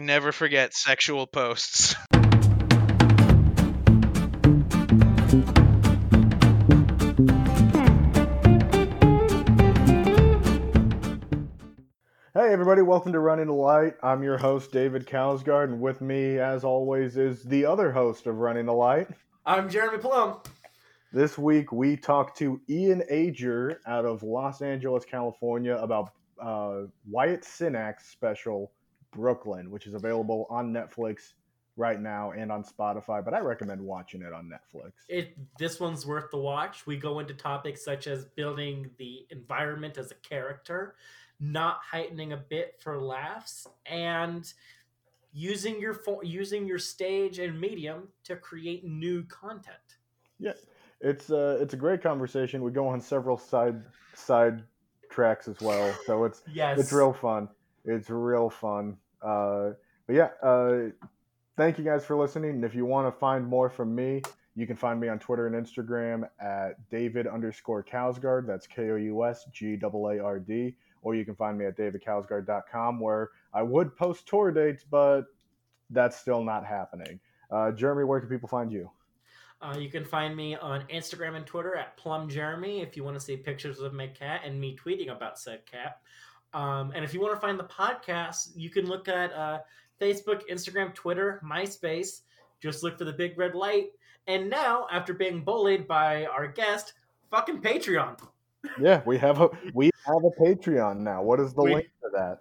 [0.00, 1.94] Never forget sexual posts.
[12.32, 13.94] Hey everybody, welcome to Running the Light.
[14.02, 18.36] I'm your host David Kousgaard, and with me, as always, is the other host of
[18.36, 19.08] Running the Light.
[19.44, 20.40] I'm Jeremy Plum.
[21.12, 27.42] This week we talked to Ian Ager out of Los Angeles, California, about uh, Wyatt
[27.42, 28.72] Cenac's special
[29.12, 31.32] Brooklyn, which is available on Netflix
[31.76, 33.24] right now and on Spotify.
[33.24, 34.92] But I recommend watching it on Netflix.
[35.08, 36.86] It this one's worth the watch.
[36.86, 40.96] We go into topics such as building the environment as a character,
[41.40, 44.52] not heightening a bit for laughs, and
[45.32, 49.76] using your fo- using your stage and medium to create new content.
[50.38, 50.52] Yeah,
[51.00, 52.62] it's uh, it's a great conversation.
[52.62, 53.82] We go on several side
[54.14, 54.62] side
[55.10, 57.48] tracks as well, so it's Yes, it's real fun.
[57.90, 58.96] It's real fun.
[59.22, 59.70] Uh,
[60.06, 60.90] but yeah, uh,
[61.56, 62.50] thank you guys for listening.
[62.50, 64.22] And if you want to find more from me,
[64.56, 68.46] you can find me on Twitter and Instagram at David underscore Kousgaard.
[68.46, 70.74] That's K O U S G A A R D.
[71.02, 75.22] Or you can find me at davidkousgaard.com where I would post tour dates, but
[75.88, 77.20] that's still not happening.
[77.50, 78.90] Uh, Jeremy, where can people find you?
[79.62, 83.18] Uh, you can find me on Instagram and Twitter at Plum Jeremy if you want
[83.18, 86.00] to see pictures of my cat and me tweeting about said cat.
[86.52, 89.60] Um, and if you want to find the podcast, you can look at uh,
[90.00, 92.22] Facebook, Instagram, Twitter, MySpace.
[92.60, 93.90] Just look for the big red light.
[94.26, 96.94] And now, after being bullied by our guest,
[97.30, 98.18] fucking Patreon.
[98.78, 101.22] Yeah, we have a we have a Patreon now.
[101.22, 102.40] What is the We- link to that?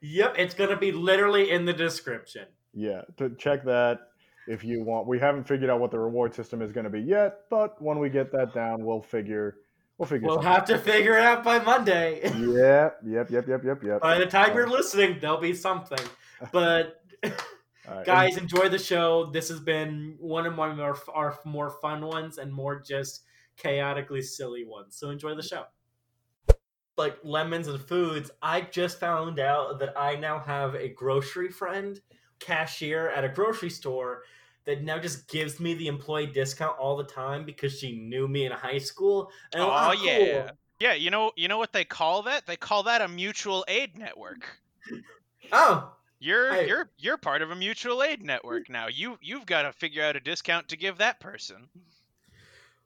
[0.00, 2.46] Yep, it's gonna be literally in the description.
[2.74, 4.00] Yeah, to check that
[4.48, 5.06] if you want.
[5.06, 7.98] We haven't figured out what the reward system is going to be yet, but when
[7.98, 9.58] we get that down, we'll figure.
[9.98, 10.26] We'll figure.
[10.26, 12.22] We'll something have to figure it out by Monday.
[12.24, 12.36] out.
[12.36, 12.90] Yeah.
[13.04, 13.30] Yep.
[13.30, 13.48] Yep.
[13.48, 13.64] Yep.
[13.64, 13.82] Yep.
[13.84, 14.00] Yep.
[14.00, 16.04] by the time you're listening, there'll be something.
[16.52, 17.00] But
[17.86, 21.70] All right, guys enjoy the show this has been one of my more our more
[21.82, 23.24] fun ones and more just
[23.58, 25.64] chaotically silly ones so enjoy the show
[26.96, 32.00] like lemons and foods i just found out that i now have a grocery friend
[32.38, 34.22] cashier at a grocery store
[34.66, 38.46] that now just gives me the employee discount all the time because she knew me
[38.46, 40.16] in high school and Oh, "Ah, yeah.
[40.18, 42.46] cool." Yeah, you know you know what they call that?
[42.46, 44.60] They call that a mutual aid network.
[45.52, 46.66] oh You're Hey.
[46.66, 48.88] you're you're part of a mutual aid network now.
[48.88, 51.70] You you've got to figure out a discount to give that person.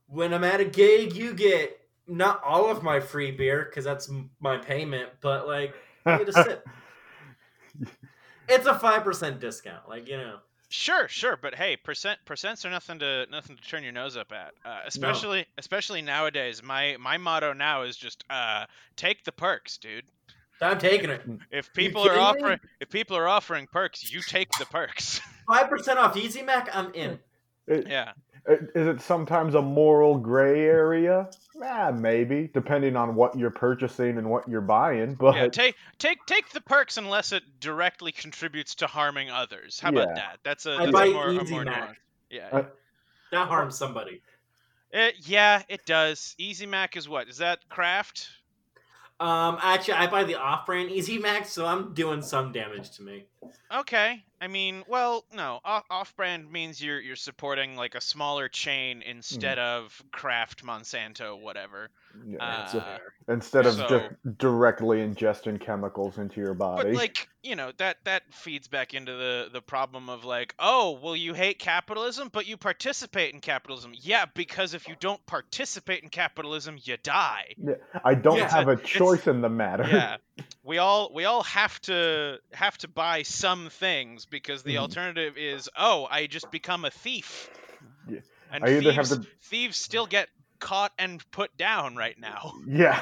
[0.06, 4.10] when I'm at a gig, you get not all of my free beer because that's
[4.40, 5.74] my payment, but like
[6.04, 6.66] you get a sip.
[8.48, 10.40] It's a five percent discount, like you know.
[10.70, 14.32] Sure, sure, but hey, percent percents are nothing to nothing to turn your nose up
[14.32, 14.52] at.
[14.64, 16.62] Uh, especially especially nowadays.
[16.62, 20.04] My my motto now is just uh, take the perks, dude.
[20.60, 21.22] I'm taking it.
[21.50, 22.24] If people are kidding me?
[22.24, 25.20] offering if people are offering perks, you take the perks.
[25.46, 26.68] Five percent off Easy Mac.
[26.74, 27.18] I'm in.
[27.66, 28.12] Yeah.
[28.46, 31.28] Is it sometimes a moral gray area?
[31.62, 35.14] Ah, maybe, depending on what you're purchasing and what you're buying.
[35.14, 39.80] But Yeah, take take take the perks unless it directly contributes to harming others.
[39.80, 40.38] How about that?
[40.44, 41.80] That's a I that's buy a more, a Easy more Mac.
[41.80, 41.98] nuance.
[42.30, 42.48] Yeah.
[42.52, 42.64] Uh,
[43.32, 44.22] That harms somebody.
[44.90, 46.34] It, yeah, it does.
[46.38, 47.28] Easy Mac is what?
[47.28, 48.28] Is that Kraft?
[49.20, 53.26] Um, actually, I buy the off-brand Easy Mac, so I'm doing some damage to me.
[53.72, 54.24] Okay.
[54.40, 55.58] I mean, well, no.
[55.64, 61.90] Off- Off-brand means you're you're supporting like a smaller chain instead of Kraft, Monsanto, whatever.
[62.24, 63.00] yeah, Uh, fair.
[63.28, 66.84] instead of so- just directly ingesting chemicals into your body.
[66.90, 70.92] But like, you know, that that feeds back into the the problem of like, oh,
[71.02, 73.92] well, you hate capitalism, but you participate in capitalism.
[73.94, 77.54] Yeah, because if you don't participate in capitalism, you die.
[77.56, 79.84] Yeah, I don't Yeah, have a it's- choice in the matter.
[79.88, 80.16] Yeah,
[80.62, 84.80] we all we all have to have to buy some things because the Mhm.
[84.80, 87.48] alternative is, oh, I just become a thief.
[88.08, 88.20] Yeah.
[88.50, 90.28] And I thieves, to- thieves still get
[90.58, 92.52] caught and put down right now.
[92.66, 93.00] yeah.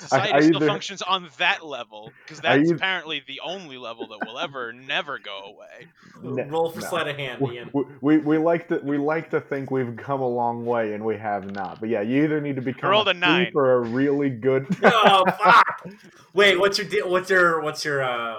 [0.00, 4.06] Society I still either- functions on that level because that's eith- apparently the only level
[4.08, 5.86] that will ever never go away.
[6.22, 6.86] Ne- Roll for no.
[6.88, 7.70] sleight of hand, we, Ian.
[7.72, 11.04] we, we, we like to we like to think we've come a long way and
[11.04, 11.80] we have not.
[11.80, 13.46] But yeah, you either need to become rolled a a nine.
[13.46, 14.66] thief or a really good.
[14.82, 15.88] oh fuck!
[16.34, 18.36] Wait, what's your de- what's your what's your uh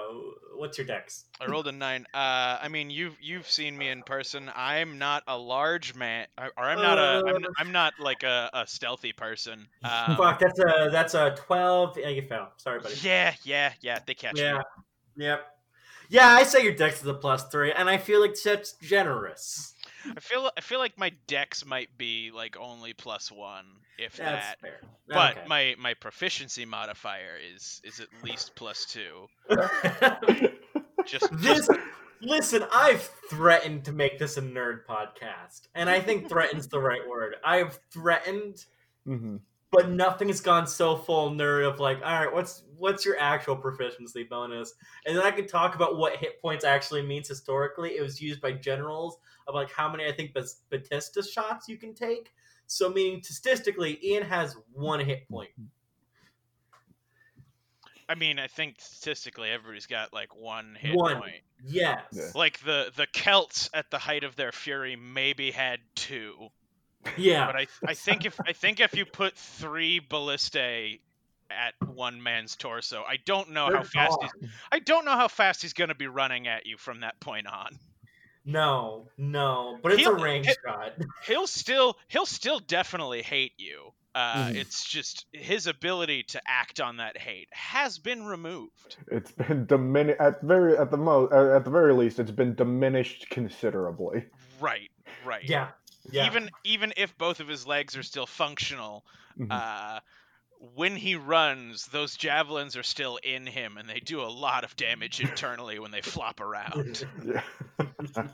[0.62, 1.24] what's your dex?
[1.40, 2.06] I rolled a nine.
[2.14, 4.50] Uh, I mean, you've you've seen me in person.
[4.54, 7.48] I'm not a large man, or I'm not a I'm, Uh.
[7.58, 9.66] I'm not like a, a stealthy person.
[9.84, 11.98] Um, Fuck, that's a that's a twelve.
[11.98, 12.52] Yeah, you fell.
[12.56, 12.94] Sorry, buddy.
[13.02, 13.98] Yeah, yeah, yeah.
[14.06, 14.58] They catch Yeah.
[15.16, 15.24] me.
[15.26, 15.44] Yep.
[16.08, 19.74] Yeah, I say your dex is a plus three, and I feel like that's generous.
[20.16, 23.64] I feel I feel like my dex might be like only plus one,
[23.98, 24.60] if That's that.
[24.60, 24.80] fair.
[25.08, 25.46] But Okay.
[25.48, 29.26] my my proficiency modifier is is at least plus two.
[31.06, 31.70] Just this just
[32.24, 37.06] Listen, I've threatened to make this a nerd podcast, and I think "threaten's" the right
[37.08, 37.34] word.
[37.44, 38.64] I've threatened,
[39.04, 39.38] hmm
[39.72, 43.56] but nothing has gone so full nerd of like, all right, what's what's your actual
[43.56, 44.74] proficiency bonus?
[45.06, 47.96] And then I could talk about what hit points actually means historically.
[47.96, 49.18] It was used by generals
[49.48, 50.32] of like how many I think
[50.70, 52.30] ballista shots you can take.
[52.72, 55.50] So meaning statistically, Ian has one hit point.
[58.08, 61.18] I mean, I think statistically everybody's got like one hit One.
[61.20, 61.34] point.
[61.64, 62.00] Yes.
[62.12, 62.30] Yeah.
[62.34, 66.48] Like the the Celts at the height of their fury maybe had two,
[67.16, 67.46] Yeah.
[67.46, 71.00] but I I think if I think if you put three ballistae
[71.50, 74.30] at one man's torso, I don't know They're how fast gone.
[74.40, 77.46] he's I don't know how fast he's gonna be running at you from that point
[77.46, 77.78] on.
[78.44, 80.92] No, no, but it's a He'll- range he- shot.
[81.26, 83.92] He'll still he'll still definitely hate you.
[84.14, 84.56] Uh, Mhm.
[84.56, 88.96] It's just his ability to act on that hate has been removed.
[89.10, 92.18] It's been diminished at very at the most uh, at the very least.
[92.18, 94.26] It's been diminished considerably.
[94.60, 94.90] Right,
[95.24, 95.44] right.
[95.44, 95.68] Yeah,
[96.10, 96.26] yeah.
[96.26, 99.06] Even even if both of his legs are still functional,
[99.38, 99.46] Mhm.
[99.50, 100.00] uh,
[100.74, 104.76] when he runs, those javelins are still in him, and they do a lot of
[104.76, 107.04] damage internally when they flop around.
[107.24, 107.42] Yeah.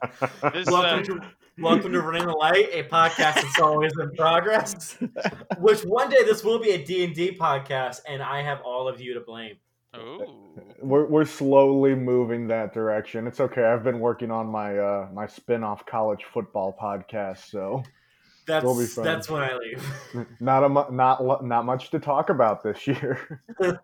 [0.52, 1.20] This, welcome uh, to
[1.58, 4.96] welcome to Running the Light, a podcast that's always in progress.
[5.58, 8.88] Which one day this will be a D and D podcast, and I have all
[8.88, 9.56] of you to blame.
[9.96, 10.26] Ooh.
[10.82, 13.26] we're we're slowly moving that direction.
[13.26, 13.64] It's okay.
[13.64, 17.82] I've been working on my uh my spin-off college football podcast, so
[18.48, 19.04] That's We'll be fine.
[19.04, 20.26] that's when I leave.
[20.40, 23.40] not a not not much to talk about this year.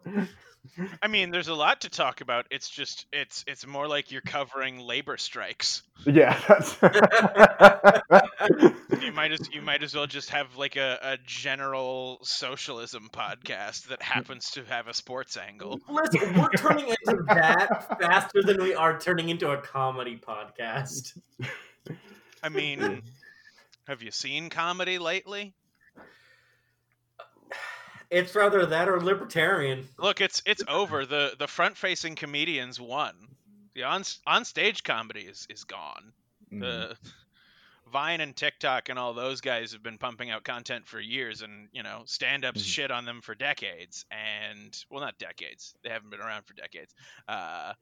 [1.02, 2.46] I mean, there's a lot to talk about.
[2.50, 5.82] It's just it's it's more like you're covering labor strikes.
[6.06, 6.76] yeah, that's
[9.02, 13.88] You might as you might as well just have like a, a general socialism podcast
[13.88, 15.78] that happens to have a sports angle.
[15.88, 21.18] Listen, we're turning into that faster than we are turning into a comedy podcast.
[22.42, 23.02] I mean,
[23.86, 25.54] have you seen comedy lately?
[28.10, 29.88] It's rather that or libertarian.
[29.98, 31.04] Look, it's it's over.
[31.06, 33.14] The the front facing comedians won.
[33.74, 36.12] The on on stage comedy is is gone.
[36.52, 36.60] Mm.
[36.60, 36.96] The
[37.92, 41.68] Vine and TikTok and all those guys have been pumping out content for years, and
[41.72, 42.66] you know, stand ups Mhm.
[42.66, 44.04] shit on them for decades.
[44.10, 45.74] And well, not decades.
[45.82, 46.94] They haven't been around for decades.
[47.26, 47.74] Uh,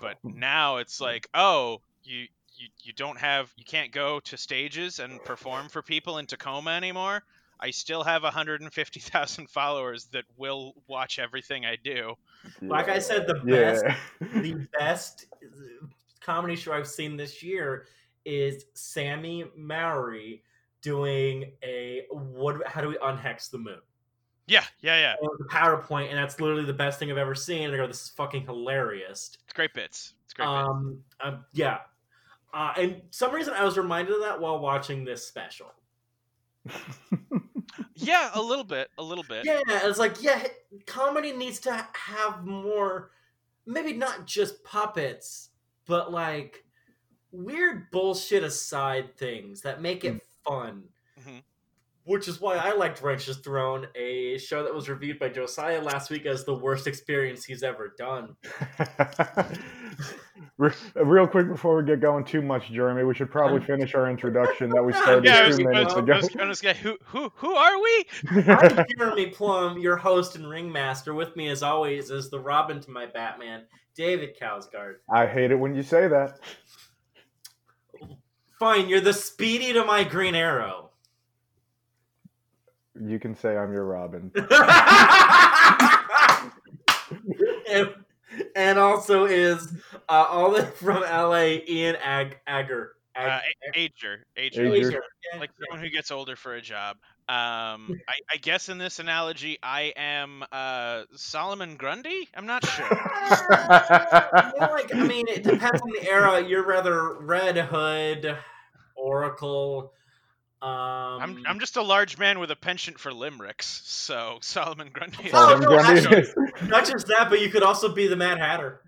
[0.00, 2.28] but now it's like, oh, you.
[2.58, 6.70] You, you don't have you can't go to stages and perform for people in Tacoma
[6.70, 7.22] anymore.
[7.60, 12.14] I still have 150,000 followers that will watch everything I do.
[12.62, 13.96] Like I said, the best yeah.
[14.42, 15.26] the best
[16.20, 17.86] comedy show I've seen this year
[18.24, 20.42] is Sammy Mowry
[20.82, 22.66] doing a what?
[22.66, 23.80] How do we unhex the moon?
[24.46, 25.12] Yeah, yeah, yeah.
[25.14, 27.64] It was a PowerPoint, and that's literally the best thing I've ever seen.
[27.64, 30.14] And I go, "This is fucking hilarious." It's great bits.
[30.24, 30.68] It's great bits.
[30.68, 31.78] Um, um, yeah.
[32.52, 35.72] Uh, and some reason I was reminded of that while watching this special.
[38.00, 39.44] Yeah, a little bit, a little bit.
[39.44, 40.46] Yeah, it's like yeah,
[40.86, 43.10] comedy needs to have more,
[43.66, 45.50] maybe not just puppets,
[45.86, 46.64] but like
[47.32, 50.84] weird bullshit aside things that make it fun.
[52.08, 56.08] Which is why I liked Righteous Throne, a show that was reviewed by Josiah last
[56.08, 58.34] week as the worst experience he's ever done.
[60.96, 64.70] Real quick before we get going too much, Jeremy, we should probably finish our introduction
[64.70, 66.12] that we started Yeah, I two was, I minutes was, ago.
[66.40, 68.04] I was gonna who, who, who are we?
[68.30, 71.12] I'm Jeremy Plum, your host and ringmaster.
[71.12, 74.94] With me, as always, is the Robin to my Batman, David Kousgaard.
[75.12, 76.40] I hate it when you say that.
[78.58, 80.87] Fine, you're the Speedy to my Green Arrow.
[83.04, 84.30] You can say I'm your Robin.
[87.70, 87.90] and,
[88.56, 89.72] and also is
[90.08, 92.92] uh, all the from LA, Ian Ag- Agger.
[93.16, 93.42] Uh, Ag-
[93.74, 94.70] A- Ager, Ager, Ager.
[94.70, 95.02] like, Ager.
[95.32, 96.96] Yeah, like someone who gets older for a job.
[97.28, 102.26] Um, I, I guess in this analogy, I am uh, Solomon Grundy.
[102.34, 102.88] I'm not sure.
[104.58, 106.40] More like, I mean, it depends on the era.
[106.42, 108.34] You're rather Red Hood,
[108.96, 109.92] Oracle.
[110.60, 110.68] Um,
[111.22, 113.82] I'm, I'm just a large man with a penchant for limericks.
[113.84, 115.24] So Solomon Grundy.
[115.24, 116.32] is- Oh, Solomon no, Grundy.
[116.68, 118.80] not just that, but you could also be the Mad Hatter.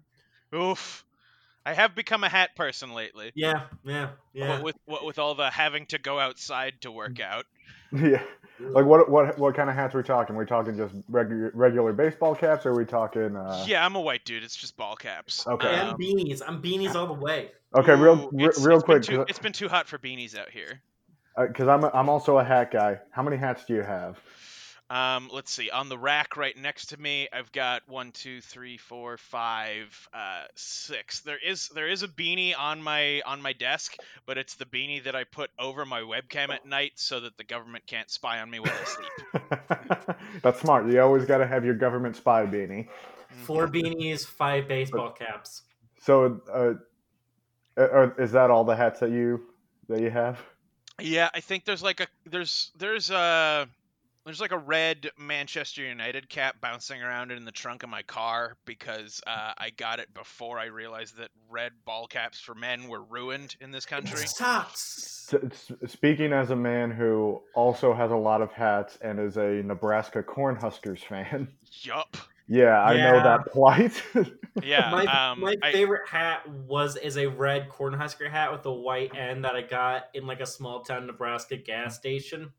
[0.54, 1.04] Oof.
[1.64, 3.32] I have become a hat person lately.
[3.34, 4.48] Yeah, yeah, yeah.
[4.54, 7.44] What with what with all the having to go outside to work out.
[7.92, 8.22] yeah.
[8.58, 10.36] Like what what what kind of hats are we talking?
[10.36, 14.00] we talking just regular regular baseball caps or are we talking uh yeah, I'm a
[14.00, 14.42] white dude.
[14.42, 15.46] It's just ball caps.
[15.46, 15.68] Okay.
[15.68, 16.40] I am Um, beanies.
[16.46, 17.50] I'm beanies all the way.
[17.76, 20.36] Okay, real ooh, it's- real it's been quick too- it's been too hot for beanies
[20.36, 20.80] out here.
[21.46, 23.00] Cuz I'm a, I'm also a hat guy.
[23.10, 24.18] How many hats do you have?
[24.90, 25.70] Um, let's see.
[25.70, 30.46] On the rack right next to me, I've got one, two, three, four, five, uh,
[30.56, 31.20] six.
[31.20, 35.04] There is there is a beanie on my on my desk, but it's the beanie
[35.04, 38.50] that I put over my webcam at night so that the government can't spy on
[38.50, 40.16] me while I sleep.
[40.42, 40.90] That's smart.
[40.90, 42.88] You always got to have your government spy beanie.
[43.28, 45.62] Four beanies, five baseball caps.
[46.02, 49.40] So, uh, uh, is that all the hats that you
[49.88, 50.40] that you have?
[51.00, 53.68] Yeah, I think there's like a there's there's a
[54.24, 58.56] there's like a red Manchester United cap bouncing around in the trunk of my car
[58.64, 63.02] because uh, I got it before I realized that red ball caps for men were
[63.02, 64.20] ruined in this country.
[64.20, 65.34] It sucks.
[65.86, 70.22] Speaking as a man who also has a lot of hats and is a Nebraska
[70.22, 71.48] Cornhuskers fan,
[71.82, 72.16] Yup.
[72.50, 74.02] Yeah, I know that plight.
[74.64, 74.90] Yeah.
[74.90, 79.14] my um, my I- favorite hat was is a red Cornhusker hat with a white
[79.16, 82.50] end that I got in like a small town Nebraska gas station.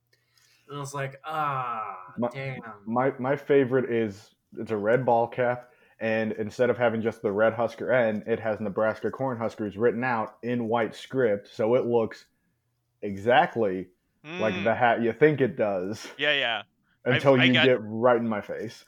[0.69, 2.61] And I was like, ah, My- damn.
[2.85, 7.31] my my favorite is it's a red ball cap, and instead of having just the
[7.31, 12.25] red Husker end, it has Nebraska Cornhuskers written out in white script, so it looks
[13.01, 13.87] exactly
[14.23, 16.61] like Mm, the hat you think it does Yeah, yeah.
[17.05, 18.85] I've- until I you got- get right in my face.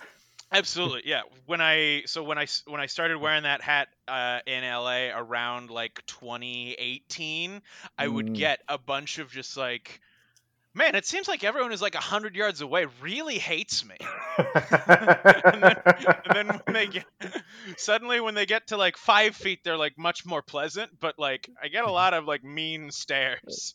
[0.53, 1.21] Absolutely, yeah.
[1.45, 5.69] When I so when I when I started wearing that hat uh, in LA around
[5.69, 7.61] like 2018,
[7.97, 8.33] I would Mm.
[8.33, 9.99] get a bunch of just like,
[10.73, 13.97] man, it seems like everyone is like hundred yards away really hates me.
[14.37, 15.75] and, then,
[16.25, 17.05] and then when they get
[17.77, 20.91] suddenly when they get to like five feet, they're like much more pleasant.
[20.99, 23.73] But like I get a lot of like mean stares.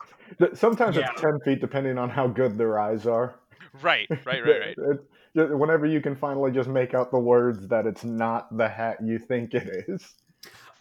[0.55, 1.11] Sometimes Yeah.
[1.11, 3.35] it's ten feet, depending on how good their eyes are.
[3.83, 4.99] Right, right, right, right.
[5.35, 8.69] It- it- whenever you can finally just make out the words that it's not the
[8.69, 10.15] hat you think it is.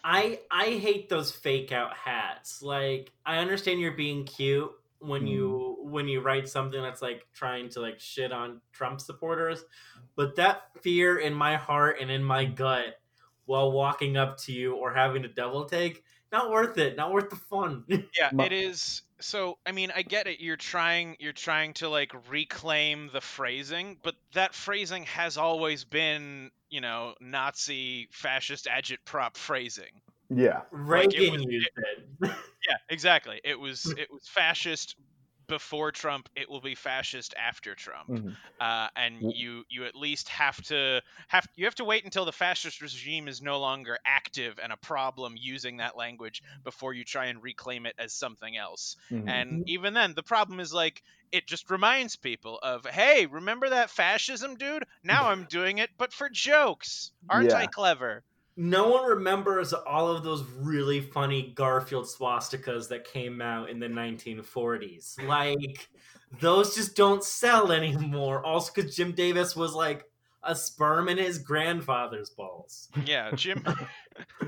[0.04, 2.62] I I hate those fake out hats.
[2.62, 5.90] Like I understand you're being cute when you mm-hmm.
[5.90, 9.64] when you write something that's like trying to like shit on Trump supporters,
[10.16, 13.00] but that fear in my heart and in my gut
[13.46, 16.96] while walking up to you or having a double take, not worth it.
[16.96, 17.84] Not worth the fun.
[18.18, 19.02] Yeah, it is.
[19.20, 20.40] So, I mean, I get it.
[20.40, 26.50] You're trying, you're trying to like reclaim the phrasing, but that phrasing has always been,
[26.70, 30.00] you know, Nazi fascist agitprop phrasing.
[30.30, 30.62] Yeah.
[30.72, 32.30] Like, it Reagan was- used it.
[32.68, 33.40] Yeah, exactly.
[33.44, 34.96] It was, it was fascist
[35.48, 36.28] before Trump.
[36.36, 38.08] It will be fascist after Trump.
[38.08, 38.36] Mhm.
[38.60, 42.24] Uh, and W- you, you at least have to have, you have to wait until
[42.24, 47.04] the fascist regime is no longer active and a problem using that language before you
[47.04, 48.96] try and reclaim it as something else.
[49.10, 49.28] Mhm.
[49.28, 51.02] And even then, the problem is like
[51.32, 54.84] it just reminds people of, hey, remember that fascism, dude?
[55.04, 57.12] Now I'm doing it, but for jokes.
[57.28, 58.24] Aren't I clever?
[58.60, 63.86] No one remembers all of those really funny Garfield swastikas that came out in the
[63.86, 65.24] 1940s.
[65.26, 65.88] Like,
[66.40, 68.44] those just don't sell anymore.
[68.44, 70.04] Also, because Jim Davis was like
[70.42, 72.88] a sperm in his grandfather's balls.
[73.06, 73.64] Yeah, Jim.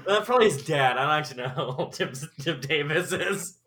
[0.09, 0.99] Uh, probably his dad.
[0.99, 3.59] I don't actually know how old Jim, Jim Davis is.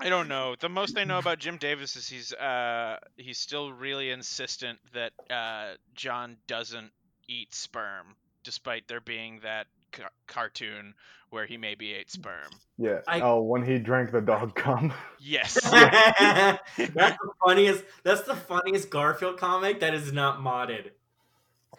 [0.00, 0.56] I don't know.
[0.58, 5.12] The most I know about Jim Davis is he's uh he's still really insistent that
[5.30, 6.90] uh John doesn't
[7.28, 10.94] eat sperm, despite there being that ca- cartoon
[11.30, 12.48] where he maybe ate sperm.
[12.78, 13.00] Yeah.
[13.08, 14.94] I- Oh, when he drank the dog cum.
[15.20, 15.54] Yes.
[15.70, 17.82] that's the funniest.
[18.04, 20.90] That's the funniest Garfield comic that is not modded.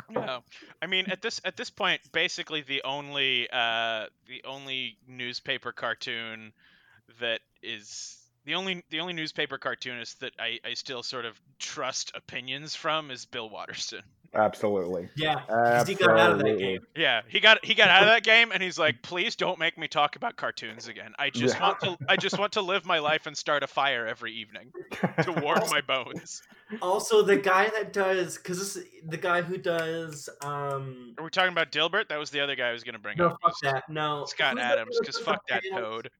[0.10, 0.44] No,
[0.82, 6.52] I mean at this at this point, basically the only uh, the only newspaper cartoon
[7.22, 12.12] that is the only the only newspaper cartoonist that I, I still sort of trust
[12.16, 14.04] opinions from is Bill Watterson.
[14.34, 15.10] Absolutely.
[15.16, 16.80] Yeah, 'cause he got out of that game.
[16.96, 19.78] Yeah, he got he got out of that game and he's like, please don't make
[19.78, 21.14] me talk about cartoons again.
[21.18, 21.62] I just Yeah.
[21.62, 24.72] want to I just want to live my life and start a fire every evening
[25.24, 26.42] to warm my bones.
[26.82, 31.52] Also, the guy that does because this the guy who does um Are we talking
[31.52, 32.10] about Dilbert?
[32.10, 33.38] That was the other guy I was gonna bring no up.
[33.42, 35.80] fuck that no Scott Who's Adams, because fuck that panels?
[35.82, 36.12] code.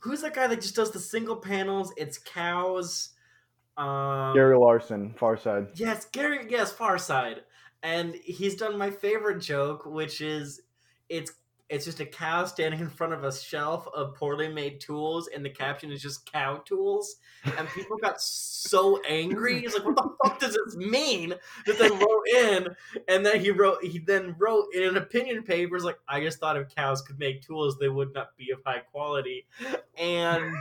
[0.00, 1.92] Who's that guy that just does the single panels?
[1.96, 3.10] It's cows.
[3.78, 5.68] Um, Gary Larson, Far Side.
[5.74, 6.46] Yes, Gary.
[6.50, 7.42] Yes, Far Side,
[7.82, 10.60] and he's done my favorite joke, which is
[11.08, 11.32] it's
[11.68, 15.44] it's just a cow standing in front of a shelf of poorly made tools, and
[15.44, 17.16] the caption is just "cow tools,"
[17.56, 19.60] and people got so angry.
[19.60, 21.34] He's like, "What the fuck does this mean?"
[21.66, 22.68] That they wrote in,
[23.06, 26.40] and then he wrote he then wrote in an opinion paper, "Is like I just
[26.40, 29.46] thought if cows could make tools, they would not be of high quality,"
[29.96, 30.52] and.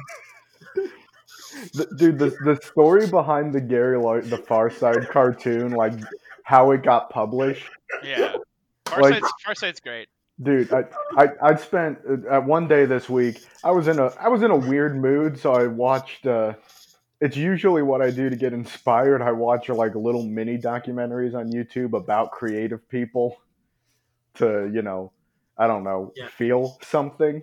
[1.74, 5.94] The, dude, the, the story behind the Gary Lar- the Far Side cartoon, like
[6.44, 7.70] how it got published.
[8.04, 8.36] Yeah.
[8.98, 10.08] Like- Far Side's great.
[10.42, 10.86] Dude, I,
[11.18, 11.98] I I spent
[12.30, 13.39] uh, one day this week.
[13.63, 16.54] I was in a I was in a weird mood, so I watched uh,
[17.20, 19.24] it's usually what I do to get inspired.
[19.24, 23.38] I watch like little mini documentaries on YouTube about creative people
[24.36, 25.12] to, you know,
[25.58, 26.27] I don't know, Yeah.
[26.27, 27.42] feel something.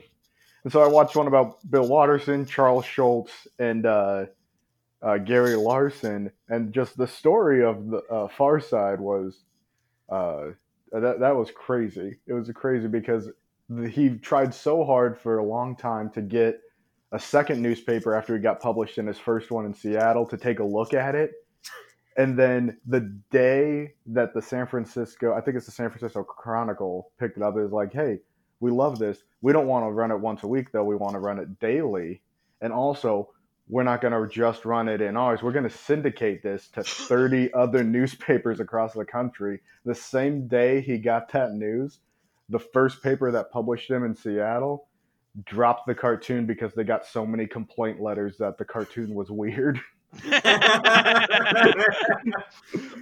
[0.65, 4.27] And so I watched one about Bill Watterson, Charles Schulz, and uh,
[5.03, 9.45] uh, Gary Larson, and just the story of the uh, Far Side was
[10.09, 10.47] uh,
[10.91, 12.19] that that was crazy.
[12.27, 13.29] It was crazy because
[13.91, 16.61] he tried so hard for a long time to get
[17.13, 20.61] a second newspaper after he got published in his first one in Seattle to take
[20.61, 21.33] a look at it.
[22.17, 27.11] And then the day that the San Francisco, I think it's the San Francisco Chronicle,
[27.19, 28.21] picked it up, it was like, hey,
[28.61, 29.19] we love this.
[29.43, 30.85] We don't want to run it once a week, though.
[30.85, 32.23] We want to run it daily.
[32.61, 33.31] And also,
[33.69, 35.43] we're not going to just run it in ours.
[35.43, 39.61] We're going to syndicate this to 30 other newspapers across the country.
[39.85, 42.01] The same day he got that news,
[42.49, 44.89] the first paper that published him in Seattle
[45.45, 49.81] dropped the cartoon because they got so many complaint letters that the cartoon was weird.
[50.25, 51.27] yeah,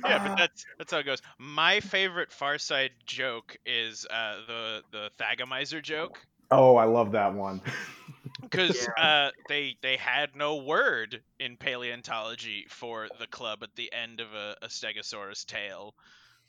[0.02, 1.22] but that's that's how it goes.
[1.38, 6.18] My favorite Far Side joke is uh, the the Thagomizer joke
[6.52, 7.62] Oh, I love that one.
[8.42, 14.20] because uh, they they had no word in paleontology for the club at the end
[14.20, 15.94] of a, a Stegosaurus tail.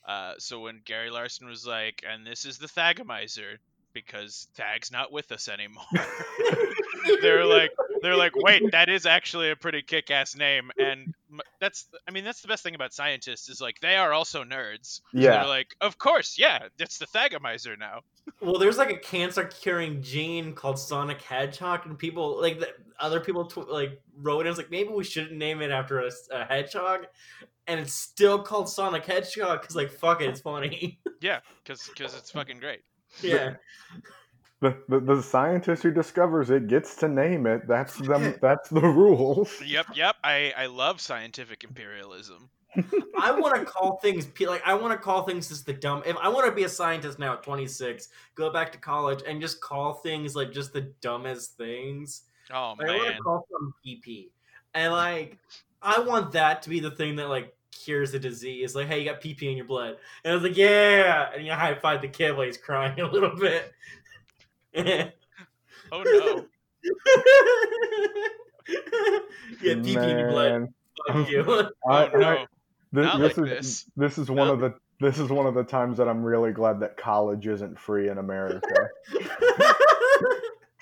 [0.05, 3.59] Uh, so when Gary Larson was like, "And this is the Thagomizer,"
[3.93, 5.83] because Thag's not with us anymore.
[7.21, 7.71] they're like
[8.01, 11.13] they're like wait that is actually a pretty kick-ass name and
[11.59, 14.95] that's i mean that's the best thing about scientists is like they are also nerds
[14.95, 15.31] So Yeah.
[15.31, 18.01] they're like of course yeah it's the thagomizer now
[18.41, 22.69] Well, there's like a cancer curing gene called Sonic Hedgehog, and people like the,
[22.99, 25.99] other people tw- like wrote in it's like maybe we shouldn't name it after
[26.31, 27.05] a hedgehog,
[27.67, 30.99] and it's still called Sonic Hedgehog because like fuck it, it's funny.
[31.21, 32.81] yeah because because it's fucking great
[33.21, 33.55] yeah,
[34.61, 37.67] The, the, the scientist who discovers it gets to name it.
[37.67, 38.35] That's them.
[38.41, 39.61] That's the rules.
[39.65, 42.49] yep yep i i love scientific imperialism
[43.19, 46.01] I want to call things like I want to call things just the dumb.
[46.05, 49.39] If I want to be a scientist now at 26, go back to college and
[49.39, 52.23] just call things like just the dumbest things.
[52.51, 54.29] oh Like, I want to call some PP,
[54.73, 55.37] and like
[55.81, 58.75] I want that to be the thing that like cures the disease.
[58.75, 61.51] Like, hey, you got PP in your blood, and I was like, yeah, and you
[61.53, 63.73] high five the kid while he's crying a little bit.
[65.91, 66.45] oh no
[69.61, 70.67] yeah, PP in your blood.
[71.07, 71.43] Fuck you.
[71.47, 72.45] oh I- I- no
[72.91, 73.85] This, Not this like is this.
[73.95, 74.53] this is one No.
[74.53, 77.77] of the this is one of the times that I'm really glad that college isn't
[77.79, 78.89] free in America.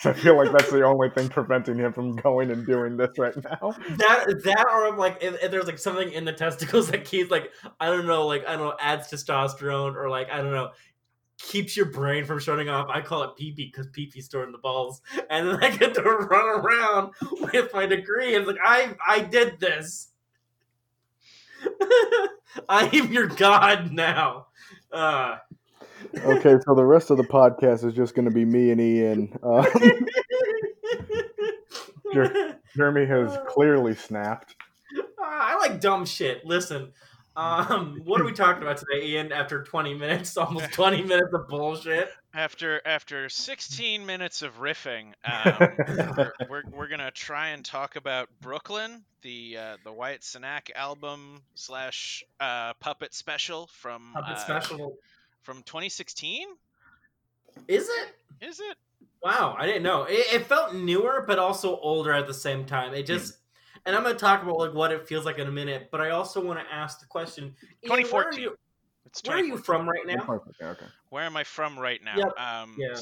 [0.03, 3.35] I feel like that's the only thing preventing him from going and doing this right
[3.43, 3.75] now.
[3.97, 7.51] that that or like if, if there's like something in the testicles that keeps like
[7.79, 10.71] I don't know like I don't know adds testosterone or like I don't know
[11.37, 12.89] keeps your brain from shutting off.
[12.89, 15.75] I call it pee pee because pee pee stored in the balls, and then I
[15.75, 17.13] get to run around
[17.53, 18.35] with my degree.
[18.35, 20.09] And like I I did this.
[22.69, 24.47] I am your god now.
[24.91, 25.37] Uh,
[26.19, 29.37] Okay, so the rest of the podcast is just going to be me and Ian.
[29.43, 29.65] Uh,
[32.13, 32.53] Sure.
[32.75, 34.55] Jeremy has clearly snapped.
[35.17, 36.45] I like dumb shit.
[36.45, 36.91] Listen,
[37.37, 39.31] um, what are we talking about today, Ian?
[39.31, 42.09] After 20 minutes, almost 20 minutes of bullshit.
[42.33, 45.55] after after 16 minutes of riffing um,
[46.17, 51.41] we're, we're, we're gonna try and talk about brooklyn the uh, the Wyatt Cenac album
[51.55, 54.97] slash uh, puppet special from Puppet uh, special.
[55.43, 56.47] From 2016
[57.67, 58.15] Is it?
[58.45, 58.77] is it
[59.23, 60.03] Wow, I didn't know.
[60.05, 62.95] It, it felt newer, but also older at the same time.
[62.95, 63.37] It just,
[63.85, 65.89] and I'm gonna talk about like what it feels like in a minute.
[65.91, 68.41] But I also want to ask the question: Ian, where are 2014.
[68.41, 68.57] you,
[69.05, 70.25] it's where are you from right now?
[70.27, 70.85] Okay, okay.
[71.09, 72.95] where am i from right now Yep, um yeah.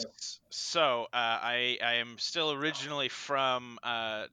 [0.50, 4.26] so uh, i i am still originally from uh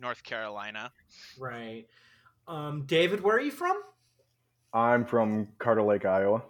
[0.00, 0.90] north carolina
[1.38, 1.86] Right.
[2.48, 3.76] Um, David, where are you from?
[4.72, 6.42] I'm from Carter Lake, Iowa.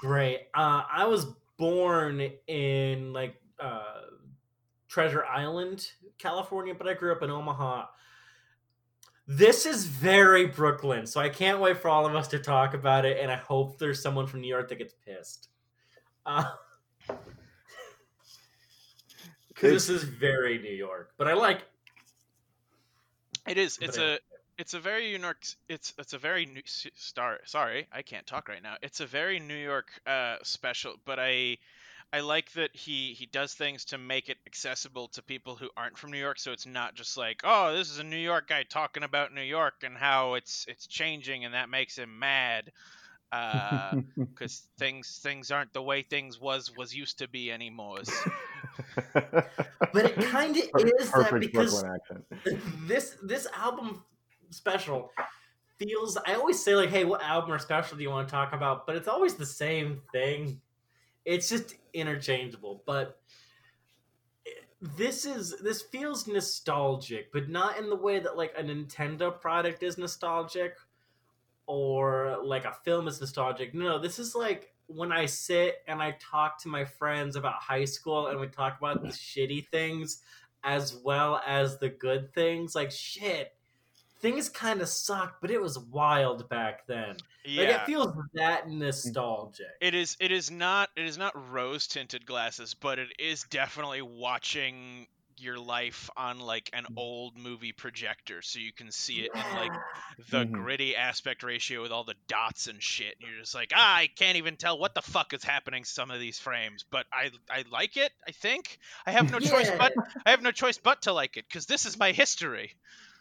[0.00, 0.48] Great.
[0.54, 1.26] Uh, I was
[1.58, 4.00] born in like uh,
[4.88, 7.86] Treasure Island, California, but I grew up in Omaha.
[9.26, 13.04] This is very Brooklyn, so I can't wait for all of us to talk about
[13.04, 15.48] it, and I hope there's someone from New York that gets pissed.
[16.26, 16.44] Uh,
[19.60, 21.66] Because this is very New York, but I like.
[23.46, 23.78] It is.
[23.82, 24.14] It's anyway.
[24.14, 24.29] a.
[24.60, 25.42] It's a very New York.
[25.70, 27.38] It's it's a very new star.
[27.46, 28.74] Sorry, I can't talk right now.
[28.82, 31.56] It's a very New York uh, special, but I,
[32.12, 35.96] I like that he he does things to make it accessible to people who aren't
[35.96, 36.38] from New York.
[36.38, 39.40] So it's not just like, oh, this is a New York guy talking about New
[39.40, 42.70] York and how it's it's changing and that makes him mad,
[44.18, 48.00] because things things aren't the way things was was used to be anymore.
[49.14, 51.82] But it kind of Per- is that because
[52.86, 54.02] this this album
[54.50, 55.10] special
[55.78, 56.16] feels.
[56.26, 58.86] I always say like, "Hey, what album or special do you want to talk about?"
[58.86, 60.60] But it's always the same thing.
[61.24, 62.82] It's just interchangeable.
[62.86, 63.20] But
[64.80, 69.82] this is this feels nostalgic, but not in the way that like a Nintendo product
[69.82, 70.76] is nostalgic
[71.66, 73.74] or like a film is nostalgic.
[73.74, 77.84] No, this is like when I sit and I talk to my friends about high
[77.84, 80.22] school and we talk about the shitty things
[80.64, 82.74] as well as the good things.
[82.74, 83.52] Like shit,
[84.20, 87.16] things kind of sucked, but it was wild back then.
[87.44, 87.62] Yeah.
[87.62, 89.66] Like it feels that nostalgic.
[89.80, 94.02] It is it is not it is not rose tinted glasses, but it is definitely
[94.02, 95.06] watching
[95.36, 99.72] your life on like an old movie projector so you can see it in like
[100.28, 100.52] the Mhm.
[100.52, 104.06] gritty aspect ratio with all the dots and shit and you're just like ah, i
[104.16, 107.64] can't even tell what the fuck is happening some of these frames but i i
[107.70, 109.94] like it i think i have no choice but
[110.26, 112.74] i have no choice but to like it because this is my history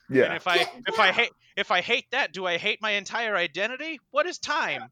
[0.10, 0.36] and Yeah.
[0.36, 3.36] if i Yeah, if i hate if i hate that do i hate my entire
[3.36, 4.90] identity what is time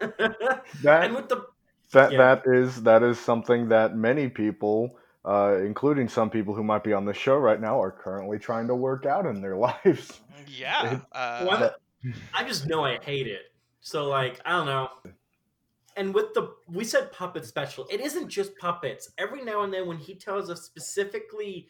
[0.00, 1.44] That and with the
[1.92, 2.18] that yeah.
[2.18, 6.92] that is that is something that many people, uh, including some people who might be
[6.92, 10.20] on the show right now, are currently trying to work out in their lives.
[10.46, 11.74] yeah uh, Well,
[12.34, 13.42] I just know I hate it.
[13.80, 14.88] So like, I don't know.
[15.96, 19.10] And with the we said puppet special, it isn't just puppets.
[19.18, 21.68] Every now and then when he tells a specifically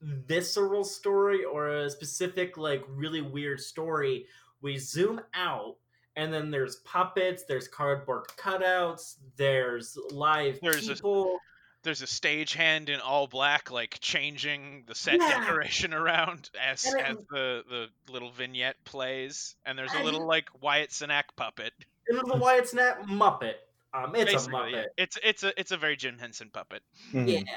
[0.00, 4.26] visceral story or a specific like really weird story,
[4.62, 5.76] we zoom out
[6.16, 11.38] and then there's puppets, there's cardboard cutouts, there's live There's a- people.
[11.84, 15.40] there's a stagehand in all black like changing the set Yeah.
[15.40, 20.26] decoration around as And it- as the the little vignette plays and there's a little
[20.26, 21.72] like Wyatt Cenac puppet
[22.08, 23.54] And the Wyatt Snap Muppet.
[23.94, 24.72] Um, it's a Muppet.
[24.72, 24.84] yeah.
[24.96, 26.82] it's it's a it's a very Jim Henson puppet
[27.12, 27.28] Mhm.
[27.46, 27.54] Yeah.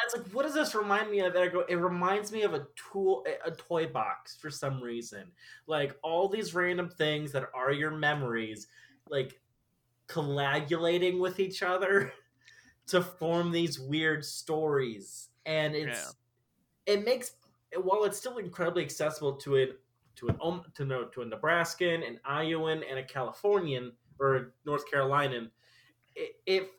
[0.00, 1.34] I was like, what does this remind me of?
[1.34, 5.30] And I go, it reminds me of a tool, a toy box for some reason.
[5.66, 8.68] Like all these random things that are your memories,
[9.08, 9.40] like
[10.06, 12.12] coagulating with each other
[12.86, 15.28] to form these weird stories.
[15.46, 16.14] And it's,
[16.86, 17.32] it makes,
[17.76, 19.80] while it's still incredibly accessible to it,
[20.16, 24.90] to an to no to a Nebraskan, an Iowan, and a Californian or a North
[24.90, 25.50] Carolinian,
[26.14, 26.70] it, it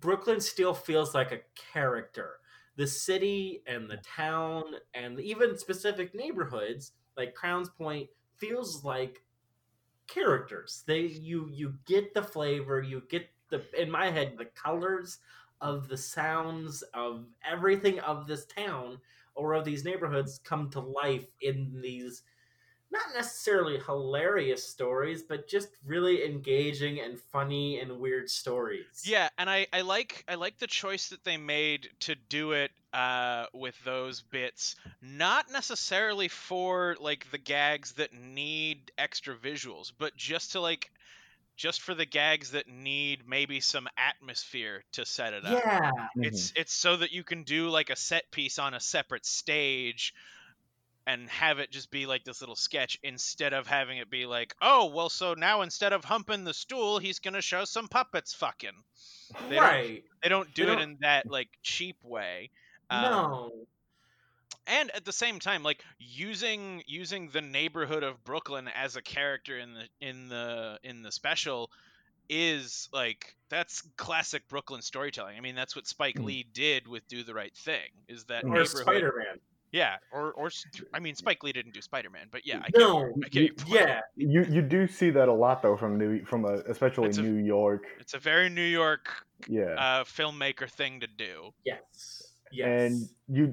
[0.00, 1.40] Brooklyn still feels like a
[1.72, 2.38] character.
[2.76, 9.22] The city and the town and even specific neighborhoods like Crowns Point feels like
[10.06, 10.84] characters.
[10.86, 15.18] They you you get the flavor, you get the in my head the colors
[15.60, 18.98] of the sounds of everything of this town
[19.34, 22.22] or of these neighborhoods come to life in these
[22.96, 29.04] not necessarily hilarious stories, but just really engaging and funny and weird stories.
[29.04, 32.70] yeah and I I like I like the choice that they made to do it
[32.92, 40.16] uh with those bits not necessarily for like the gags that need extra visuals but
[40.16, 40.90] just to like
[41.56, 45.90] just for the gags that need maybe some atmosphere to set it up Yeah.
[46.22, 50.14] it's it's so that you can do like a set piece on a separate stage
[51.06, 54.54] and have it just be like this little sketch instead of having it be like
[54.60, 58.70] oh well so now instead of humping the stool he's gonna show some puppets fucking
[59.48, 60.04] They don't- right.
[60.22, 62.50] they don't do They it don't- in that like cheap way
[62.90, 63.52] Um, no.
[64.66, 69.58] and at the same time like using using the neighborhood of brooklyn as a character
[69.58, 71.70] in the in the in the special
[72.28, 76.24] is like that's classic brooklyn storytelling i mean that's what spike Mm.
[76.24, 79.25] lee did with do the right thing is that Or Or Spider Man.
[79.80, 80.64] Yeah or or s-
[80.96, 83.12] i mean spike lee didn't do spider-man but yeah i No.
[83.20, 83.78] get, I get your.
[83.80, 84.00] Yeah.
[84.16, 87.22] You you do see that a lot though from New from a, especially It's a-
[87.30, 87.82] New York.
[88.02, 89.04] it's a very new york
[89.58, 89.74] Yeah.
[89.86, 91.34] uh filmmaker thing to do
[91.64, 92.32] Yes.
[92.58, 92.66] Yes.
[92.82, 92.92] and
[93.36, 93.44] you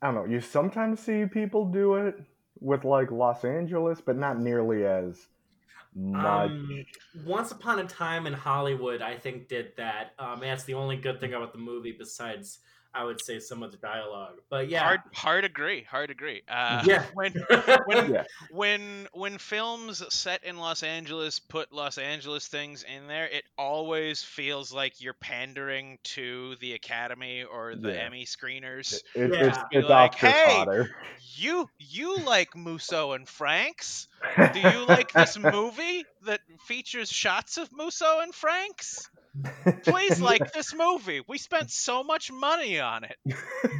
[0.00, 2.14] i don't know you sometimes see people do it
[2.70, 5.12] with like los angeles but not nearly as
[5.96, 6.84] much Um,
[7.36, 10.04] Once Upon a Time in Hollywood, I think did that.
[10.18, 12.46] Um, that's the only good thing about the movie, besides
[12.94, 14.40] I would say some of the dialogue.
[14.50, 17.04] But yeah, hard hard agree hard agree uh Yeah.
[17.14, 17.32] when
[17.86, 18.24] when Yeah.
[18.50, 24.22] when when films set in Los Angeles put Los Angeles things in there, it always
[24.22, 28.00] feels like you're pandering to the Academy or the Yeah.
[28.06, 28.94] Emmy screeners.
[29.14, 29.48] it, Yeah.
[29.48, 30.90] it's it's like, "Hey, fodder
[31.36, 34.06] You you like Musso and Franks?
[34.52, 39.10] Do you like this movie that features shots of Musso and Franks?
[39.82, 41.22] Please like this movie.
[41.26, 43.16] We spent so much money on it.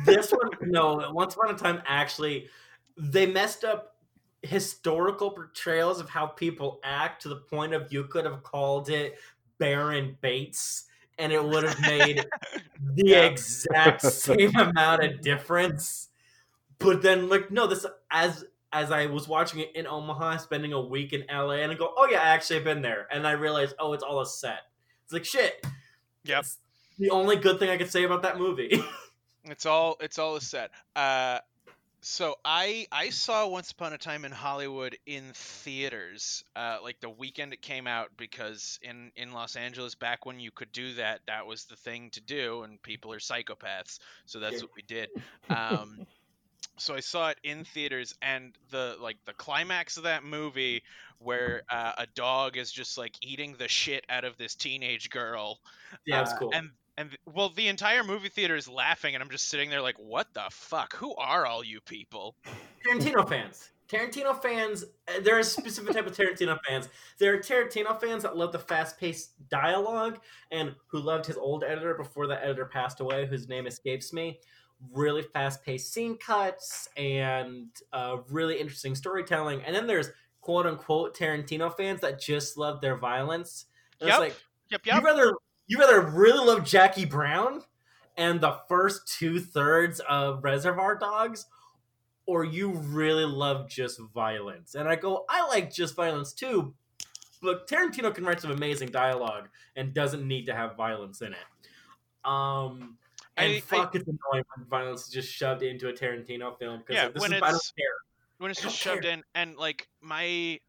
[0.04, 1.10] this one, no.
[1.12, 2.48] Once Upon a Time, actually,
[2.96, 3.96] they messed up
[4.42, 9.18] historical portrayals of how people act to the point of you could have called it
[9.58, 10.84] Baron Bates,
[11.18, 12.24] and it would have made
[12.94, 16.08] the exact same amount of difference.
[16.78, 20.80] But then, like, no, this as as I was watching it in Omaha, spending a
[20.80, 23.32] week in LA, and I go, "Oh yeah, I actually have been there," and I
[23.32, 24.62] realized, "Oh, it's all a set."
[25.04, 25.64] It's like shit.
[26.24, 26.40] Yep.
[26.40, 26.58] It's
[26.98, 28.82] the only good thing I could say about that movie.
[29.46, 30.70] It's all it's all a set.
[30.96, 31.38] Uh,
[32.00, 37.10] so I I saw Once Upon a Time in Hollywood in theaters, uh, like the
[37.10, 41.20] weekend it came out, because in in Los Angeles back when you could do that,
[41.26, 45.10] that was the thing to do, and people are psychopaths, so that's what we did.
[45.50, 46.06] Um,
[46.76, 50.82] so I saw it in theaters, and the like the climax of that movie,
[51.18, 55.60] where uh, a dog is just like eating the shit out of this teenage girl,
[56.06, 56.50] yeah, it's uh, cool.
[56.54, 59.98] And and well, the entire movie theater is laughing, and I'm just sitting there like,
[59.98, 60.94] "What the fuck?
[60.96, 62.36] Who are all you people?"
[62.86, 63.70] Tarantino fans.
[63.88, 66.88] Tarantino fans, uh, there are a specific type of Tarantino fans.
[67.18, 71.64] There are Tarantino fans that love the fast paced dialogue and who loved his old
[71.64, 74.40] editor before the editor passed away, whose name escapes me.
[74.92, 79.62] Really fast paced scene cuts and uh, really interesting storytelling.
[79.64, 80.10] And then there's
[80.40, 83.66] quote unquote Tarantino fans that just love their violence.
[84.00, 84.14] And Yep.
[84.14, 84.36] It's like,
[84.70, 85.34] Yep, you rather
[85.66, 87.62] you rather really love Jackie Brown
[88.16, 91.46] and the first two thirds of Reservoir Dogs,
[92.26, 94.74] or you really love just violence.
[94.74, 96.74] And I go, I like just violence too,
[97.42, 102.28] but Tarantino can write some amazing dialogue and doesn't need to have violence in it.
[102.28, 102.96] Um,
[103.36, 106.80] and I- I- fuck, it's annoying when violence is just shoved into a Tarantino film
[106.80, 107.86] because Yeah, like, this when is, I it's- care.
[108.38, 110.60] when it's just don't shoved in and like my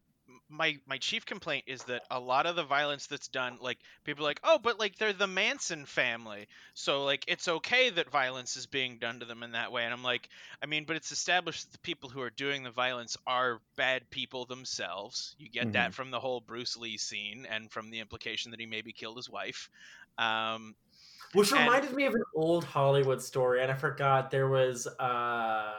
[0.48, 4.24] my my chief complaint is that a lot of the violence that's done like people
[4.24, 6.48] are like oh but like they're the manson family.
[6.74, 9.92] So like it's okay that violence is being done to them in that way and
[9.94, 10.28] i'm like
[10.62, 14.10] i mean but it's established that the people who are doing the violence are bad
[14.10, 15.36] people themselves.
[15.38, 18.66] You get that from the whole bruce lee scene and from the implication that he
[18.66, 19.70] maybe killed his wife.
[20.18, 20.74] Um
[21.36, 24.86] Which And- reminded me of an old Hollywood story, and I forgot there was.
[24.86, 25.72] Uh,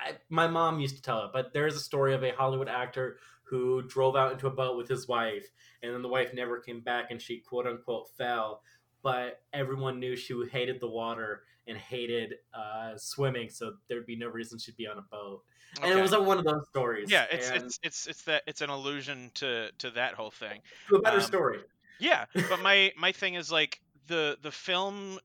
[0.00, 3.18] I, my mom used to tell it, but there's a story of a Hollywood actor
[3.42, 5.46] who drove out into a boat with his wife,
[5.82, 8.62] and then the wife never came back, and she quote unquote fell.
[9.02, 14.28] But everyone knew she hated the water and hated uh, swimming, so there'd be no
[14.28, 15.42] reason she'd be on a boat.
[15.82, 17.10] And it was like one of those stories.
[17.10, 20.60] yeah it's and it's it's it's that it's an allusion to to that whole thing
[20.88, 21.60] to a better um, story.
[22.00, 25.18] Yeah, but my my thing is like the the film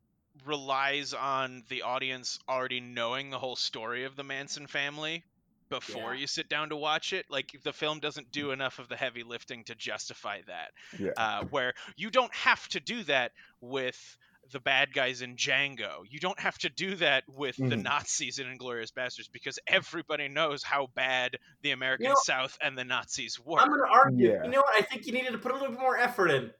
[0.45, 5.23] relies on the audience already knowing the whole story of the Manson family
[5.69, 6.21] before Yeah.
[6.21, 7.25] you sit down to watch it.
[7.29, 10.71] Like the film doesn't do enough of the heavy lifting to justify that.
[10.99, 11.11] Yeah.
[11.17, 14.17] Uh, where you don't have to do that with
[14.51, 16.01] the bad guys in Django.
[16.09, 17.83] You don't have to do that with the Mhm.
[17.83, 22.83] Nazis in Inglourious Basterds because everybody knows how bad the American know- South and the
[22.83, 23.59] Nazis were.
[23.59, 24.31] I'm going to argue.
[24.33, 24.43] Yeah.
[24.43, 24.75] You know what?
[24.75, 26.53] I think you needed to put a little bit more effort in.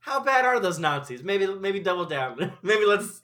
[0.00, 1.22] How bad are those Nazis?
[1.22, 2.52] Maybe maybe double down.
[2.62, 3.20] maybe let's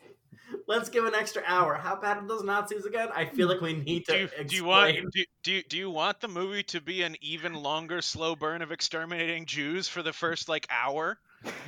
[0.67, 1.75] let's give an extra hour.
[1.75, 3.09] How bad are those Nazis again?
[3.15, 4.13] I feel like we need to.
[4.13, 7.03] do you, do you want do, do, you, do you want the movie to be
[7.03, 11.19] an even longer slow burn of exterminating Jews for the first like hour?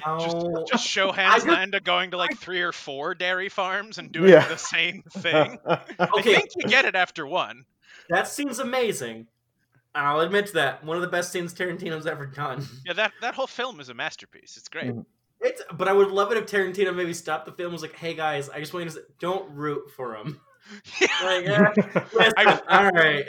[0.07, 0.65] No.
[0.71, 4.31] Just show Hans just- Landa going to like three or four dairy farms and doing
[4.31, 4.47] Yeah.
[4.49, 5.59] the same thing.
[5.67, 7.65] I think you get it after one.
[8.09, 9.27] that seems amazing.
[9.97, 10.85] I'll admit to that.
[10.85, 12.65] One of the best scenes Tarantino's ever done.
[12.85, 14.57] Yeah, that that whole film is a masterpiece.
[14.57, 14.87] It's great.
[14.95, 15.05] Mhm.
[15.41, 17.95] It's, but I would love it if Tarantino maybe stopped the film and was like,
[17.95, 20.41] "Hey guys, I just want you to say, don't root for him."
[21.23, 23.25] like, listen, I- all right,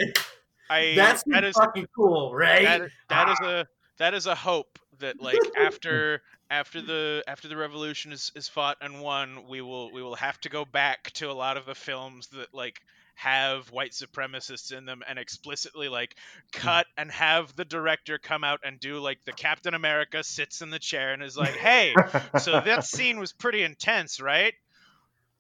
[0.70, 2.64] I that's that is fucking cool, right?
[2.64, 7.58] that, that is a that is a hope that like after after the after the
[7.58, 11.30] revolution is, is fought and won we will we will have to go back to
[11.30, 12.82] a lot of the films that like
[13.18, 16.16] have white supremacists in them and explicitly like
[16.52, 20.70] cut and have the director come out and do like the Captain America sits in
[20.70, 21.96] the chair and is like, "Hey,
[22.40, 24.54] so that scene was pretty intense, right?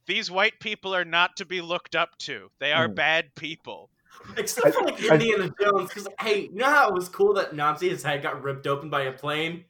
[0.07, 2.49] These white people are not to be looked up to.
[2.59, 2.95] They are Mm.
[2.95, 3.91] bad people."
[4.35, 7.53] Except for like I- Indiana Jones, because hey, you know how it was cool that
[7.53, 9.65] Nazi's head got ripped open by a plane?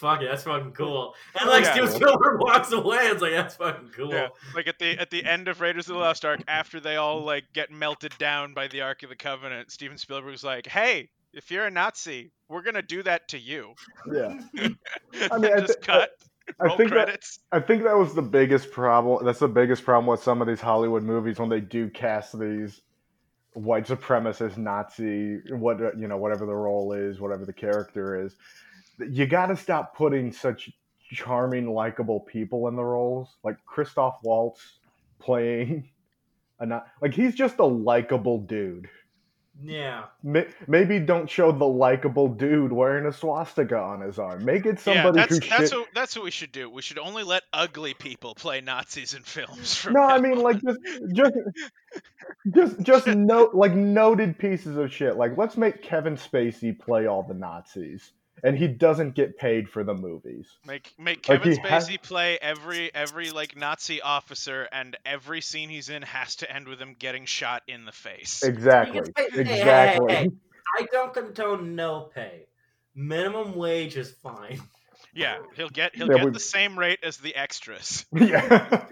[0.00, 1.14] Fuck it, that's fucking cool.
[1.38, 1.72] And like Yeah.
[1.72, 4.10] Steven Spielberg walks away, it's like that's fucking cool.
[4.14, 6.96] Yeah, like at the at the end of Raiders of the Lost Ark, after they
[6.96, 11.10] all like get melted down by the Ark of the Covenant, Steven Spielberg's like, "Hey,
[11.34, 13.74] if you're a Nazi, we're gonna do that to you."
[14.10, 14.40] yeah.
[14.56, 14.70] I
[15.30, 16.12] And mean, I just cut.
[16.58, 17.40] I roll think that credits.
[17.52, 19.22] I think that was the biggest problem.
[19.24, 22.80] That's the biggest problem with some of these Hollywood movies when they do cast these
[23.52, 28.34] white supremacist Nazi, what you know, whatever the role is, whatever the character is.
[29.08, 34.78] You got to stop putting such charming, likable people in the roles, like Christoph Waltz
[35.18, 35.88] playing
[36.60, 38.88] a not like he's just a likable dude.
[39.62, 40.04] Yeah.
[40.22, 44.44] Maybe don't show the likable dude wearing a swastika on his arm.
[44.44, 45.78] Make it yeah, somebody that's who that's shit.
[45.78, 46.70] what that's what we should do.
[46.70, 49.86] We should only let ugly people play Nazis in films.
[49.90, 50.42] No, I mean on.
[50.42, 50.78] like just
[51.12, 51.34] just
[52.54, 55.16] just just note like noted pieces of shit.
[55.16, 59.84] Like let's make Kevin Spacey play all the Nazis, and he doesn't get paid for
[59.84, 60.46] the movies.
[60.66, 65.40] Make make Like, Kevin he has- Spacey play every every like Nazi officer, and every
[65.40, 68.42] scene he's in has to end with him getting shot in the face.
[68.42, 69.02] Exactly.
[69.16, 70.30] Hey, hey, hey, hey, Exactly.
[70.78, 72.46] I don't condone no pay.
[72.94, 74.60] Minimum wage is fine.
[75.14, 78.06] Yeah, he'll get he'll Yeah, get we- the same rate as the extras.
[78.14, 78.40] Yeah.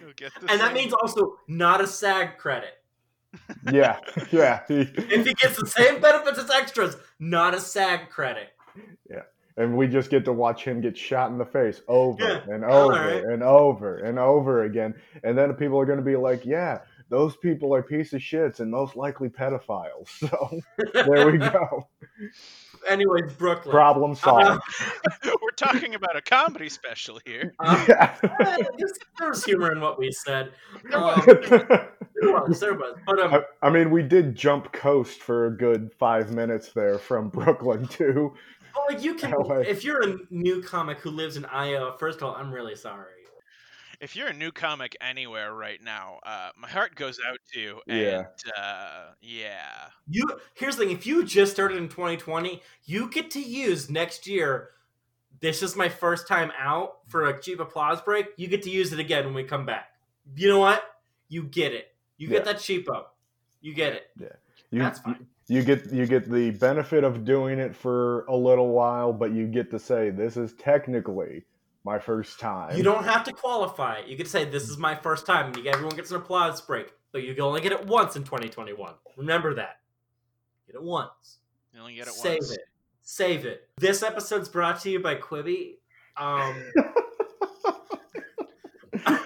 [0.00, 2.72] He'll get the And that means also not a SAG credit.
[3.72, 3.98] Yeah.
[4.30, 4.60] Yeah.
[4.68, 8.48] If he gets the same benefits as extras, not a SAG credit.
[9.08, 9.22] Yeah,
[9.56, 12.64] and we just get to watch him get shot in the face over Yeah, and
[12.64, 13.22] over right.
[13.24, 14.94] and over and over again.
[15.22, 18.60] And then people are going to be like, yeah, those people are piece of shits
[18.60, 20.08] and most likely pedophiles.
[20.18, 20.60] So
[20.92, 21.88] there we go.
[22.88, 23.72] Anyways, Brooklyn.
[23.72, 24.62] Problem solved.
[25.24, 27.54] We're talking about a comedy special here.
[27.60, 28.14] Um, Yeah.
[28.78, 30.52] there's, there's humor in what we said.
[30.90, 32.96] There Um, there was, there was.
[33.06, 36.98] But um, I, I mean, we did jump coast for a good five minutes there
[36.98, 38.32] from Brooklyn to
[38.74, 39.58] well, like you can, LA.
[39.58, 43.13] if you're a new comic who lives in Iowa, first of all, I'm really sorry.
[44.00, 47.80] If you're a new comic anywhere right now, uh, my heart goes out to you.
[47.86, 48.24] Yeah.
[48.58, 49.88] Uh, yeah.
[50.08, 54.26] You here's the thing: if you just started in 2020, you get to use next
[54.26, 54.70] year.
[55.40, 58.28] This is my first time out for a cheap applause break.
[58.36, 59.90] You get to use it again when we come back.
[60.36, 60.82] You know what?
[61.28, 61.94] You get it.
[62.16, 62.52] You get Yeah.
[62.52, 63.04] that cheapo.
[63.60, 64.10] You get it.
[64.70, 64.78] you.
[64.78, 65.26] That's fine.
[65.46, 69.46] You get you get the benefit of doing it for a little while, but you
[69.46, 71.44] get to say this is technically
[71.84, 72.76] my first time.
[72.76, 74.00] You don't have to qualify.
[74.06, 76.60] You can say this is my first time, and you get, everyone gets an applause
[76.60, 76.92] break.
[77.12, 78.94] But you can only get it once in 2021.
[79.16, 79.80] Remember that.
[80.66, 81.38] Get it once.
[81.72, 82.48] You only get it Save once.
[82.48, 82.64] Save it.
[83.02, 83.68] Save it.
[83.76, 85.76] This episode's brought to you by Quibi.
[86.16, 86.72] Um,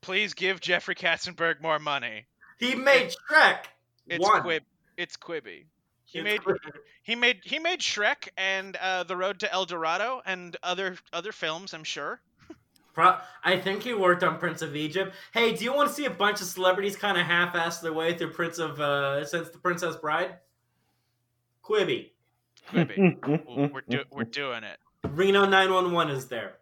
[0.00, 2.26] Please give Jeffrey Katzenberg more money.
[2.58, 3.66] he made Shrek.
[4.08, 4.42] It's one.
[4.42, 4.60] Quib.
[4.96, 5.66] It's Quibi.
[6.12, 6.58] He It's made Quibi.
[7.02, 11.32] he made he made Shrek and uh, The Road to El Dorado and other other
[11.32, 11.72] films.
[11.72, 12.20] I'm sure.
[12.92, 15.14] Pro- I think he worked on Prince of Egypt.
[15.32, 18.18] Hey, do you want to see a bunch of celebrities kind of half-ass their way
[18.18, 20.34] through Prince of uh, since the Princess Bride?
[21.64, 22.10] Quibby.
[22.72, 23.16] Quibi.
[23.46, 24.78] We're- we're do, we're doing it.
[25.08, 26.54] Reno 911 is there.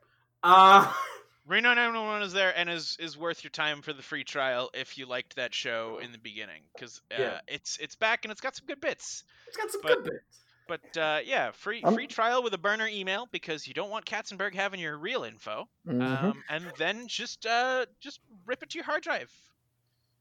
[0.42, 0.92] Uh,
[1.48, 4.98] Reno 911 is there and is is worth your time for the free trial if
[4.98, 7.40] you liked that show in the beginning because uh, Yeah.
[7.48, 9.24] it's it's back and it's got some good bits.
[9.46, 10.44] it's got some But- good bits.
[10.68, 14.04] But uh, yeah, free I'm- free trial with a burner email because you don't want
[14.04, 15.66] Katzenberg having your real info.
[15.86, 16.02] Mhm.
[16.02, 19.32] Um, and then just uh, just rip it to your hard drive.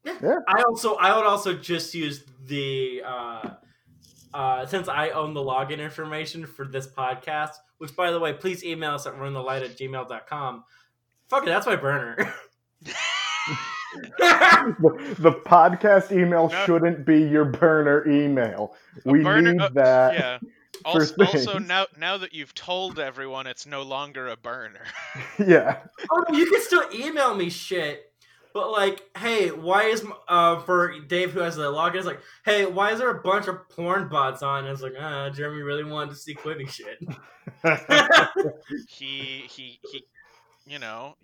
[0.06, 0.40] Yeah.
[0.48, 3.50] I also I would also just use the uh,
[4.34, 8.64] uh, since I own the login information for this podcast, which by the way, please
[8.64, 10.64] email us at runthelight at gmail.com.
[11.30, 12.34] Fuck it, that's my burner.
[14.20, 16.66] the, the podcast email No.
[16.66, 18.76] shouldn't be your burner email.
[19.06, 20.14] We burner- need uh, that.
[20.14, 20.40] yeah.
[20.86, 24.86] Also, also now now that you've told everyone, it's no longer a burner.
[25.46, 25.80] Yeah.
[26.12, 28.04] oh, you can still email me shit.
[28.54, 31.96] But like, hey, why is uh for Dave who has the login?
[31.96, 34.64] It's like, hey, why is there a bunch of porn bots on?
[34.66, 37.00] And it's like, ah, Jeremy really wanted to see Quibi shit.
[38.88, 40.06] he he he,
[40.68, 41.16] you know.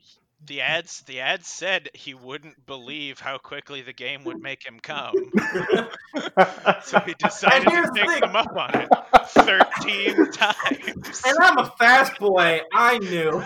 [0.46, 4.80] The ads the ads said he wouldn't believe how quickly the game would make him
[4.82, 5.14] come.
[6.84, 8.20] So he decided to take thing.
[8.22, 8.90] them up on it
[9.30, 11.22] 13 times.
[11.26, 12.62] and I'm a fast boy.
[12.74, 13.44] I knew.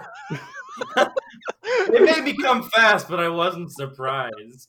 [1.64, 4.68] it may become fast, but I wasn't surprised.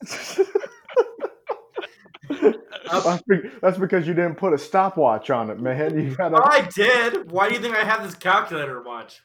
[2.28, 3.22] that's,
[3.60, 5.98] that's because you didn't put a stopwatch on it, man.
[5.98, 6.36] You gotta.
[6.42, 7.30] I did.
[7.30, 9.22] Why do you think I have this calculator watch?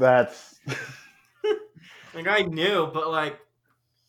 [0.00, 0.58] That's.
[2.12, 3.38] Like I knew, but like,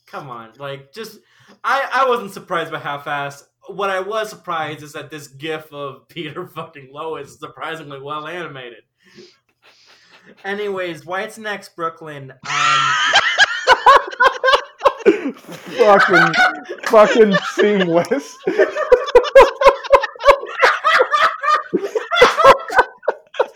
[0.08, 1.19] come on, like just
[1.63, 3.47] I I wasn't surprised by how fast.
[3.67, 8.27] What I was surprised is that this GIF of Peter fucking Lois is surprisingly well
[8.27, 8.84] animated.
[10.43, 12.32] Anyways, Wyatt Cenac's Brooklyn.
[12.32, 13.04] Um,
[15.77, 16.34] fucking,
[16.86, 18.36] fucking seamless.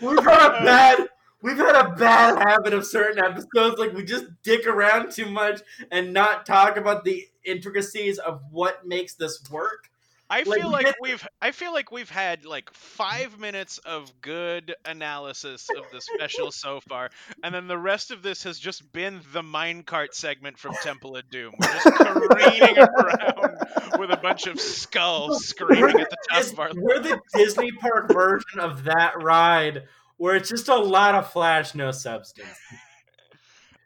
[0.00, 1.08] we've had a bad
[1.42, 5.60] we've had a bad habit of certain episodes like we just dick around too much
[5.90, 9.90] and not talk about the intricacies of what makes this work
[10.28, 14.74] I Like, feel like we've I feel like we've had like five minutes of good
[14.84, 17.10] analysis of the special so far,
[17.44, 21.30] and then the rest of this has just been the minecart segment from Temple of
[21.30, 21.54] Doom.
[21.58, 23.56] We're just careening around
[24.00, 27.70] with a bunch of skulls screaming at the top Dis- of our we're the Disney
[27.72, 29.84] Park version of that ride,
[30.18, 32.58] where it's just a lot of flash, no substance.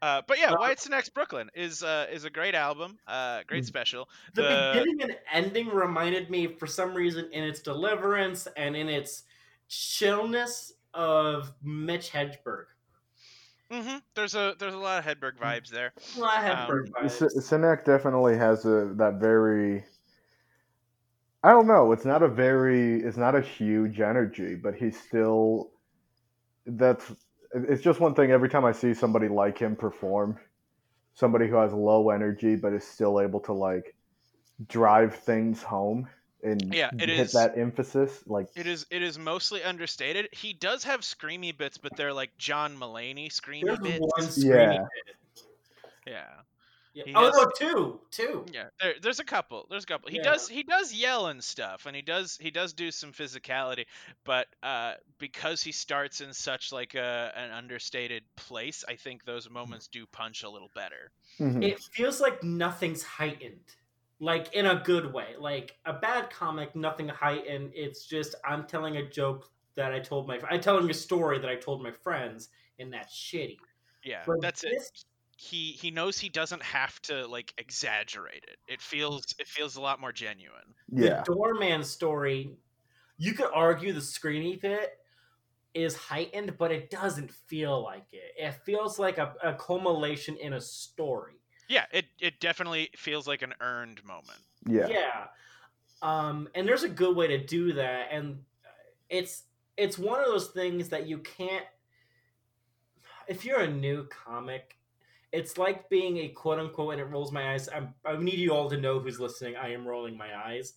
[0.02, 3.64] Uh, but yeah, Uh, Wyatt Cenac's Brooklyn is uh, is a great album, uh, great
[3.64, 3.66] Mm.
[3.66, 4.08] special.
[4.32, 8.88] The, The- beginning and ending reminded me, for some reason, in its deliverance and in
[8.88, 9.24] its
[9.68, 12.64] chillness of Mitch Hedberg.
[13.70, 15.42] hmm There's a there's a lot of Hedberg Mm.
[15.42, 15.92] vibes there.
[16.16, 17.36] A lot of Um, Hedberg S- vibes.
[17.42, 19.84] Cenac definitely has a that very.
[21.44, 21.92] I don't know.
[21.92, 23.02] It's not a very.
[23.02, 25.72] It's not a huge energy, but he's still.
[26.66, 27.12] That's.
[27.52, 28.30] It's just one thing.
[28.30, 30.38] Every time I see somebody like him perform,
[31.14, 33.94] somebody who has low energy but is still able to like
[34.68, 36.08] drive things home
[36.42, 40.28] and Yeah, it hit is- that emphasis, like It is it is mostly understated.
[40.32, 43.98] He does have screamy bits, but they're like John Mulaney screamy bits.
[44.00, 44.86] one screaming Yeah.
[45.06, 45.44] bit.
[46.06, 46.30] Yeah.
[46.92, 47.04] Yeah.
[47.06, 48.46] He Oh has- no, two, two.
[48.52, 49.66] Yeah, there, there's a couple.
[49.70, 50.10] There's a couple.
[50.10, 50.24] He Yeah.
[50.24, 53.86] does he does yell and stuff, and he does he does do some physicality,
[54.24, 59.48] but uh, because he starts in such like a an understated place, I think those
[59.48, 61.12] moments do punch a little better.
[61.38, 61.62] mhm.
[61.62, 63.76] It feels like nothing's heightened,
[64.18, 65.36] like in a good way.
[65.38, 67.70] Like a bad comic, nothing heightened.
[67.72, 71.48] It's just I'm telling a joke that I told my I'm telling a story that
[71.48, 72.48] I told my friends,
[72.80, 73.58] and that's shitty.
[74.02, 75.04] Yeah, But that's it.
[75.40, 78.58] This- He he knows he doesn't have to like exaggerate it.
[78.68, 80.74] It feels it feels a lot more genuine.
[80.92, 81.22] yeah.
[81.26, 82.56] The doorman story,
[83.16, 84.98] you could argue the screamy bit
[85.72, 88.34] is heightened, but it doesn't feel like it.
[88.36, 91.34] It feels like a, a culmination in a story.
[91.68, 94.40] Yeah, it it definitely feels like an earned moment.
[94.66, 94.88] Yeah.
[94.88, 95.26] Yeah.
[96.02, 98.42] Um, and there's a good way to do that, and
[99.08, 99.44] it's
[99.76, 101.64] it's one of those things that you can't.
[103.28, 104.76] If you're a new comic,
[105.32, 107.68] it's like being a quote unquote, and it rolls my eyes.
[107.74, 109.56] I'm, I need you all to know who's listening.
[109.56, 110.74] I am rolling my eyes.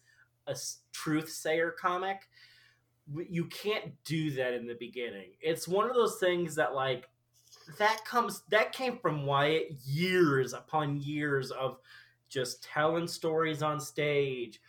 [0.48, 0.56] A
[0.92, 2.30] truth sayer comic.
[3.14, 5.32] You can't do that in the beginning.
[5.42, 7.10] It's one of those things that like
[7.78, 11.80] that comes that came from Wyatt years upon years of
[12.30, 14.62] just telling stories on stage,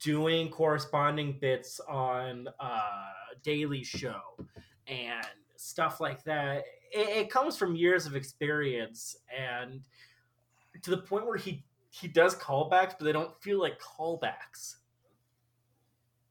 [0.00, 3.10] doing corresponding bits on uh,
[3.42, 4.20] Daily Show,
[4.86, 5.26] and
[5.56, 6.64] stuff like that.
[6.90, 9.82] It, it comes from years of experience, and
[10.82, 14.76] to the point where he he does callbacks, but they don't feel like callbacks.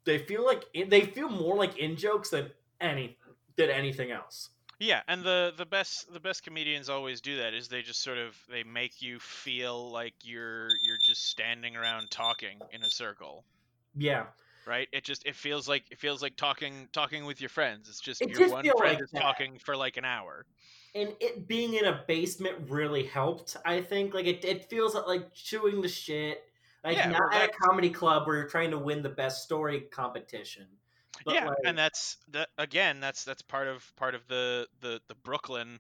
[0.05, 3.18] They feel like they feel more like in jokes than any
[3.55, 4.49] than anything else.
[4.80, 8.20] Yeah, and the the best the best comedians always do that is they just sort
[8.20, 13.43] of they make you feel like you're you're just standing around talking in a circle,
[13.95, 14.26] Yeah,
[14.68, 14.88] right?
[14.91, 17.88] It just it feels like it feels like talking talking with your friends.
[17.89, 19.22] It's just It your one friend like is that.
[19.22, 20.45] talking for like an hour.
[20.95, 23.57] and it being in a basement really helped.
[23.65, 26.43] I think like it, it feels like chewing the shit.
[26.84, 29.43] Like Yeah, not well, at a comedy club where you're trying to win the best
[29.43, 30.68] story competition.
[31.26, 32.99] But, yeah, like- and that's that again.
[32.99, 35.80] That's that's part of part of the the the Brooklyn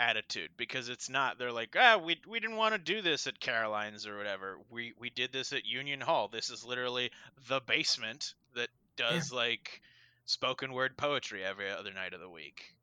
[0.00, 1.38] attitude because it's not.
[1.38, 4.58] They're like, ah, we we didn't want to do this at Caroline's or whatever.
[4.70, 6.28] We we did this at Union Hall.
[6.28, 7.10] This is literally
[7.48, 9.80] the basement that does like
[10.26, 12.74] spoken word poetry every other night of the week.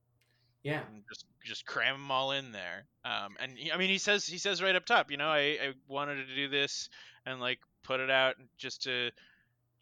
[0.63, 2.85] Yeah, and just just cram them all in there.
[3.03, 5.57] Um, and he, I mean, he says he says right up top, you know, I,
[5.61, 6.89] I wanted to do this
[7.25, 9.11] and like put it out just to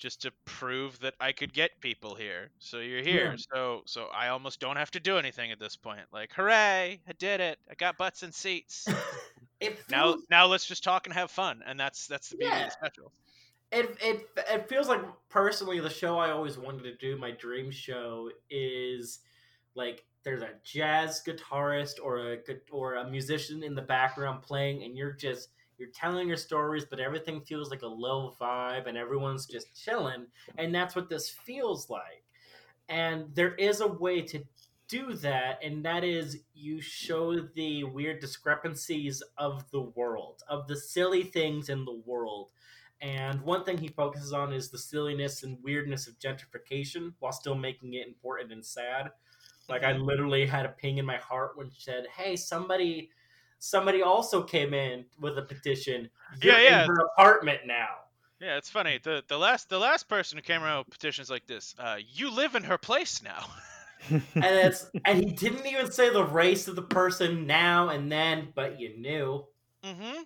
[0.03, 2.49] just to prove that I could get people here.
[2.59, 3.31] So you're here.
[3.31, 3.35] Yeah.
[3.53, 6.01] So so I almost don't have to do anything at this point.
[6.11, 6.99] Like, hooray!
[7.07, 7.57] I did it.
[7.71, 8.85] I got butts and seats.
[9.61, 11.63] it now feels now let's just talk and have fun.
[11.65, 12.65] And that's that's the beauty Yeah.
[12.65, 13.11] of the special.
[13.71, 17.71] it, it it feels like personally the show I always wanted to do, my dream
[17.71, 19.19] show, is
[19.73, 22.37] like there's a jazz guitarist or a
[22.71, 25.47] or a musician in the background playing, and you're just
[25.83, 30.27] you're telling your stories, but everything feels like a low vibe, and everyone's just chilling,
[30.57, 32.23] and that's what this feels like.
[32.87, 34.43] And there is a way to
[34.87, 40.77] do that, and that is you show the weird discrepancies of the world, of the
[40.77, 42.51] silly things in the world.
[43.01, 47.55] And one thing he focuses on is the silliness and weirdness of gentrification while still
[47.55, 49.11] making it important and sad.
[49.67, 50.03] Like I mm-hmm.
[50.03, 53.09] literally had a ping in my heart when she said, "Hey, somebody,
[53.63, 56.09] somebody also came in with a petition.
[56.41, 56.83] You're Yeah, yeah.
[56.83, 57.87] in her apartment now."
[58.39, 58.99] Yeah, it's funny.
[59.01, 62.29] The the last the last person who came around with petitions like this, uh, you
[62.29, 63.45] live in her place now.
[64.09, 68.49] And it's and he didn't even say the race of the person now and then,
[68.53, 69.45] but you knew.
[69.81, 70.23] mm-hmm.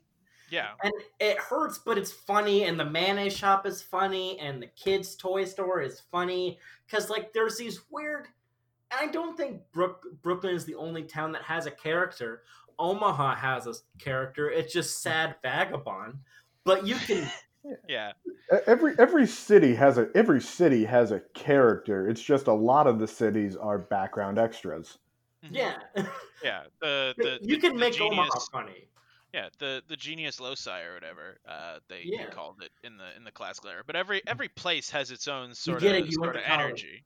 [0.50, 0.70] Yeah.
[0.82, 5.16] and it hurts, but it's funny, and the mayonnaise shop is funny, and the kids'
[5.16, 6.58] toy store is funny
[6.88, 8.28] because like there's these weird.
[8.90, 12.44] I don't think Brook, Brooklyn is the only town that has a character.
[12.80, 14.50] Omaha has a character.
[14.50, 16.20] It's just sad vagabond,
[16.64, 17.30] but you can.
[17.90, 18.14] Yeah.
[18.66, 22.08] Every every city has a every city has a character.
[22.08, 25.00] It's just a lot of the cities are background extras.
[25.44, 25.50] Mhm.
[25.54, 25.78] yeah,
[26.42, 26.62] Yeah.
[26.80, 28.88] The the you the- can the make Omaha genius, funny.
[29.34, 33.26] Yeah, the the genius loci or whatever uh, they, they called it in the in
[33.26, 33.82] the classical era.
[33.86, 37.04] But every every place has its own sort get of it, you sort of energy.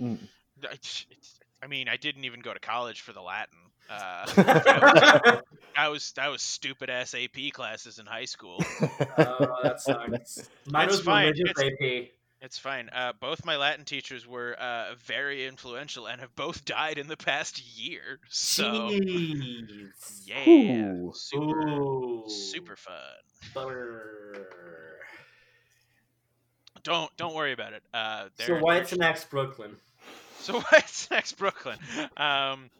[0.00, 0.18] Mm.
[0.64, 0.78] I-
[1.62, 3.58] I mean, I didn't even go to college for the Latin.
[3.88, 5.40] Uh,
[5.76, 8.62] I was I was stupid ass AP classes in high school.
[9.18, 10.48] Oh, that sucks.
[10.66, 11.72] Mine It's was fine, religious it's-
[12.02, 12.08] AP.
[12.40, 12.88] It's fine.
[12.94, 17.16] Uh, both my Latin teachers were uh, very influential and have both died in the
[17.16, 18.20] past year.
[18.28, 20.22] So Jeez.
[20.24, 21.12] yeah, Ooh.
[21.16, 22.24] super Ooh.
[22.28, 22.94] super fun.
[23.54, 24.46] Brr.
[26.84, 27.82] Don't don't worry about it.
[27.92, 29.74] Uh, So they're- why they're it's next Brooklyn?
[30.40, 31.78] So why what's next, Brooklyn?
[32.16, 32.70] Um,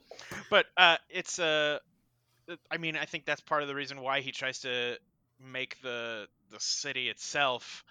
[0.49, 1.79] but uh, it's a.
[2.49, 4.97] Uh, I mean, I think that's part of the reason why he tries to
[5.39, 7.83] make the the city itself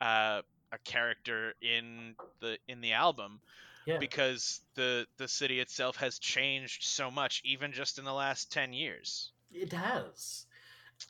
[0.00, 3.40] uh, a character in the in the album
[3.86, 3.98] Yeah.
[3.98, 8.72] because the the city itself has changed so much, even just in the last ten
[8.72, 9.32] years.
[9.52, 10.46] It has,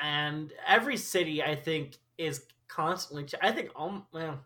[0.01, 3.25] and every city I think is constantly.
[3.25, 4.41] Ch- I think um, well,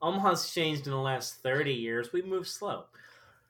[0.00, 2.12] Omaha's changed in the last thirty years.
[2.12, 2.84] We move slow.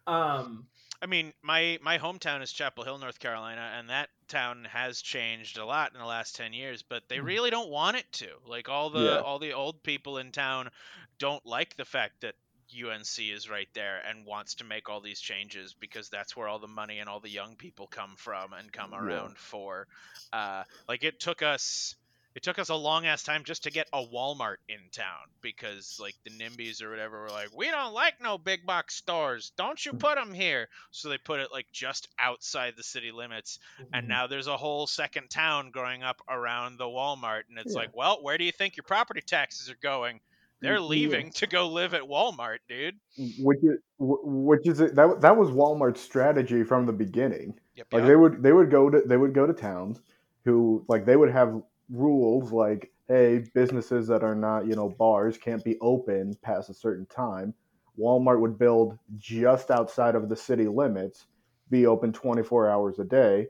[0.06, 0.66] Um,
[1.00, 5.56] I mean, my my hometown is Chapel Hill, North Carolina, and that town has changed
[5.58, 7.24] a lot in the last 10 years, but they Mm.
[7.24, 8.28] really don't want it to.
[8.46, 9.20] Like all the Yeah.
[9.20, 10.70] all the old people in town
[11.18, 12.34] don't like the fact that
[12.70, 16.58] UNC is right there and wants to make all these changes because that's where all
[16.58, 18.98] the money and all the young people come from and come Yeah.
[19.00, 19.86] around for.
[20.32, 21.94] Uh, like it took us
[22.38, 25.98] it took us a long ass time just to get a Walmart in town because
[26.00, 29.50] like the NIMBYs or whatever were like, we don't like no big box stores.
[29.56, 30.68] Don't you put them here?
[30.92, 33.58] So they put it like just outside the city limits,
[33.92, 34.08] and Mhm.
[34.08, 37.80] now there's a whole second town growing up around the Walmart, and it's Yeah.
[37.80, 40.20] like, well, where do you think your property taxes are going?
[40.60, 40.78] They're Yeah.
[40.94, 43.00] leaving to go live at Walmart, dude.
[43.40, 47.58] which is which is that that was Walmart's strategy from the beginning.
[47.74, 47.86] Yep.
[47.92, 48.06] Like yep.
[48.06, 50.00] they would they would go to they would go to towns
[50.44, 51.60] who like they would have
[51.90, 56.74] rules like hey businesses that are not you know bars can't be open past a
[56.74, 57.54] certain time.
[57.98, 61.26] Walmart would build just outside of the city limits,
[61.70, 63.48] be open 24 hours a day.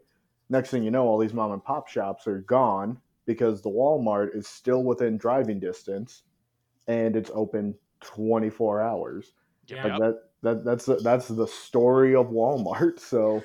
[0.48, 4.34] Next thing you know, all these mom and pop shops are gone because the Walmart
[4.34, 6.22] is still within driving distance
[6.86, 9.32] and it's open 24 hours.
[9.66, 12.98] Yep, Like that that that's the, that's the story of Walmart.
[13.08, 13.42] So,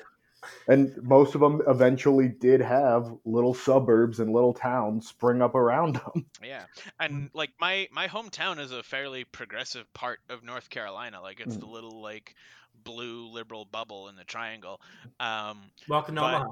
[0.68, 5.96] and most of them eventually did have little suburbs and little towns spring up around
[5.96, 6.26] them.
[6.42, 6.64] Yeah,
[7.00, 11.20] and like my my hometown is a fairly progressive part of North Carolina.
[11.20, 11.60] Like it's Mm.
[11.60, 12.34] the little like
[12.84, 14.80] blue liberal bubble in the triangle.
[15.20, 16.50] Um, welcome to but- Omaha.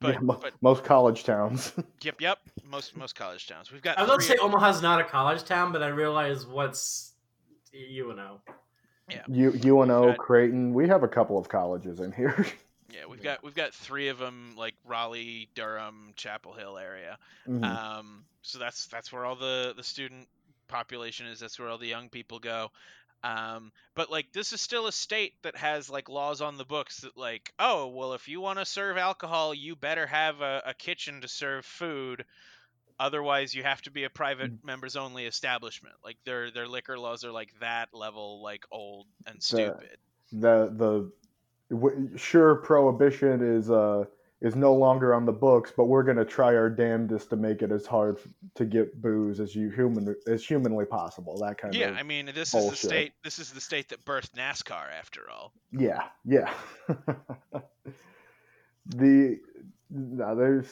[0.00, 1.72] but Yeah, mo- but most college towns.
[2.02, 2.38] yep, yep.
[2.64, 3.72] Most most college towns.
[3.72, 3.98] We've got.
[3.98, 7.12] I was about to three- say Omaha's not a college town, but I realize what's
[7.74, 8.40] UNO.
[9.28, 10.72] U, UNO, Got- Creighton.
[10.72, 12.46] We have a couple of colleges in here.
[12.94, 17.18] Yeah, we've got we've got three of them like Raleigh, Durham, Chapel Hill area.
[17.48, 17.64] Mhm.
[17.64, 20.28] Um, so that's that's where all the the student
[20.68, 21.40] population is.
[21.40, 22.70] That's where all the young people go.
[23.22, 27.00] Um, but like this is still a state that has like laws on the books
[27.00, 30.74] that like, oh well, if you want to serve alcohol, you better have a, a
[30.74, 32.24] kitchen to serve food.
[33.00, 34.64] Otherwise, you have to be a private Mm.
[34.64, 35.96] members only establishment.
[36.04, 39.98] Like their their liquor laws are like that level, like old and stupid.
[40.30, 41.12] the the w-
[42.16, 44.04] sure prohibition is uh
[44.40, 47.72] is no longer on the books, but we're gonna try our damnedest to make it
[47.72, 48.18] as hard
[48.54, 51.38] to get booze as you human as humanly possible.
[51.38, 52.00] That kind Yeah, of yeah.
[52.00, 53.12] I mean, this is the state.
[53.22, 55.52] This is the state that birthed NASCAR, after all.
[55.72, 56.52] Yeah, yeah.
[58.86, 59.40] the
[59.90, 60.66] no, there's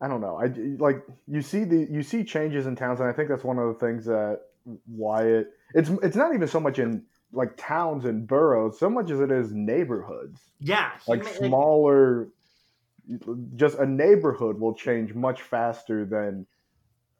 [0.00, 0.36] I don't know.
[0.36, 0.46] I
[0.82, 3.68] like you see the you see changes in towns, and I think that's one of
[3.68, 4.40] the things that
[4.86, 9.10] why it it's it's not even so much in like towns and boroughs so much
[9.10, 12.28] as it is neighborhoods Yeah, like ma- smaller
[13.56, 16.46] just a neighborhood will change much faster than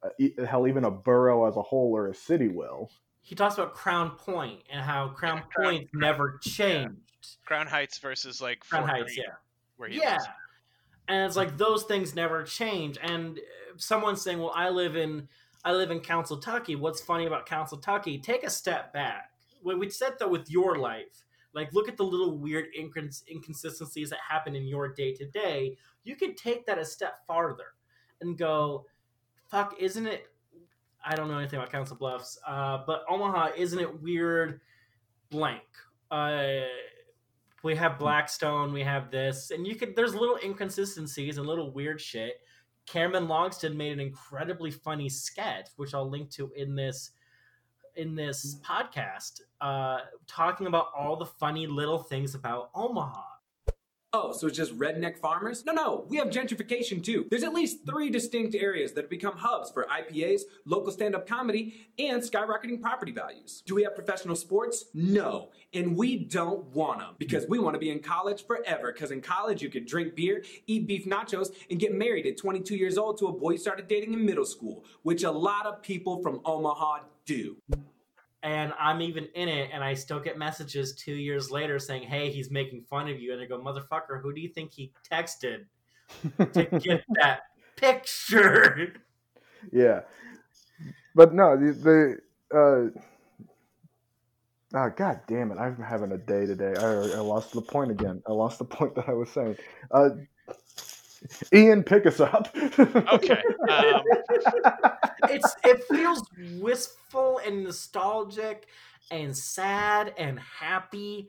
[0.03, 2.91] uh, e- hell even a borough as a whole or a city will
[3.25, 6.97] he talks about Crown Point and how Crown Yeah, Crown- Point never changed.
[7.47, 9.35] Crown Heights versus like Crown Fort Heights, Greene, yeah.
[9.77, 10.11] where he Yeah.
[10.15, 10.25] lives.
[11.07, 12.99] And it's like those things never change.
[13.01, 13.39] And
[13.73, 15.29] if someone's saying, "Well, I live in
[15.65, 16.75] I live in Council Tucky.
[16.75, 18.19] What's funny about Council Tucky?
[18.19, 19.31] Take a step back.
[19.63, 24.11] When we said that with your life, like look at the little weird incons- inconsistencies
[24.11, 25.77] that happen in your day to day.
[26.05, 27.75] You could take that a step farther.
[28.21, 28.87] and go,
[29.51, 30.29] "Fuck, isn't it?"
[31.05, 34.61] I don't know anything about Council Bluffs, uh, but Omaha, isn't it weird?
[35.31, 35.65] Blank.
[36.09, 36.61] Uh,
[37.65, 39.97] we have Blackstone, we have this, and you could.
[39.97, 42.35] There's little inconsistencies and little weird shit.
[42.87, 47.13] Cameron Logsdon made an incredibly funny sketch, which I'll link to in this
[47.97, 53.23] in this podcast, uh, talking about all the funny little things about Omaha.
[54.15, 55.65] Oh, so it's just redneck farmers?
[55.65, 57.27] No, no, we have gentrification too.
[57.31, 61.27] There's at least three distinct areas that have become hubs for IPAs, local stand up
[61.27, 63.63] comedy, and skyrocketing property values.
[63.65, 64.85] Do we have professional sports?
[64.93, 65.49] No.
[65.73, 68.93] And we don't want them because we want to be in college forever.
[68.93, 72.77] Because in college, you could drink beer, eat beef nachos, and get married at 22
[72.77, 75.81] years old to a boy you started dating in middle school, which a lot of
[75.81, 77.57] people from Omaha do
[78.43, 82.31] and I'm even in it, and I still get messages two years later saying, "Hey,
[82.31, 85.67] he's making fun of you," and I go, "Motherfucker, who do you think he texted
[86.53, 87.43] to get that
[87.77, 88.95] picture?"
[89.73, 90.01] Yeah,
[91.15, 92.19] but no, the, the
[92.57, 93.01] uh,
[94.77, 96.75] oh god damn it, I'm having a day today.
[96.77, 98.23] I, I lost the point again.
[98.27, 99.57] I lost the point that I was saying.
[99.93, 100.11] Uh,
[101.53, 102.49] Ian, pick us up.
[102.57, 103.43] okay.
[103.69, 104.03] Um,
[105.31, 106.23] it's it feels
[106.61, 108.67] wistful and nostalgic
[109.11, 111.29] and sad and happy.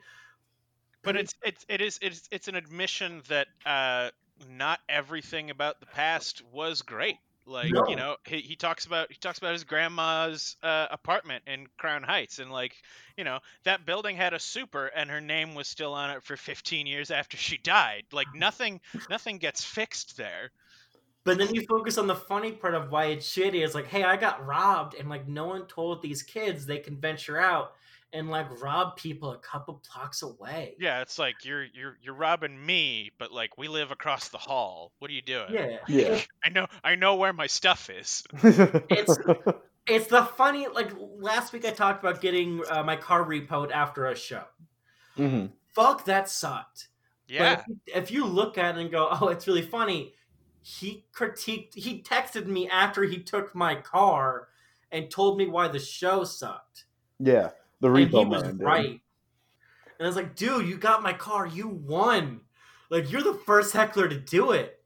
[1.04, 4.10] But it's it's it is it's it's an admission that uh,
[4.50, 7.18] not everything about the past was great.
[7.46, 7.84] Like No.
[7.88, 12.04] you know, he, he talks about he talks about his grandma's uh, apartment in Crown
[12.04, 12.76] Heights, and like
[13.18, 16.38] you know that building had a super, and her name was still on it for
[16.38, 18.04] 15 years after she died.
[18.12, 18.80] Like nothing
[19.10, 20.52] nothing gets fixed there.
[21.26, 23.64] But then you focus on the funny part of why it's shitty.
[23.64, 26.98] It's like, hey, I got robbed, and like no one told these kids they can
[26.98, 27.74] venture out
[28.14, 30.76] and like rob people a couple blocks away.
[30.80, 34.93] Yeah, it's like you're you're you're robbing me, but like we live across the hall.
[34.99, 35.47] What are you doing?
[35.49, 35.78] Yeah.
[35.88, 36.22] yeah.
[36.43, 38.24] I know I know where my stuff is.
[38.43, 39.18] It's
[39.88, 44.05] it's the funny like last week I talked about getting uh, my car repoed after
[44.05, 44.43] a show.
[45.18, 45.51] Mhm.
[45.74, 46.89] Fuck, that sucked.
[47.28, 47.55] Yeah.
[47.55, 50.14] But if, if you look at it and go, "Oh, it's really funny,"
[50.61, 51.74] he critiqued.
[51.74, 54.49] He texted me after he took my car
[54.91, 56.86] and told me why the show sucked.
[57.20, 57.51] Yeah,
[57.84, 58.58] the and he repo was man.
[58.58, 58.62] dude.
[58.62, 58.90] right.
[60.00, 61.46] And I was like, "Dude, you got my car.
[61.46, 62.42] You won.
[62.90, 64.82] Like you're the first heckler to do it.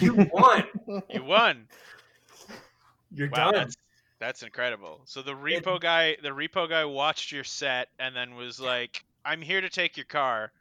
[0.00, 0.64] You won.
[1.10, 1.68] You won.
[3.12, 3.76] You're Wow, done." that's
[4.18, 5.02] that's incredible.
[5.04, 9.40] So the repo guy, the repo guy watched your set and then was like, "I'm
[9.42, 10.52] here to take your car,"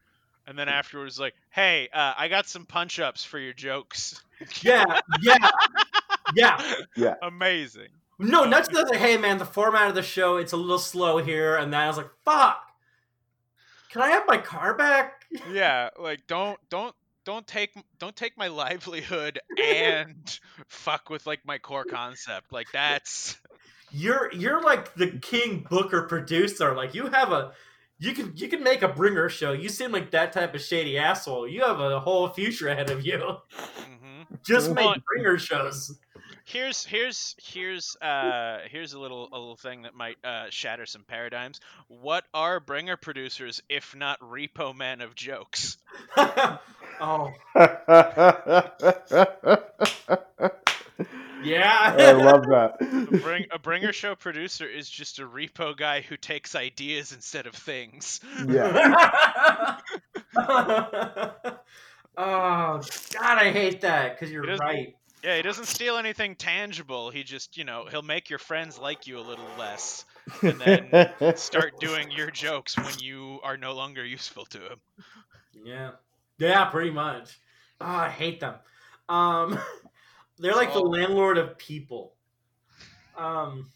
[0.47, 4.21] and then afterwards like, "Hey, uh, I got some punch ups for your jokes."
[4.61, 5.37] Yeah, Yeah,
[6.35, 7.15] yeah, yeah.
[7.21, 7.89] Amazing.
[8.19, 11.17] No, not just like, hey man, the format of the show it's a little slow
[11.17, 12.61] here, and then I was like, fuck.
[13.89, 15.25] Can I have my car back?
[15.51, 21.59] Yeah, like don't don't don't take don't take my livelihood and fuck with like my
[21.59, 22.51] core concept.
[22.51, 23.37] Like that's
[23.91, 26.75] You're you're like the king booker producer.
[26.75, 27.53] Like you have a
[27.99, 29.51] you can you can make a bringer show.
[29.51, 31.47] You seem like that type of shady asshole.
[31.47, 33.37] You have a whole future ahead of you.
[33.51, 35.99] hmm Just make bringer shows.
[36.49, 41.03] Here's here's here's uh here's a little a little thing that might uh, shatter some
[41.03, 41.59] paradigms.
[41.87, 45.77] What are bringer producers if not repo men of jokes?
[46.17, 47.31] oh
[51.41, 52.75] Yeah, I love that.
[52.81, 57.47] A, bring, a bringer show producer is just a repo guy who takes ideas instead
[57.47, 58.19] of things.
[58.45, 59.77] yeah.
[60.37, 61.31] oh
[62.17, 62.83] God,
[63.17, 64.95] I hate that because you're right.
[65.23, 67.09] Yeah, he doesn't steal anything tangible.
[67.09, 70.05] He just, you know, he'll make your friends like you a little less,
[70.41, 74.79] and then start doing your jokes when you are no longer useful to him.
[75.63, 75.91] Yeah,
[76.37, 77.37] yeah, pretty much.
[77.81, 78.55] Oh, I hate them.
[79.09, 79.59] Um,
[80.39, 80.83] they're like the Oh.
[80.83, 82.13] landlord of people.
[83.17, 83.69] Um,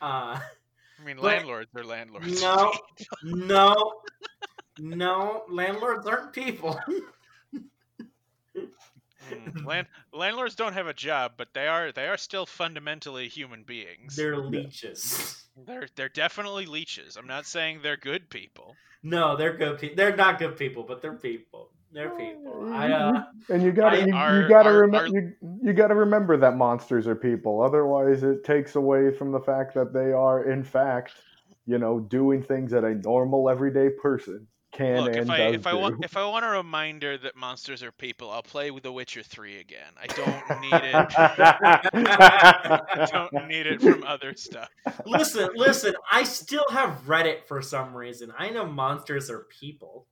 [0.00, 2.42] uh, I mean, But- landlords are landlords.
[2.42, 2.72] no,
[3.22, 4.00] no,
[4.80, 6.80] no, landlords aren't people.
[9.30, 13.62] Mm, Land, landlords don't have a job, but they are they are still fundamentally human
[13.62, 14.16] beings.
[14.16, 15.38] They're leeches.
[15.66, 17.16] They're they're definitely leeches.
[17.18, 18.74] I'm not saying they're good people.
[19.02, 19.96] No, they're good people.
[19.96, 21.68] They're not good people, but they're people.
[21.92, 22.72] They're people.
[22.72, 25.72] I uh, and you gotta I- you, Our- you gotta our- remember our- you, you
[25.74, 27.60] gotta remember that monsters are people.
[27.60, 31.12] Otherwise, it takes away from the fact that they are, in fact,
[31.66, 35.54] you know, doing things that a normal everyday person can Look, and if I does
[35.54, 35.78] if I do.
[35.78, 39.22] want if I want a reminder that monsters are people, I'll play with The Witcher
[39.22, 39.92] 3 again.
[40.00, 40.94] I don't need it.
[41.94, 44.68] I don't need it from other stuff.
[45.06, 45.94] listen, listen.
[46.10, 48.32] I still have Reddit for some reason.
[48.36, 50.06] I know monsters are people.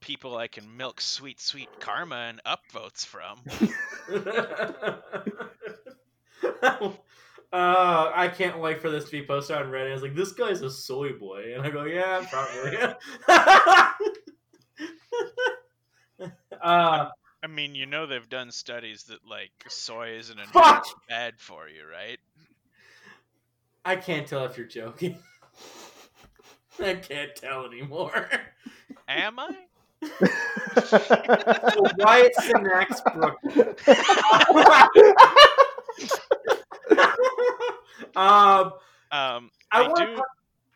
[0.00, 3.38] people I can milk sweet, sweet karma and upvotes from.
[7.52, 9.94] uh, I can't wait for this to be posted on Reddit.
[9.94, 12.78] It's like this guy's a soy boy, and I go, yeah, probably.
[16.62, 17.08] uh,
[17.42, 20.86] I mean, you know they've done studies that like soy isn't Fuck!
[21.08, 22.18] bad for you, right?
[23.84, 25.18] I can't tell if you're joking.
[26.80, 28.28] I can't tell anymore.
[29.08, 29.56] Am I?
[30.84, 30.98] So
[31.98, 33.74] Wyatt Cenac's Brooklyn.
[38.16, 38.72] um,
[39.10, 40.16] Um, I, I, want do.
[40.16, 40.22] to.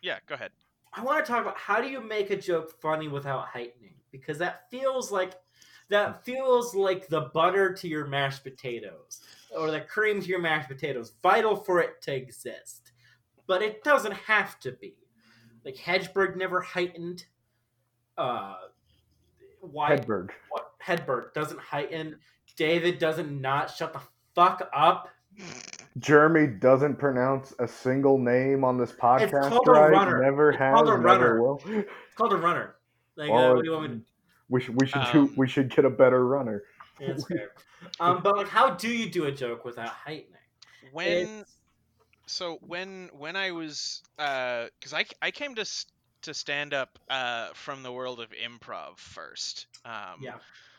[0.01, 0.51] Yeah, go ahead.
[0.93, 4.37] I want to talk about how do you make a joke funny without heightening because
[4.37, 5.33] that feels like
[5.89, 9.21] that feels like the butter to your mashed potatoes
[9.55, 12.91] or the cream to your mashed potatoes, vital for it to exist,
[13.47, 14.95] but it doesn't have to be.
[15.65, 17.25] Like Hedberg never heightened.
[18.17, 18.55] Uh,
[19.61, 20.29] why Hedberg.
[20.49, 22.17] what Hedberg doesn't heighten.
[22.55, 24.01] David doesn't not shut the
[24.35, 25.09] fuck up.
[25.99, 30.21] Jeremy doesn't pronounce a single name on this podcast, It's called a runner.
[30.23, 31.41] Never It's has, called a never runner.
[31.41, 31.61] will.
[31.65, 32.75] It's called a runner.
[33.15, 34.03] Like, uh, Well, what do you want me to
[34.49, 36.63] We should we should Um, do, we should get a better runner.
[36.99, 37.51] Yeah, That's fair.
[37.99, 40.29] Um, but like, how do you do a joke without heightening?
[40.91, 41.57] When It's-
[42.25, 45.65] so when when I was because I I came to
[46.21, 49.67] to stand up uh, from the world of improv first.
[49.85, 50.35] Um, Yeah.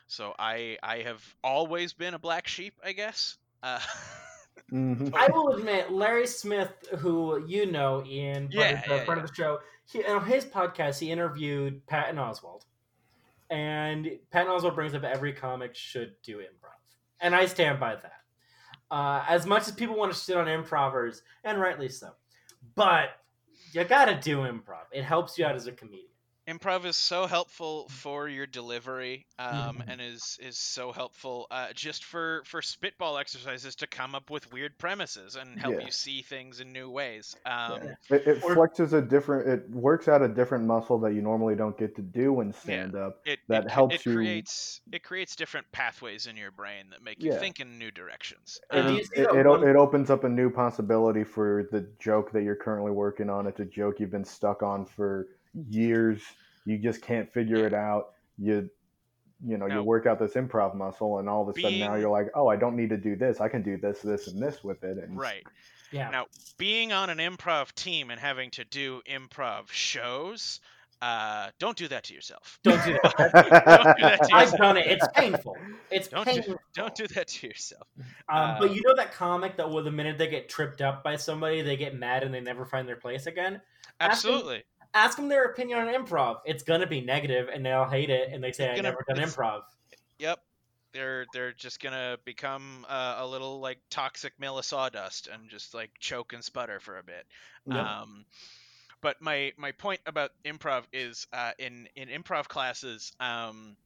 [0.06, 3.36] So I I have always been a black sheep, I guess.
[3.62, 3.78] Uh,
[4.72, 5.14] Mhm.
[5.14, 9.28] I will admit, Larry Smith, who you know, Ian, Yeah, friend, of, yeah, friend of
[9.28, 12.62] the show, he, on his podcast, he interviewed Patton Oswalt,
[13.50, 16.78] and Patton Oswalt brings up every comic should do improv,
[17.20, 18.20] and I stand by that.
[18.90, 22.12] Uh, as much as people want to shit on improvers, and rightly so,
[22.74, 23.11] but
[23.72, 24.84] you gotta do improv.
[24.92, 26.09] It helps you out as a comedian.
[26.49, 29.84] Improv is so helpful for your delivery um, Mhm.
[29.88, 34.53] and is is so helpful uh, just for for spitball exercises to come up with
[34.53, 35.86] weird premises and help Yeah.
[35.86, 37.95] you see things in new ways um, Yeah.
[38.16, 39.49] It, it Or- flexes a different.
[39.49, 42.95] It works out a different muscle that you normally don't get to do in stand
[42.95, 43.20] up.
[43.24, 47.03] it, That it, helps it you- creates it creates different pathways in your brain that
[47.03, 47.38] make you Yeah.
[47.38, 50.51] think in new directions Um, do It, it, o- one- it opens up a new
[50.51, 53.47] possibility for the joke that you're currently working on.
[53.47, 55.28] It's a joke you've been stuck on for
[55.68, 56.20] years.
[56.64, 58.11] You just can't figure it out.
[58.38, 58.70] You
[59.44, 59.74] you know, No.
[59.76, 62.46] you work out this improv muscle and all of a sudden now you're like, oh,
[62.48, 63.40] I don't need to do this.
[63.42, 64.96] I can do this, this, and this with it.
[64.96, 65.42] And right
[65.90, 66.09] Yeah.
[66.09, 66.26] Now,
[66.57, 70.61] being on an improv team and having to do improv shows,
[71.02, 72.59] uh, don't do that to yourself.
[72.62, 73.14] Don't do that.
[73.18, 74.59] Don't do that to I've yourself.
[74.59, 74.86] done it.
[74.86, 75.57] It's painful.
[75.90, 76.57] It's Don't do, painful.
[76.74, 77.86] don't do that to yourself.
[78.30, 81.05] Um, but Uh, you know that comic that well, the minute they get tripped up
[81.05, 83.61] by somebody, they get mad and they never find their place again.
[84.00, 84.62] Ask them- Absolutely.
[84.95, 86.40] Ask them their opinion on improv.
[86.45, 89.18] It's gonna be negative, and they'll hate it, and they say, "I Gonna- never done
[89.18, 89.64] improv."
[90.18, 90.40] Yep.
[90.92, 95.74] They're they're just gonna become uh, a little like toxic mill of sawdust and just
[95.74, 97.26] like choke and sputter for a bit.
[97.66, 97.76] Yep.
[97.76, 98.24] Um,
[99.01, 103.76] but my my point about improv is uh, in in improv classes, um,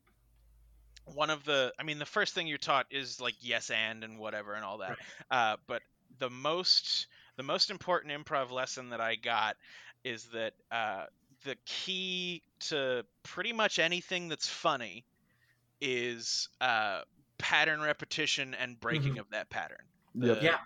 [1.07, 4.19] one of the I mean the first thing you're taught is like yes and and
[4.19, 4.99] whatever and all that.
[5.31, 5.83] Uh, but
[6.19, 7.07] the most
[7.37, 9.57] the most important improv lesson that I got
[10.05, 11.07] is that uh,
[11.45, 15.05] the key to pretty much anything that's funny
[15.81, 17.03] is uh,
[17.39, 19.85] pattern repetition and breaking of that pattern.
[20.21, 20.41] The, Yep.
[20.41, 20.59] Yeah.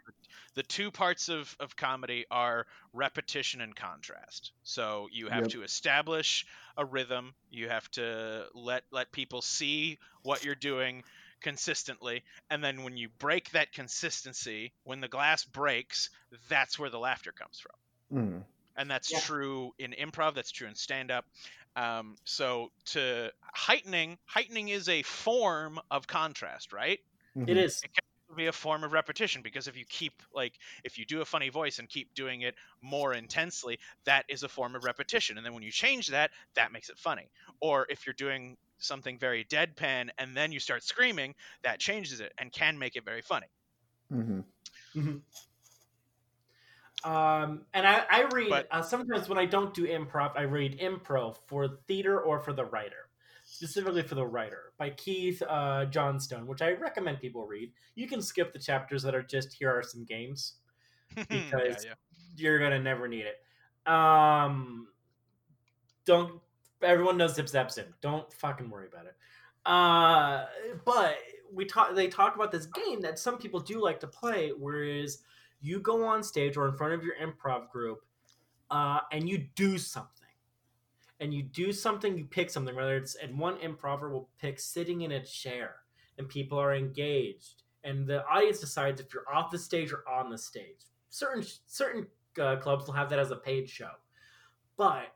[0.54, 4.52] The two parts of, of comedy are repetition and contrast.
[4.62, 5.48] So you have Yep.
[5.48, 7.34] to establish a rhythm.
[7.50, 11.04] You have to let let people see what you're doing
[11.40, 16.10] consistently, and then when you break that consistency, when the glass breaks,
[16.48, 17.76] that's where the laughter comes from
[18.12, 18.44] Mm.
[18.76, 19.20] And that's Yeah.
[19.26, 21.26] true in improv that's true in stand up
[21.76, 27.00] um, so to heightening heightening is a form of contrast right
[27.46, 27.58] It Mhm.
[27.58, 27.84] is.
[27.84, 28.02] it can
[28.36, 31.50] be a form of repetition because if you keep like if you do a funny
[31.50, 35.52] voice and keep doing it more intensely that is a form of repetition and then
[35.52, 40.08] when you change that that makes it funny or if you're doing something very deadpan
[40.18, 43.48] and then you start screaming that changes it and can make it very funny
[44.10, 45.22] Mhm.
[47.04, 50.78] Um, and I, I read But- uh, sometimes when I don't do improv, I read
[50.80, 53.08] improv for theater or for the writer,
[53.44, 57.72] specifically for the writer by Keith uh, Johnstone, which I recommend people read.
[57.94, 60.54] You can skip the chapters that are just here are some games.
[61.16, 61.94] yeah, Because- yeah.
[62.34, 63.42] You're gonna never need it.
[63.86, 64.86] Um,
[66.06, 66.40] don't.
[66.82, 67.92] Everyone knows Zip Zap Zip.
[68.00, 69.14] Don't fucking worry about it.
[69.66, 70.46] Uh,
[70.86, 71.16] but
[71.52, 71.94] we talk.
[71.94, 75.18] They talk about this game that some people do like to play, whereas
[75.62, 78.00] you go on stage or in front of your improv group,
[78.70, 80.10] uh, and you do something,
[81.20, 85.02] and you do something, you pick something, whether it's and one improver will pick sitting
[85.02, 85.76] in a chair
[86.18, 90.30] and people are engaged and the audience decides if you're off the stage or on
[90.30, 90.86] the stage.
[91.10, 92.06] Certain certain
[92.40, 93.90] uh, clubs will have that as a paid show,
[94.76, 95.14] but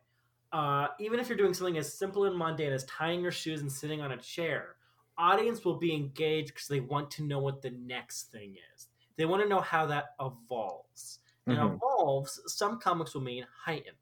[0.53, 3.71] uh, even if you're doing something as simple and mundane as tying your shoes and
[3.71, 4.77] sitting on a chair,
[5.19, 8.89] audience will be engaged because they want to know what the next thing is.
[9.17, 11.21] They want to know how that evolves.
[11.47, 11.77] And Mhm.
[11.77, 13.95] evolves, some comics will mean heighten.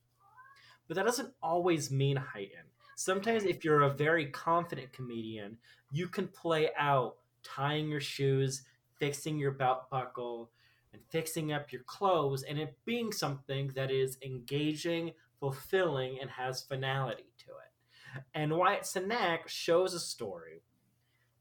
[0.88, 2.64] But that doesn't always mean heighten.
[2.96, 5.58] Sometimes, if you're a very confident comedian,
[5.90, 8.64] you can play out tying your shoes,
[8.98, 10.50] fixing your belt buckle,
[10.92, 16.62] and fixing up your clothes, and it being something that is engaging, fulfilling, and has
[16.62, 18.22] finality to it.
[18.34, 20.62] And Wyatt Cenac shows a story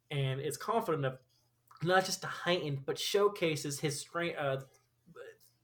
[0.10, 1.20] and is confident enough
[1.82, 4.62] not just to heighten, but showcases his stra- uh,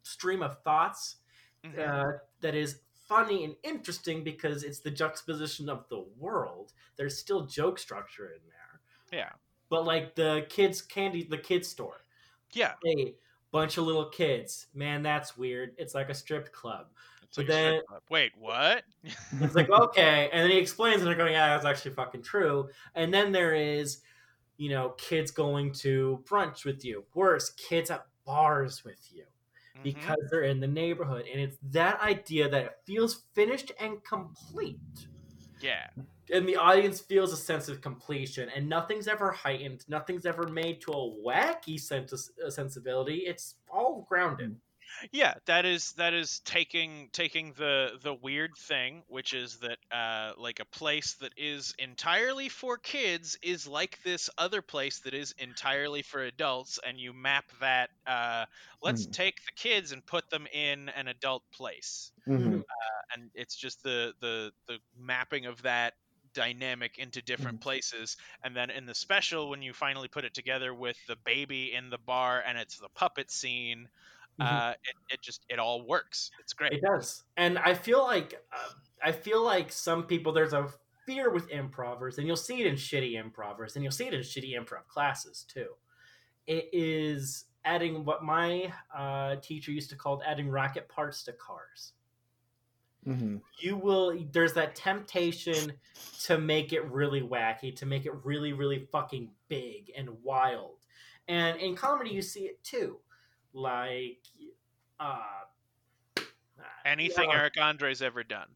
[0.03, 1.17] stream of thoughts
[1.63, 1.79] Mhm.
[1.79, 6.73] uh, that is funny and interesting because it's the juxtaposition of the world.
[6.95, 8.81] There's still joke structure in there,
[9.11, 9.31] yeah.
[9.69, 12.05] but like the kids' candy, the kids' store,
[12.53, 12.75] Yeah.
[12.83, 13.15] hey,
[13.51, 15.75] bunch of little kids, man, that's weird.
[15.77, 16.87] It's like a strip club.
[17.23, 18.03] It's But like a strip then- club.
[18.09, 18.85] Wait, what?
[19.03, 22.69] It's like okay, and then he explains, and they're going, "Yeah, that's actually fucking true."
[22.95, 24.01] And then there is,
[24.59, 27.05] you know, kids going to brunch with you.
[27.15, 29.23] Worse, kids at bars with you
[29.77, 29.83] Mhm.
[29.83, 35.07] because they're in the neighborhood, and it's that idea that it feels finished and complete,
[35.61, 35.87] yeah.
[36.31, 40.81] and the audience feels a sense of completion, and nothing's ever heightened, nothing's ever made
[40.81, 43.19] to a wacky sense uh, sensibility.
[43.25, 44.59] It's all grounded.
[45.11, 50.33] Yeah, that is that is taking taking the the weird thing, which is that uh
[50.37, 55.33] like a place that is entirely for kids is like this other place that is
[55.37, 57.89] entirely for adults, and you map that.
[58.05, 58.45] Uh,
[58.81, 59.07] let's Mhm.
[59.07, 62.63] take the kids and put them in an adult place, Mhm.
[63.13, 65.93] and it's just the the the mapping of that
[66.33, 70.73] dynamic into different places and then in the special when you finally put it together
[70.75, 73.87] with the baby in the bar and it's the puppet scene
[74.39, 74.45] Mhm.
[74.45, 76.31] uh, it, it just it all works.
[76.39, 76.73] It's great.
[76.73, 78.69] It does, and I feel like uh,
[79.03, 80.71] I feel like some people there's a
[81.05, 84.21] fear with improvers, and you'll see it in shitty improvers, and you'll see it in
[84.21, 85.75] shitty improv classes too.
[86.47, 91.93] It is adding what my uh, teacher used to call adding rocket parts to cars.
[93.05, 93.41] Mhm.
[93.61, 95.79] You will there's that temptation
[96.19, 100.85] to make it really wacky, to make it really really fucking big and wild,
[101.27, 103.01] and in comedy you see it too,
[103.53, 104.19] like.
[104.99, 105.19] Uh,
[106.85, 107.37] Anything yeah.
[107.37, 108.47] Eric Andre's ever done.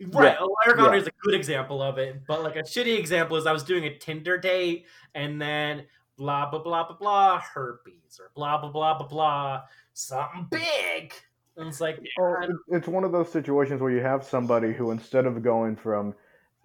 [0.00, 0.84] Right, Yeah, Eric yeah.
[0.84, 3.62] Andre is a good example of it, but like a shitty example is I was
[3.62, 5.86] doing a Tinder date and then
[6.16, 9.62] blah blah blah blah blah herpes or blah blah blah blah blah
[9.94, 11.14] something big,
[11.56, 12.36] and it's like Oh,
[12.68, 16.14] it's one of those situations where you have somebody who, instead of going from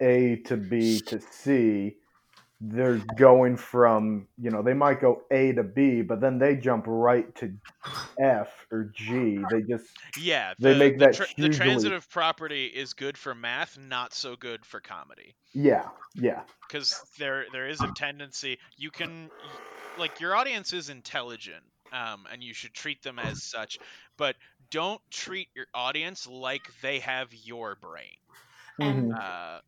[0.00, 1.96] A to B to C,
[2.62, 6.84] they're going from, you know, they might go A to B, but then they jump
[6.86, 7.58] right to
[8.20, 9.44] F or G.
[9.44, 14.14] They just, Yeah, They make the, that the transitive property is good for math, not
[14.14, 15.36] so good for comedy.
[15.54, 16.44] yeah, yeah.
[16.68, 19.30] Because there there is a tendency you can
[19.96, 23.78] like your audience is intelligent, um, and you should treat them as such,
[24.16, 24.36] but
[24.70, 28.16] don't treat your audience like they have your brain.
[28.80, 29.12] and Mhm.
[29.12, 29.60] Uh,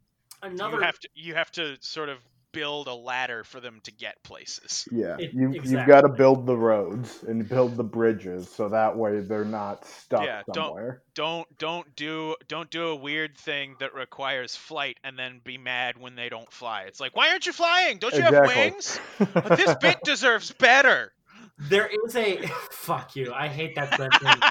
[0.43, 2.21] another you have to you have to sort of
[2.55, 4.87] build a ladder for them to get places.
[4.93, 8.97] Yeah, It- you you've got to build the roads and build the bridges so that
[8.97, 11.03] way they're not stuck Yeah, don't- somewhere.
[11.15, 15.97] Don't don't do don't do a weird thing that requires flight and then be mad
[15.97, 16.83] when they don't fly.
[16.83, 17.99] It's like, why aren't you flying?
[17.99, 18.99] Don't you have wings?
[19.57, 21.13] This bit deserves better.
[21.59, 23.33] there is a fuck you.
[23.33, 24.45] I hate that sentence.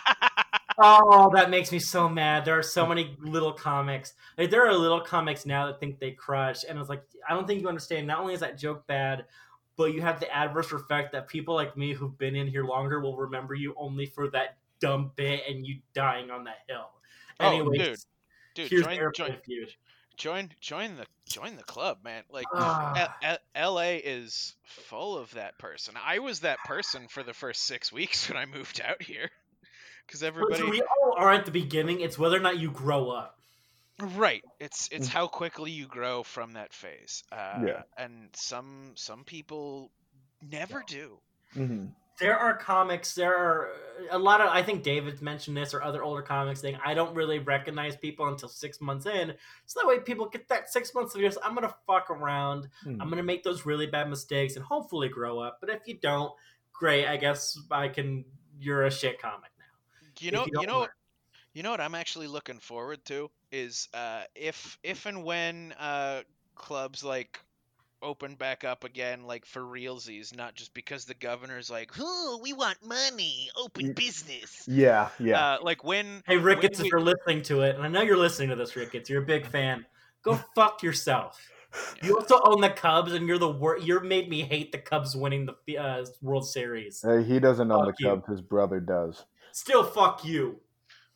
[0.77, 2.45] Oh, that makes me so mad.
[2.45, 4.13] There are so many little comics.
[4.37, 7.47] Like there are little comics now that think they crush, and it's like I don't
[7.47, 8.07] think you understand.
[8.07, 9.25] Not only is that joke bad,
[9.77, 12.99] but you have the adverse effect that people like me who've been in here longer
[12.99, 16.89] will remember you only for that dumb bit and you dying on that hill.
[17.39, 18.05] Oh, Anyways,
[18.55, 19.69] Dude, here's join, join Feud.
[20.17, 22.23] join join the join the club, man.
[22.29, 23.13] Like Ah.
[23.23, 25.95] L- L- LA is full of that person.
[26.03, 29.29] I was that person for the first 6 weeks when I moved out here.
[30.07, 32.01] Cuz But everybody we all are at the beginning.
[32.01, 33.39] It's whether or not you grow up.
[33.99, 34.43] Right.
[34.59, 35.11] It's it's Mm.
[35.11, 37.23] how quickly you grow from that phase.
[37.31, 37.83] Uh, Yeah.
[37.97, 39.91] And some some people
[40.41, 41.19] never do.
[41.53, 41.85] hmm
[42.19, 43.71] there are comics there are
[44.11, 47.15] a lot of i think david mentioned this or other older comics saying i don't
[47.15, 49.33] really recognize people until six months in
[49.65, 53.01] so that way people get that six months of just i'm gonna fuck around Hmm.
[53.01, 56.31] i'm gonna make those really bad mistakes and hopefully grow up but if you don't
[56.71, 58.23] great i guess i can
[58.59, 59.52] you're a shit comic now
[60.23, 60.89] You know you you know learn.
[61.53, 66.23] You know what I'm actually looking forward to is uh, if if and when uh,
[66.55, 67.39] clubs like
[68.01, 72.53] open back up again, like for realsies, not just because the governor's like, "Oh, we
[72.53, 73.95] want money, open Mm.
[73.95, 75.43] business." Yeah, yeah.
[75.43, 78.17] Uh, like when Hey Ricketts, when if you're listening to it, and I know you're
[78.17, 79.85] listening to this, Ricketts, you're a big fan.
[80.23, 81.39] Go fuck yourself.
[82.01, 85.15] You also own the Cubs, and you're the wor- You're made me hate the Cubs
[85.15, 87.01] winning the uh, World Series.
[87.01, 88.07] Hey, he doesn't own the Fuck you.
[88.09, 88.27] Cubs.
[88.27, 89.25] His brother does.
[89.53, 90.59] Still, fuck you.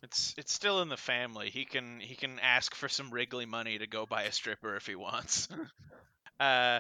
[0.04, 1.50] It's it's still in the family.
[1.50, 4.86] He can he can ask for some Wrigley money to go buy a stripper if
[4.86, 5.50] he wants.
[6.40, 6.80] uh,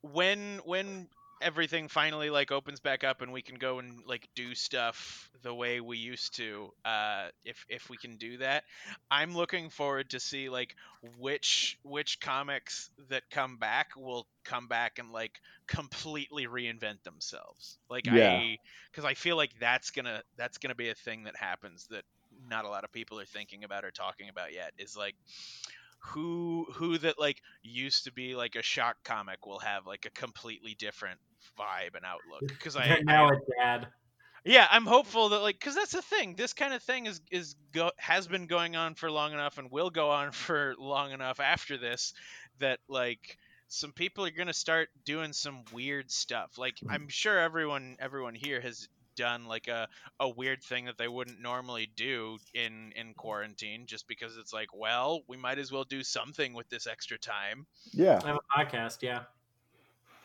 [0.00, 1.08] when when
[1.40, 5.54] everything finally like opens back up and we can go and like do stuff the
[5.54, 8.64] way we used to, uh, if if we can do that,
[9.10, 14.98] I'm looking forward to see like which which comics that come back will come back
[14.98, 17.78] and like completely reinvent themselves.
[17.88, 18.42] Like Yeah.
[18.46, 18.58] I
[18.90, 22.64] because I feel like that's gonna that's gonna be a thing that happens that not
[22.64, 25.16] a lot of people are thinking about or talking about yet is like
[26.00, 30.10] who who that like used to be like a shock comic will have like a
[30.10, 31.20] completely different
[31.58, 32.48] vibe and outlook.
[32.48, 33.88] Because I, They're now I a dad.
[34.44, 37.54] yeah i'm hopeful that like because that's the thing this kind of thing is is
[37.72, 41.40] go has been going on for long enough and will go on for long enough
[41.40, 42.14] after this
[42.58, 43.36] that like
[43.68, 46.58] some people are going to start doing some weird stuff.
[46.58, 46.90] Like hmm.
[46.90, 48.88] i'm sure everyone everyone here has
[49.20, 49.86] done like a,
[50.18, 54.68] a weird thing that they wouldn't normally do in in quarantine just because it's like
[54.74, 58.18] well we might as well do something with this extra time Yeah.
[58.24, 59.22] I have a podcast, yeah.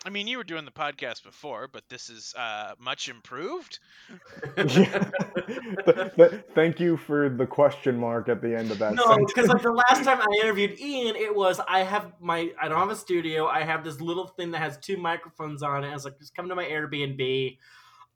[0.06, 3.80] i mean you were doing the podcast before but this is uh much improved
[4.56, 4.90] Th-
[6.18, 9.62] th- Thank you for the question mark at the end of that No, because like
[9.62, 12.96] the last time I interviewed Ian, it was I have my I don't have a
[12.96, 13.48] studio.
[13.60, 15.90] I have this little thing that has two microphones on it.
[15.90, 17.58] I was like, just come to my Airbnb.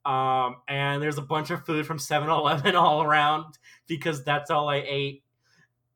[0.06, 4.84] Um, and there's a bunch of food from 7-Eleven all around because that's all I
[4.88, 5.24] ate.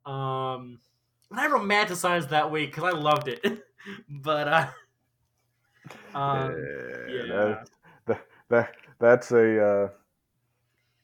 [0.05, 0.79] Um,
[1.31, 3.63] and I romanticized that week because I loved it.
[4.09, 4.67] but uh,
[6.15, 6.55] um,
[7.09, 7.33] yeah, yeah.
[7.33, 7.69] That,
[8.05, 9.65] that, that, that's a.
[9.65, 9.89] Uh,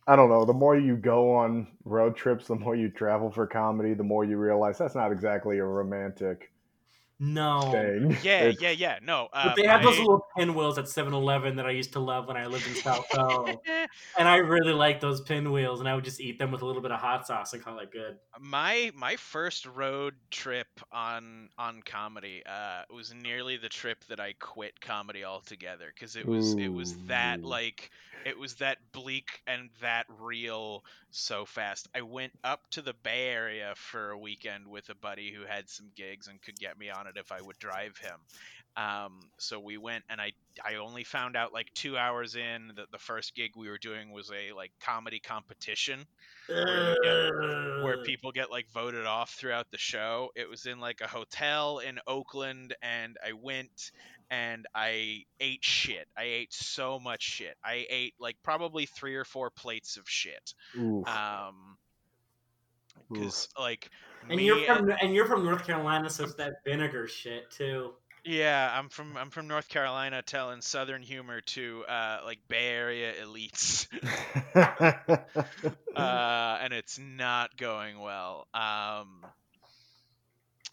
[0.08, 0.44] I don't know.
[0.44, 4.26] The more you go on road trips, the more you travel for comedy, the more
[4.26, 6.52] you realize that's not exactly a romantic
[7.20, 7.72] no.
[7.72, 8.18] thing.
[8.24, 11.66] yeah It's- yeah yeah no uh, But they have those little pinwheels at 7-Eleven that
[11.66, 13.58] I used to love when I lived in South Bend.
[14.18, 16.82] And I really like those pinwheels, and I would just eat them with a little
[16.82, 18.18] bit of hot sauce and call it good.
[18.40, 24.34] my my first road trip on on comedy uh was nearly the trip that I
[24.40, 27.90] quit comedy altogether because it was it was that like
[28.26, 31.88] it was that bleak and that real so fast.
[31.96, 35.70] I went up to the Bay Area for a weekend with a buddy who had
[35.70, 38.20] some gigs and could get me on it if I would drive him.
[38.78, 40.32] Um, so we went and I
[40.64, 44.12] I only found out like two hours in that the first gig we were doing
[44.12, 46.06] was a like comedy competition
[46.48, 50.30] Where you where people get like voted off throughout the show.
[50.36, 53.92] It was in like a hotel in Oakland, and I went
[54.30, 56.08] and I ate shit.
[56.18, 57.56] I ate so much shit.
[57.64, 60.54] I ate like probably three or four plates of shit.
[60.78, 61.08] Oof.
[61.08, 61.78] Um,
[63.12, 63.90] because like
[64.28, 67.94] And me you're from and you're from North Carolina, so it's that vinegar shit too.
[68.26, 73.14] yeah, I'm from I'm from North Carolina, telling Southern humor to uh like Bay Area
[73.24, 73.88] elites.
[75.96, 78.48] uh, and it's not going well.
[78.54, 79.26] Um,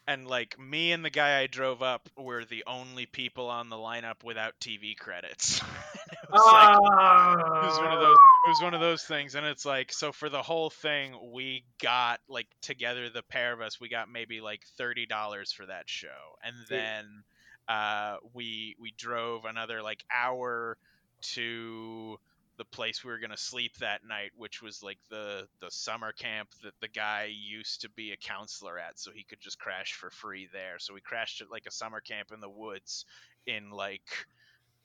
[0.09, 3.77] and like me and the guy I drove up were the only people on the
[3.77, 5.61] lineup without TV credits.
[6.33, 9.47] it was like it was one of those it was one of those things and
[9.47, 13.81] it's like so for the whole thing we got like together the pair of us
[13.81, 16.09] we got maybe like $30 for that show.
[16.45, 17.25] And then
[17.69, 20.77] uh we we drove another like hour
[21.21, 22.19] to
[22.59, 26.13] the place we were going to sleep that night which was like the the summer
[26.13, 29.93] camp that the guy used to be a counselor at so he could just crash
[29.93, 30.79] for free there.
[30.79, 33.05] So we crashed at like a summer camp in the woods
[33.47, 34.27] in like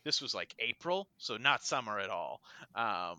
[0.04, 2.41] this was like April, so not summer at all.
[2.76, 3.18] Um,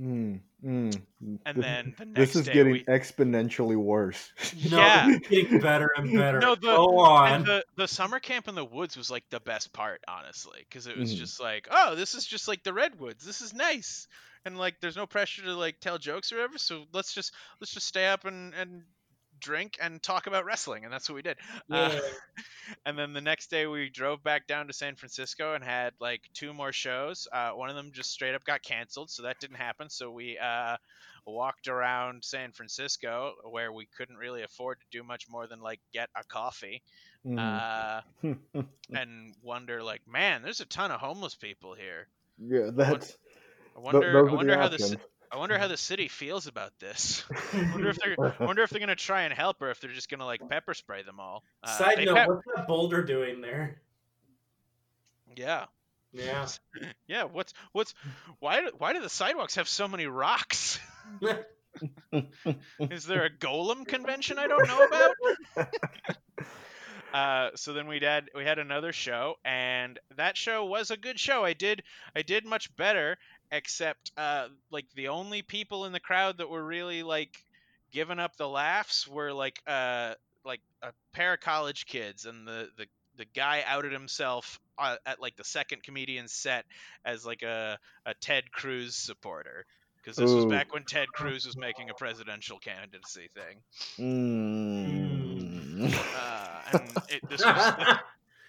[0.00, 0.98] Mm, mm.
[1.22, 4.30] and This- then the next this is day getting we, exponentially worse.
[4.70, 5.18] No, Yeah.
[5.28, 6.40] getting better and better.
[6.40, 7.30] No, the- Go on.
[7.32, 10.86] and the the summer camp in the woods was like the best part, honestly, because
[10.86, 11.18] it was Mhm.
[11.18, 13.22] just like, oh, this is just like the redwoods.
[13.22, 14.08] This is nice,
[14.46, 16.56] and like there's no pressure to like tell jokes or whatever.
[16.56, 18.84] So let's just let's just stay up and and
[19.42, 21.36] drink and talk about wrestling, and that's what we did.
[21.70, 21.98] Uh,
[22.86, 26.22] and then the next day we drove back down to San Francisco and had like
[26.34, 27.28] two more shows.
[27.32, 29.90] Uh, one of them just straight up got canceled, so that didn't happen.
[29.90, 30.76] So we uh,
[31.26, 35.80] walked around San Francisco where we couldn't really afford to do much more than like
[35.92, 36.82] get a coffee
[37.24, 37.38] Mhm.
[37.38, 38.00] uh,
[38.92, 42.08] and wonder like, man, there's a ton of homeless people here.
[42.38, 43.16] yeah, that's
[43.76, 44.82] I wonder, I wonder how this.
[44.82, 45.11] options.
[45.32, 47.24] I wonder how the city feels about this.
[47.54, 49.90] I wonder if they're I wonder if they're gonna try and help or if they're
[49.90, 51.42] just gonna like pepper spray them all.
[51.64, 53.80] Uh, Side note, pep- what's that boulder doing there?
[55.34, 55.64] yeah,
[56.12, 56.46] Yeah.
[57.06, 57.24] yeah.
[57.24, 57.94] What's what's
[58.40, 60.78] why do, why do the sidewalks have so many rocks?
[62.78, 65.68] Is there a golem convention I don't know about?
[67.12, 71.20] Uh, so then we had we had another show, and that show was a good
[71.20, 71.44] show.
[71.44, 71.82] I did
[72.16, 73.18] I did much better,
[73.52, 77.36] except uh, like the only people in the crowd that were really like
[77.92, 82.68] giving up the laughs were like uh like a pair of college kids, and the
[82.76, 82.86] the
[83.16, 86.64] the guy outed himself uh, at like the second comedian set
[87.04, 89.66] as like a a Ted Cruz supporter.
[89.96, 93.62] Because this was back when Ted Cruz was making a presidential candidacy thing.
[94.00, 95.94] Mm.
[96.16, 97.98] Uh, and it, this was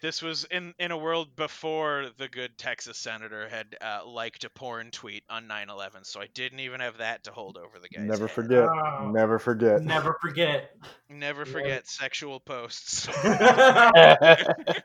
[0.03, 4.49] this was in in a world before the good Texas senator had uh, liked a
[4.49, 8.03] porn tweet on 9/11, so I didn't even have that to hold over the guy's
[8.05, 8.35] Never head.
[8.35, 8.65] forget.
[8.67, 9.09] Oh.
[9.11, 9.81] Never forget.
[9.81, 10.75] Never forget.
[11.09, 13.05] Never forget sexual posts.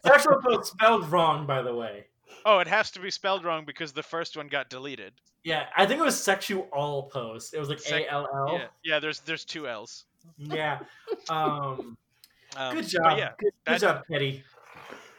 [0.06, 2.06] Sexual posts spelled wrong, by the way.
[2.44, 5.12] oh, it has to be spelled wrong because the first one got deleted.
[5.44, 7.54] Yeah, I think it was sexual all post.
[7.54, 8.52] It was like Sec- A L L.
[8.54, 9.00] Yeah, yeah.
[9.00, 10.04] There's there's two L's.
[10.38, 10.78] Yeah.
[11.28, 11.96] Um,
[12.56, 13.18] Um, good job.
[13.18, 14.44] yeah, good, good job, Teddy.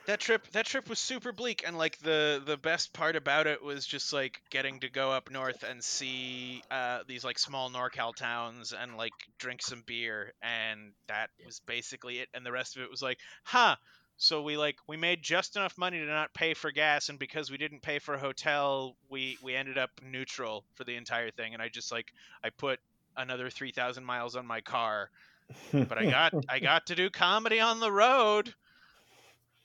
[0.09, 3.63] That trip that trip was super bleak and like the the best part about it
[3.63, 8.15] was just like getting to go up north and see uh, these like small norcal
[8.15, 12.81] towns and like drink some beer and that was basically it and the rest of
[12.81, 13.75] it was like huh
[14.17, 17.51] so we like we made just enough money to not pay for gas and because
[17.51, 21.53] we didn't pay for a hotel we we ended up neutral for the entire thing
[21.53, 22.11] and i just like
[22.43, 22.79] i put
[23.15, 25.11] another 3000 miles on my car
[25.71, 28.51] but i got i got to do comedy on the road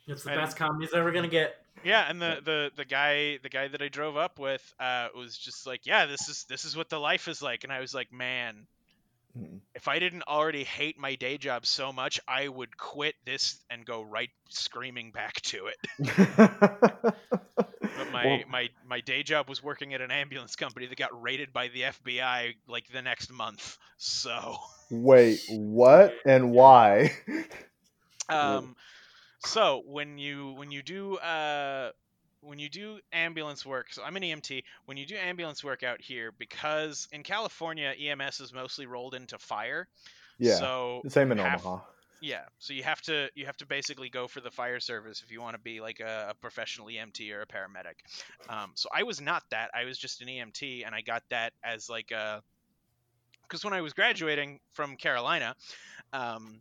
[0.06, 1.56] It's the I best comedy he's ever gonna get.
[1.82, 5.36] Yeah, and the, the the guy the guy that I drove up with uh, was
[5.36, 7.94] just like, yeah, this is this is what the life is like, and I was
[7.94, 8.66] like, man,
[9.36, 9.60] Mhm.
[9.74, 13.84] if I didn't already hate my day job so much, I would quit this and
[13.84, 15.78] go right screaming back to it.
[17.96, 21.20] But my Well, my my day job was working at an ambulance company that got
[21.22, 23.78] raided by the FBI like the next month.
[23.96, 24.56] So,
[24.90, 27.12] wait, what and why?
[28.28, 28.76] um,
[29.44, 31.90] so when you when you do uh
[32.40, 34.64] when you do ambulance work, so I'm an EMT.
[34.84, 39.38] When you do ambulance work out here, because in California EMS is mostly rolled into
[39.38, 39.88] fire.
[40.38, 41.82] yeah, So same in half- Omaha.
[42.20, 45.30] Yeah, so you have to you have to basically go for the fire service if
[45.30, 47.96] you want to be like a, a professional EMT or a paramedic.
[48.48, 49.70] Um, so I was not that.
[49.74, 52.42] I was just an EMT, and I got that as like a
[53.42, 55.54] because when I was graduating from Carolina,
[56.14, 56.60] um,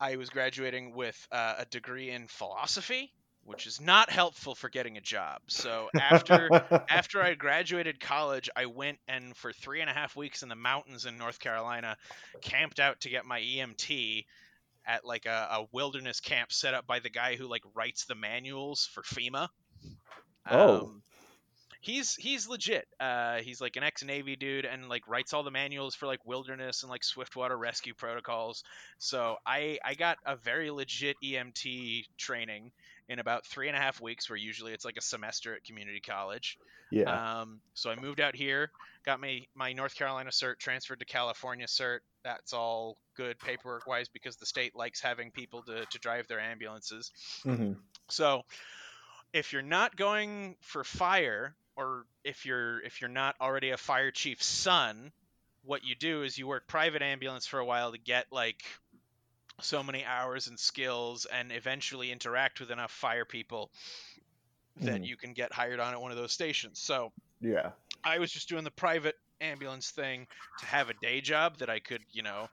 [0.00, 3.12] I was graduating with uh, a degree in philosophy,
[3.44, 5.40] which is not helpful for getting a job.
[5.48, 6.48] So after
[6.88, 10.54] after I graduated college, I went and for three and a half weeks in the
[10.54, 11.96] mountains in North Carolina,
[12.42, 14.24] camped out to get my EMT
[14.86, 18.14] at like a, a wilderness camp set up by the guy who like writes the
[18.14, 19.48] manuals for FEMA.
[20.50, 20.78] Oh.
[20.78, 21.02] Um,
[21.88, 22.86] he's he's legit.
[23.00, 26.20] Uh, he's like an ex Navy dude and like writes all the manuals for like
[26.26, 28.62] wilderness and like swiftwater rescue protocols.
[28.98, 32.72] So I I got a very legit EMT training
[33.08, 36.00] in about three and a half weeks, where usually it's like a semester at community
[36.00, 36.58] college.
[36.90, 37.40] yeah.
[37.40, 38.70] Um, so I moved out here,
[39.06, 42.00] got my my North Carolina cert, transferred to California cert.
[42.22, 46.40] That's all good paperwork wise because the state likes having people to, to drive their
[46.40, 47.10] ambulances.
[47.46, 47.72] Mm-hmm.
[48.10, 48.42] So
[49.32, 54.10] if you're not going for fire, or if you're if you're not already a fire
[54.10, 55.12] chief's son,
[55.64, 58.62] what you do is you work private ambulance for a while to get like
[59.60, 63.70] so many hours and skills and eventually interact with enough fire people
[64.82, 65.04] that Mhm.
[65.04, 66.80] you can get hired on at one of those stations.
[66.80, 67.72] So Yeah.
[68.04, 70.26] I was just doing the private ambulance thing
[70.58, 72.48] to have a day job that I could, you know,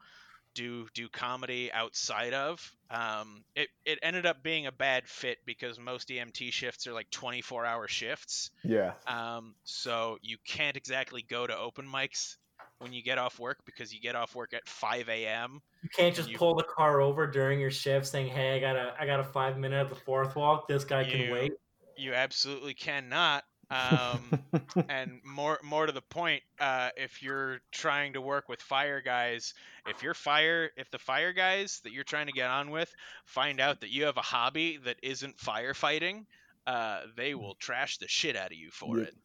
[0.55, 2.73] do do comedy outside of.
[2.89, 7.09] Um, it it ended up being a bad fit because most EMT shifts are like
[7.11, 8.49] 24 hour shifts.
[8.63, 8.93] Yeah.
[9.05, 12.37] Um, so you can't exactly go to open mics
[12.79, 15.61] when you get off work because you get off work at 5 a.m.
[15.83, 18.75] You can't just You- pull the car over during your shift saying, "Hey, I got
[18.75, 20.67] a I got a five minute at the fourth walk.
[20.67, 21.53] This guy can wait."
[21.97, 23.43] You absolutely cannot.
[23.71, 24.39] Um,
[24.89, 29.53] and more more to the point uh, if you're trying to work with fire guys
[29.87, 32.93] if you're fire if the fire guys that you're trying to get on with
[33.25, 36.25] find out that you have a hobby that isn't firefighting
[36.67, 39.03] uh, they will trash the shit out of you for Yeah.
[39.03, 39.15] it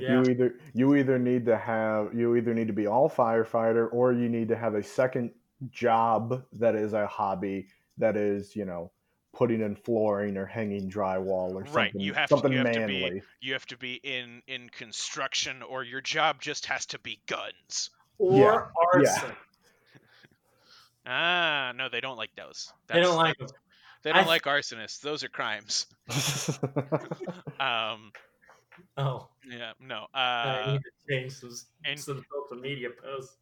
[0.00, 0.22] Yeah.
[0.22, 4.12] You either you either need to have you either need to be all firefighter or
[4.12, 5.32] you need to have a second
[5.70, 7.66] job that is a hobby
[7.98, 8.90] that is you know
[9.32, 11.72] putting in flooring or hanging drywall or something.
[11.74, 13.10] Right, you have to- something you have to manly.
[13.10, 17.18] be- You have to be in in construction, or your job just has to be
[17.26, 17.90] guns.
[18.18, 19.32] or Yeah, arson.
[21.06, 22.72] Ah, no, they don't like those.
[22.86, 23.48] They don't like them.
[24.02, 25.00] They don't I- like arsonists.
[25.00, 25.86] Those are crimes.
[27.60, 28.12] Um,
[28.96, 30.06] Oh, yeah, no.
[30.14, 31.54] I Uh, need to change some
[31.84, 33.36] and- some social media posts.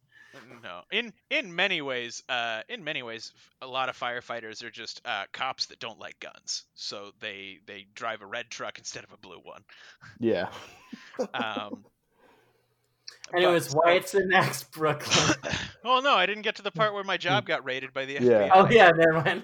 [0.63, 0.81] No.
[0.91, 5.23] In in many ways, uh, in many ways, a lot of firefighters are just uh,
[5.31, 9.17] cops that don't like guns, so they they drive a red truck instead of a
[9.17, 9.63] blue one.
[10.19, 10.47] yeah.
[11.33, 11.83] Um,
[13.35, 15.35] Anyways, but- why it's the next Brooklyn?
[15.85, 18.17] oh no, I didn't get to the part where my job got raided by the
[18.17, 18.25] Hmm.
[18.25, 18.49] Yeah.
[18.49, 18.51] FBI.
[18.53, 19.43] oh yeah, never mind.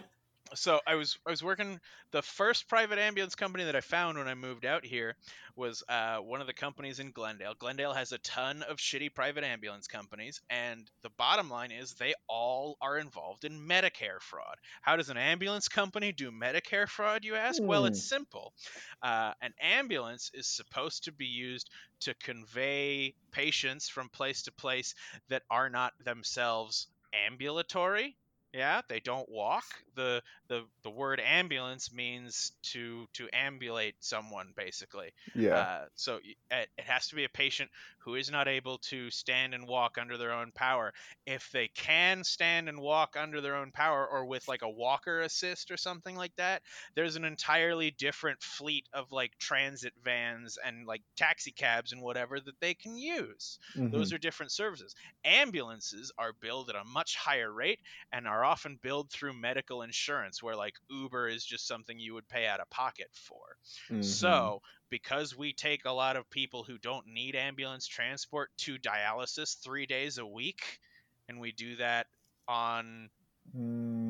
[0.54, 1.80] So I was I was working
[2.12, 5.16] the first private ambulance company that I found when I moved out here
[5.56, 7.54] was uh, one of the companies in Glendale.
[7.58, 12.14] Glendale has a ton of shitty private ambulance companies, and the bottom line is they
[12.30, 14.56] all are involved in Medicare fraud.
[14.82, 17.26] How does an ambulance company do Medicare fraud?
[17.26, 17.62] You ask.
[17.62, 17.88] Well, Hmm.
[17.88, 18.54] it's simple.
[19.02, 21.70] Uh, an ambulance is supposed to be used
[22.02, 24.94] to convey patients from place to place
[25.30, 28.16] that are not themselves ambulatory.
[28.54, 29.66] Yeah, they don't walk.
[29.96, 35.12] the the The word ambulance means to to ambulate someone, basically.
[35.36, 35.56] Yeah.
[35.56, 37.70] Uh, so it, it has to be a patient
[38.08, 40.94] who is not able to stand and walk under their own power.
[41.26, 45.20] If they can stand and walk under their own power, or with like a walker
[45.22, 46.64] assist or something like that,
[46.96, 52.40] there's an entirely different fleet of like transit vans and like taxi cabs and whatever
[52.40, 53.60] that they can use.
[53.76, 53.92] Mhm.
[53.92, 54.96] Those are different services.
[55.26, 57.82] Ambulances are billed at a much higher rate
[58.12, 62.30] and are often billed through medical insurance, where like Uber is just something you would
[62.30, 63.57] pay out of pocket for.
[63.90, 64.04] Mhm.
[64.04, 69.62] So, because we take a lot of people who don't need ambulance transport to dialysis
[69.62, 70.80] three days a week,
[71.28, 72.08] and we do that
[72.48, 73.10] on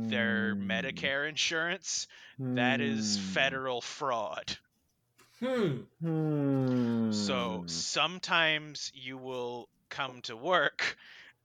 [0.10, 0.62] their Mm.
[0.68, 2.08] Medicare insurance,
[2.56, 3.22] that is Mm.
[3.34, 4.58] federal fraud.
[5.40, 5.84] Hmm.
[6.02, 7.12] Hmm.
[7.12, 10.98] So sometimes you will come to work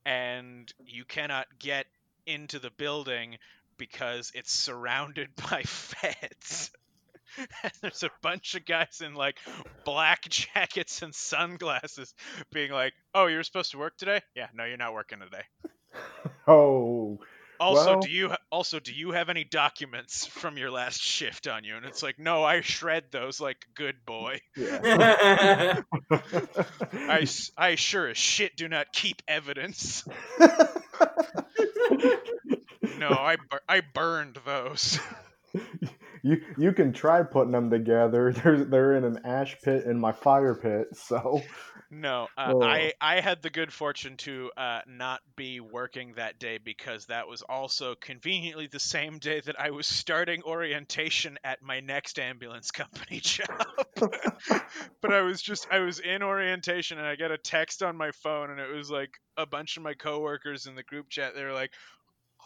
[0.04, 1.86] and you cannot get
[2.26, 3.38] into the building
[3.76, 6.70] because it's surrounded by feds.
[7.38, 9.36] And there's a bunch of guys in like
[9.84, 12.14] black jackets and sunglasses
[12.52, 14.20] being like, "Oh, you're supposed to work today?
[14.34, 15.44] Yeah, no, you're not working today."
[16.46, 17.18] Oh.
[17.60, 21.62] Also, Well- do you also do you have any documents from your last shift on
[21.64, 21.76] you?
[21.76, 25.82] And it's like, "No, I shred those like a good boy." Yeah.
[26.92, 27.26] I,
[27.56, 30.04] I sure as shit do not keep evidence.
[32.98, 33.36] No, I
[33.68, 34.98] I burned those.
[36.22, 38.32] You you can try putting them together.
[38.44, 40.96] They're they're in an ash pit in my fire pit.
[40.96, 41.42] So
[41.90, 42.62] No, uh, Oh.
[42.62, 47.28] I I had the good fortune to uh, not be working that day because that
[47.28, 52.70] was also conveniently the same day that I was starting orientation at my next ambulance
[52.70, 53.66] company job.
[53.96, 58.10] but I was just I was in orientation and I got a text on my
[58.12, 61.34] phone and it was like a bunch of my coworkers in the group chat.
[61.34, 61.72] They were like.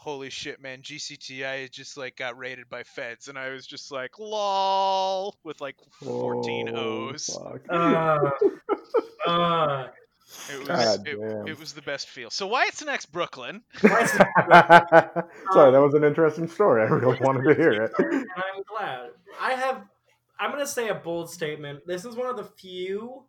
[0.07, 0.83] Holy shit, man!
[0.83, 5.75] GCTI just like got raided by feds, and I was just like, "lol," with like
[6.01, 7.25] 14 Oh, O's.
[7.25, 7.59] fuck.
[7.69, 9.87] uh, uh,
[10.49, 12.29] It was God it, it was the best feel.
[12.29, 13.61] So why it's next Brooklyn?
[13.81, 14.21] why is it-
[15.51, 16.83] Sorry, that was an interesting story.
[16.83, 17.91] I really wanted to hear it.
[17.99, 19.09] I'm glad.
[19.41, 19.83] I have.
[20.39, 21.85] I'm gonna say a bold statement.
[21.85, 23.23] This is one of the few,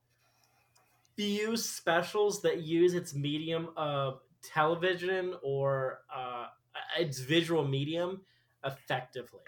[1.17, 6.47] few specials that use its medium of television or uh,
[6.99, 8.23] its visual medium
[8.65, 9.43] effectively.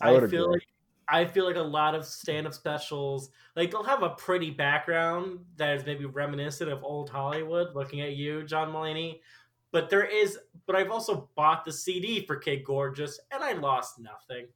[0.00, 0.52] I I, feel agree.
[0.52, 0.62] like
[1.08, 5.76] I feel like a lot of stand-up specials, like they'll have a pretty background that
[5.76, 7.74] is maybe reminiscent of old Hollywood.
[7.74, 9.20] Looking at you, John Mulaney,
[9.70, 10.38] but there is.
[10.66, 14.48] But I've also bought the CD for Kid Gorgeous, and I lost nothing.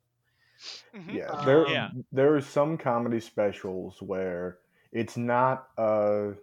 [0.94, 1.14] Mhm.
[1.14, 1.90] Yeah, Uh, there Yeah.
[2.12, 4.60] there are some comedy specials where
[4.92, 6.34] it's not a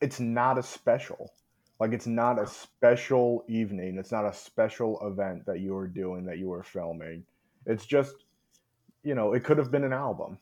[0.00, 1.34] it's not a special.
[1.82, 3.98] Like it's not a special evening.
[3.98, 7.24] It's not a special event that you were doing that you were filming.
[7.66, 8.14] It's just
[9.02, 10.38] you know, it could have been an album.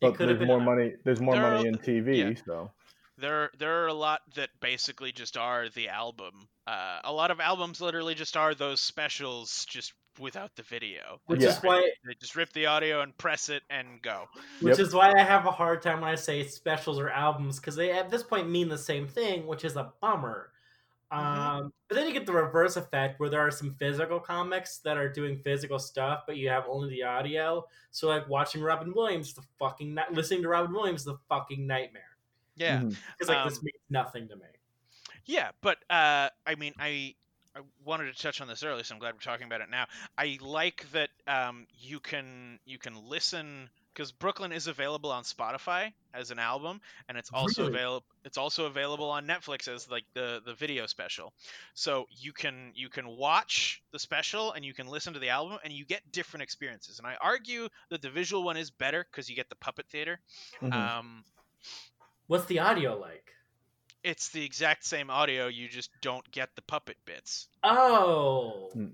[0.00, 2.42] But could have there's been more money there's more There are- money in TV, yeah.
[2.46, 2.70] so
[3.18, 6.48] There there are a lot that basically just are the album.
[6.66, 11.20] Uh, a lot of albums literally just are those specials just without the video.
[11.26, 11.50] Which Yeah.
[11.50, 14.28] is why, They just rip the audio and press it and go.
[14.62, 14.86] which Yep.
[14.86, 17.90] is why I have a hard time when I say specials or albums because they
[17.92, 20.52] at this point mean the same thing, which is a bummer.
[21.10, 24.96] Um, but then you get the reverse effect where there are some physical comics that
[24.96, 27.64] are doing physical stuff, but you have only the audio.
[27.90, 32.02] So like watching Robin Williams, the fucking ni- listening to Robin Williams, the fucking nightmare.
[32.56, 32.82] Yeah.
[32.82, 34.46] Because like this Um, means nothing to me.
[35.24, 37.14] Yeah, but uh, I mean, I
[37.56, 39.86] I wanted to touch on this earlier, so I'm glad we're talking about it now.
[40.16, 45.92] I like that um, you can you can listen because Brooklyn is available on Spotify
[46.14, 47.74] as an album, and it's also Really?
[47.74, 48.06] available.
[48.24, 51.32] It's also available on Netflix as like the the video special.
[51.74, 55.58] So you can you can watch the special and you can listen to the album,
[55.64, 56.98] and you get different experiences.
[56.98, 60.20] And I argue that the visual one is better because you get the puppet theater.
[60.60, 60.72] Mhm.
[60.72, 61.24] Um,
[62.26, 63.32] What's the audio like?
[64.02, 67.48] it's the exact same audio, you just don't get the puppet bits.
[67.62, 68.70] Oh.
[68.74, 68.92] Mm.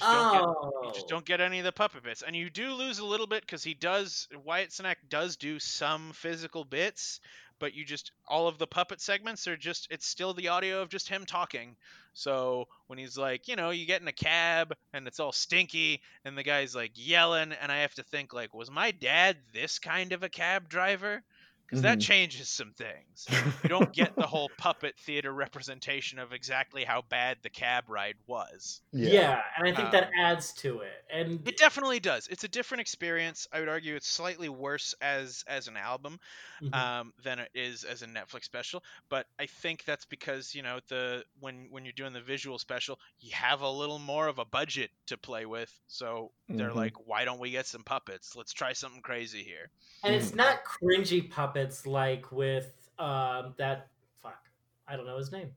[0.00, 0.80] You just don't get Oh.
[0.84, 1.08] You just oh.
[1.08, 3.62] don't get any of the puppet bits, and you do lose a little bit because
[3.62, 4.28] he does.
[4.44, 7.20] Wyatt Cenac does do some physical bits,
[7.58, 9.88] but you just all of the puppet segments are just.
[9.90, 11.76] It's still the audio of just him talking.
[12.12, 16.00] So when he's like, you know, you get in a cab and it's all stinky,
[16.24, 19.78] and the guy's like yelling, and I have to think like, was my dad this
[19.78, 21.22] kind of a cab driver?
[21.70, 22.00] Because that Mhm.
[22.00, 23.30] changes some things.
[23.62, 28.16] You don't get the whole puppet theater representation of exactly how bad the cab ride
[28.26, 28.82] was.
[28.92, 29.42] Yeah.
[29.56, 31.04] and I think that Um, adds to it.
[31.10, 32.26] And It definitely does.
[32.28, 33.46] It's a different experience.
[33.52, 36.18] I would argue it's slightly worse as as an album
[36.60, 36.70] Mhm.
[36.72, 38.84] um, than it is as a Netflix special.
[39.10, 43.00] But I think that's because you know the when when you're doing the visual special,
[43.20, 45.72] you have a little more of a budget to play with.
[45.88, 46.74] So they're Mhm.
[46.74, 48.36] like, why don't we get some puppets?
[48.36, 49.70] Let's try something crazy here.
[50.02, 50.34] and it's Mhm.
[50.34, 53.88] not cringy puppets like with um that
[54.22, 54.48] fuck.
[54.88, 55.50] I don't know his name.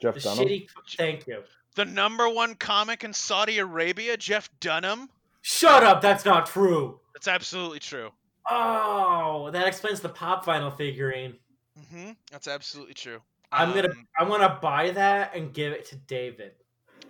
[0.00, 0.44] Jeff The Dunham.
[0.46, 1.42] shitty thank you.
[1.74, 5.08] The number one comic in Saudi Arabia, Jeff Dunham.
[5.42, 7.00] Shut up, that's not true.
[7.14, 8.10] That's absolutely true.
[8.48, 11.34] Oh, that explains the pop vinyl figurine.
[11.90, 13.20] hmm That's absolutely true.
[13.52, 16.52] I'm gonna Um, I wanna buy that and give it to David.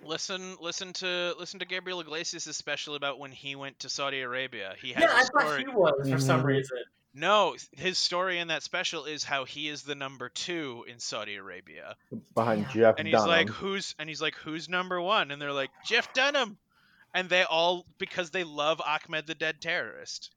[0.02, 4.74] listen listen to listen to Gabriel Iglesias' special about when he went to Saudi Arabia.
[4.78, 6.46] He has Yeah, a I thought he was for some Mhm.
[6.46, 6.78] reason.
[7.16, 11.36] No, his story in that special is how he is the number two in Saudi
[11.36, 11.96] Arabia,
[12.34, 12.72] behind Yeah.
[12.72, 13.28] Jeff and he's Dunham.
[13.30, 16.58] like, "Who's?" And he's like, "Who's number one?" And they're like, "Jeff Dunham,"
[17.14, 20.30] and they all because they love Achmed the Dead Terrorist.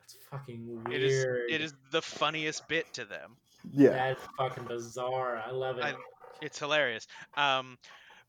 [0.00, 0.92] That's fucking weird.
[0.92, 3.36] It is it is the funniest bit to them.
[3.72, 3.90] yeah.
[3.90, 5.42] That's fucking bizarre.
[5.46, 5.84] I love it.
[5.84, 5.94] I-
[6.42, 7.06] It's hilarious.
[7.34, 7.78] Um,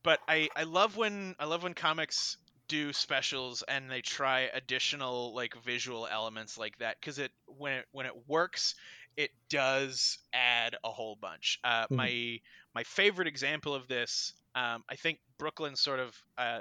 [0.02, 2.36] but I I love when I love when comics
[2.72, 7.84] do specials and they try additional like visual elements like that because it when it
[7.92, 8.74] when it works
[9.14, 11.60] it does add a whole bunch.
[11.62, 11.96] Uh, Mhm.
[11.96, 12.40] My
[12.74, 16.60] my favorite example of this, um, I think Brooklyn sort of uh,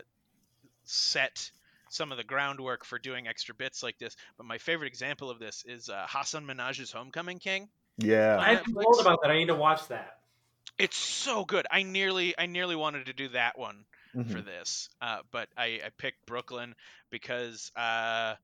[0.84, 1.50] set
[1.90, 4.18] some of the groundwork for doing extra bits like this.
[4.36, 7.70] But my favorite example of this is uh, Hasan Minhaj's Homecoming King.
[7.98, 8.38] Yeah.
[8.38, 9.32] I've told about that.
[9.32, 10.18] I need to watch that.
[10.78, 11.68] It's so good.
[11.72, 13.86] I nearly I nearly wanted to do that one
[14.16, 14.32] Mhm.
[14.32, 16.76] for this, uh, but I, I picked Brooklyn
[17.10, 18.36] because uh,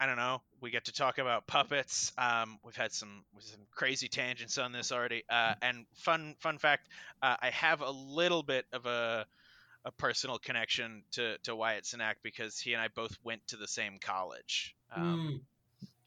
[0.00, 0.42] I don't know.
[0.60, 2.12] We get to talk about puppets.
[2.18, 5.22] Um, we've had some some crazy tangents on this already.
[5.30, 6.88] Uh, and fun fun fact,
[7.22, 9.26] uh, I have a little bit of a
[9.86, 13.68] a personal connection to, to Wyatt Cenac because he and I both went to the
[13.68, 14.74] same college.
[14.96, 15.40] Um, Mm.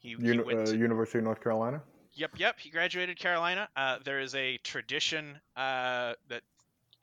[0.00, 1.80] he, Uni- went uh, to, University of North Carolina.
[2.14, 2.58] Yep, yep.
[2.58, 3.68] He graduated Carolina.
[3.76, 6.42] Uh, there is a tradition uh, that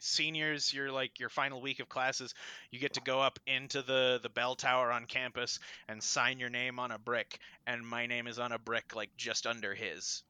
[0.06, 2.34] seniors, your like your final week of classes,
[2.72, 6.50] you get to go up into the the bell tower on campus and sign your
[6.50, 7.40] name on a brick.
[7.68, 10.24] And my name is on a brick like just under his.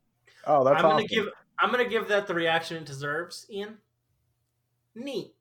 [0.45, 1.27] Oh, that's I'm gonna give
[1.59, 3.77] I'm gonna give that the reaction it deserves, Ian.
[4.95, 5.33] Neat.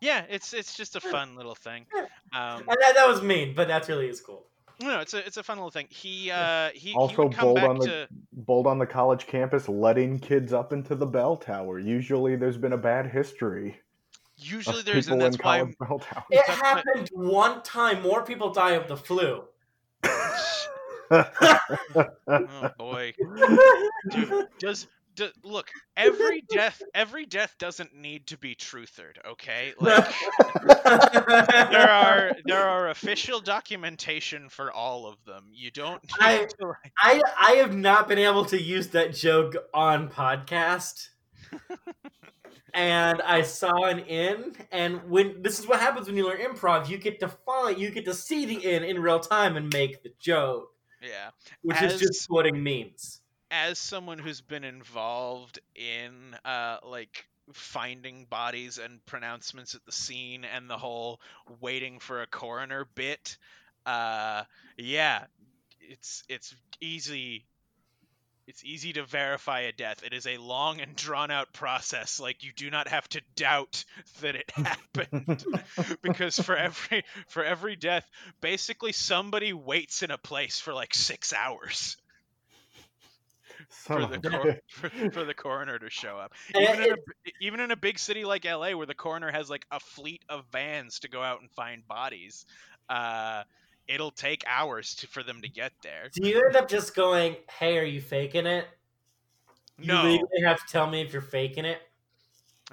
[0.00, 1.86] Yeah, it's it's just a fun little thing.
[2.32, 4.46] Um, And that, that was mean, but that's really is cool.
[4.80, 5.86] No, it's a it's a fun little thing.
[5.90, 9.26] He uh he, he Also would come bold on the- to Bold on the college
[9.26, 11.78] campus, letting kids up into the bell tower.
[11.78, 13.78] Usually, there's been a bad history
[14.42, 16.24] usually of there's people and in that's why bell towers.
[16.30, 18.00] It That's what- happened one time.
[18.02, 19.44] More people die of the flu.
[21.10, 23.12] oh boy.
[24.10, 24.86] Dude, does,
[25.20, 29.72] do, look every death every death doesn't need to be truthered okay?
[29.80, 30.12] Like
[31.70, 35.48] there are there are official documentation for all of them.
[35.52, 39.54] You don't I- to like, I I have not been able to use that joke
[39.74, 41.08] on podcast.
[42.74, 46.88] and I saw an in, and when this is what happens when you learn improv,
[46.88, 50.02] you get to find, you get to see the in in real time and make
[50.02, 50.68] the joke,
[51.02, 51.30] yeah.
[51.62, 53.19] Which As- is just quoting memes.
[53.50, 56.12] As someone who's been involved in
[56.44, 61.20] uh like finding bodies and pronouncements at the scene and the whole
[61.60, 63.36] waiting for a coroner bit
[63.86, 64.44] uh
[64.76, 65.24] yeah
[65.80, 67.44] it's it's easy
[68.46, 70.02] it's easy to verify a death.
[70.02, 72.18] It is a long and drawn out process.
[72.18, 73.84] Like you do not have to doubt
[74.22, 75.44] that it happened.
[76.02, 78.04] Because for every for every death
[78.40, 81.96] basically somebody waits in a place for like 6 hours
[83.70, 86.32] for the cor- for, for the coroner to show up.
[86.54, 86.96] And Even in, a,
[87.40, 90.44] even in a big city like LA, where the coroner has like a fleet of
[90.52, 92.46] vans to go out and find bodies,
[92.88, 93.42] uh,
[93.88, 96.10] it'll take hours to, for them to get there.
[96.12, 98.66] do you end up just going, "Hey, are you faking it?"
[99.78, 101.80] You No, legally have to tell me if you're faking it.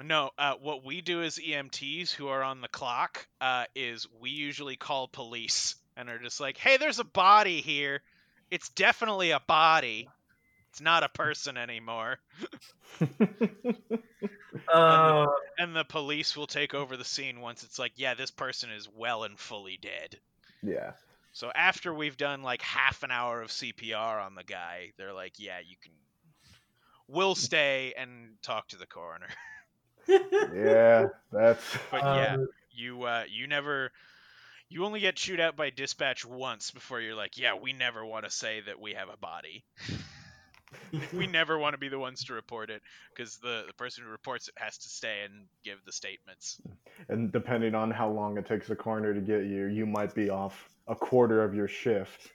[0.02, 0.30] no.
[0.38, 4.76] Uh, what we do as EMTs who are on the clock uh, is we usually
[4.76, 8.02] call police and are just like, "Hey, there's a body here.
[8.50, 10.08] It's definitely a body.
[10.78, 12.20] It's not a person anymore."
[14.72, 15.26] Uh,
[15.58, 18.88] And the police will take over the scene once it's like, "Yeah, this person is
[18.88, 20.20] well and fully dead."
[20.62, 20.92] yeah.
[21.32, 25.38] So after we've done like half an hour of CPR on the guy, they're like,
[25.38, 25.92] "Yeah, you can.
[27.08, 29.28] We'll stay and talk to the coroner."
[30.54, 31.08] Yeah.
[31.32, 33.90] That's But yeah, um, you uh, you never,
[34.68, 38.24] you only get chewed out by dispatch once before you're like, "Yeah, we never want
[38.24, 39.64] to say that we have a body.
[41.12, 42.82] We never want to be the ones to report it
[43.14, 46.60] because the the person who reports it has to stay and give the statements."
[47.08, 50.30] and depending on how long it takes the coroner to get you, you might be
[50.30, 52.32] off a quarter of your shift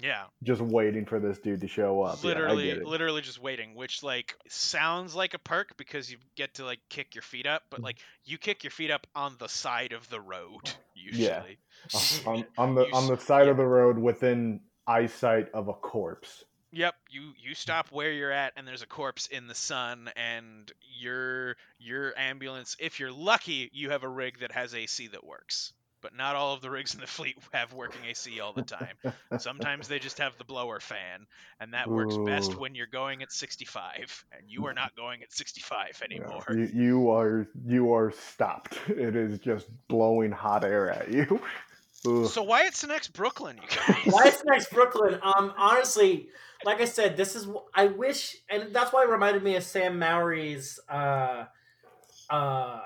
[0.00, 2.22] Yeah, just waiting for this dude to show up.
[2.24, 2.84] Literally it.
[2.86, 7.14] literally just waiting which like sounds like a perk because you get to like kick
[7.14, 7.70] your feet up Mm.
[7.70, 11.58] but like you kick your feet up on the side of the road usually
[11.94, 13.50] Uh, on, on the on the side yeah.
[13.50, 16.44] of the road within eyesight of a corpse.
[16.70, 20.72] Yep you you stop where you're at and there's a corpse in the sun and
[20.98, 25.72] your your ambulance if you're lucky you have a rig that has ac that works
[26.00, 28.96] but not all of the rigs in the fleet have working AC all the time.
[29.36, 31.26] Sometimes they just have the blower fan,
[31.60, 35.32] and that works best when you're going at 65, and you are not going at
[35.32, 36.44] 65 Yeah, anymore.
[36.48, 38.78] You, you are you are stopped.
[38.88, 41.40] It is just blowing hot air at you.
[42.06, 42.26] Ugh.
[42.26, 44.12] So why it's the next Brooklyn, you guys?
[44.12, 45.18] Why is next Brooklyn?
[45.22, 46.28] Um, honestly,
[46.64, 49.98] like I said, this is I wish, and that's why it reminded me of Sam
[49.98, 51.46] Mowry's uh,
[52.30, 52.80] uh,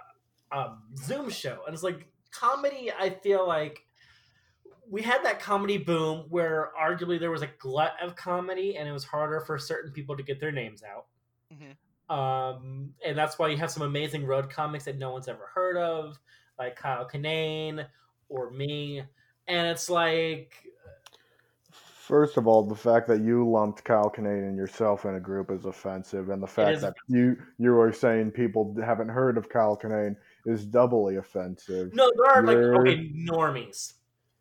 [0.51, 2.90] um, Zoom show, and it's like comedy.
[2.90, 3.84] I feel like
[4.89, 8.93] we had that comedy boom where arguably there was a glut of comedy, and it
[8.93, 11.06] was harder for certain people to get their names out.
[11.52, 11.76] Mhm.
[12.14, 15.76] Um, and that's why you have some amazing road comics that no one's ever heard
[15.76, 16.18] of,
[16.59, 17.86] like Kyle Kinane
[18.32, 19.02] or me.
[19.46, 20.54] And it's like
[21.70, 25.50] First of all, the fact that you lumped Kyle Kinane and yourself in a group
[25.52, 29.78] is offensive, and the fact that you you are saying people haven't heard of Kyle
[29.78, 31.94] Kinane is doubly offensive.
[31.94, 33.94] No, there are like You're- okay normies,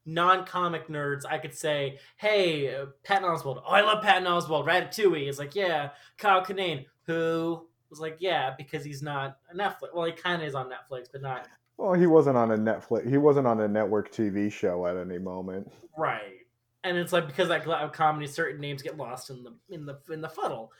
[0.05, 1.21] non-comic nerds.
[1.29, 3.61] I could say, hey, uh, Patton Oswalt.
[3.65, 4.65] Oh, I love Patton Oswalt.
[4.67, 5.91] Ratatouille is like, yeah.
[6.17, 9.93] Kyle Kinane, who was like, yeah, because he's not a Netflix.
[9.93, 11.47] Well, he kind of is on Netflix, but not
[11.81, 13.09] Well, he wasn't on a Netflix.
[13.09, 15.71] He wasn't on a network TV show at any moment.
[15.97, 16.37] right.
[16.83, 17.63] And it's like because that
[17.93, 20.71] comedy, certain names get lost in the in the in the funnel.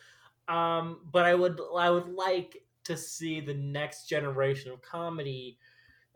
[0.48, 5.57] Um, but I would I would like to see the next generation of comedy,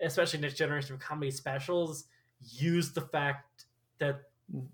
[0.01, 2.05] especially next generation of comedy specials,
[2.41, 3.65] use the fact
[3.99, 4.21] that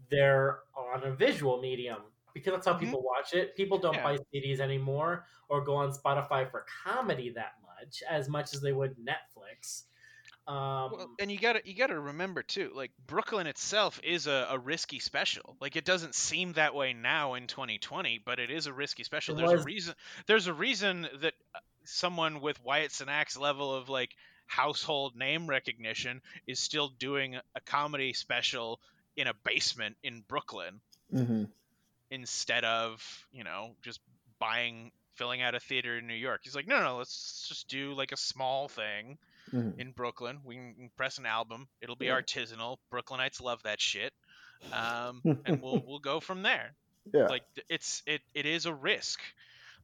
[0.10, 2.80] they're on a visual medium because that's how Mhm.
[2.80, 3.56] people watch it.
[3.56, 4.04] People don't Yeah.
[4.04, 8.72] buy CDs anymore or go on Spotify for comedy that much as much as they
[8.74, 9.84] would Netflix.
[10.48, 14.60] Um, Well, and you gotta you gotta remember too, like Brooklyn itself is a, a
[14.60, 15.58] risky special.
[15.62, 19.36] Like it doesn't seem that way now in 2020, but it is a risky special.
[19.36, 19.96] There's was- a reason.
[20.28, 24.16] There's a reason that uh, someone with Wyatt Cenac's level of like
[24.48, 28.80] household name recognition is still doing a comedy special
[29.16, 30.82] in a basement in Brooklyn
[31.12, 31.44] hmm
[32.10, 34.00] instead of you know just
[34.40, 36.42] buying filling out a theater in New York.
[36.44, 39.18] He's like, no, no, let's just do like a small thing
[39.52, 40.40] hmm in Brooklyn.
[40.44, 41.68] We can press an album.
[41.82, 42.20] It'll be Yeah.
[42.22, 42.78] artisanal.
[42.92, 44.14] Brooklynites love that shit.
[44.74, 46.74] Um, and we'll we'll go from there.
[47.14, 47.28] Yeah.
[47.28, 49.20] Like it's it it is a risk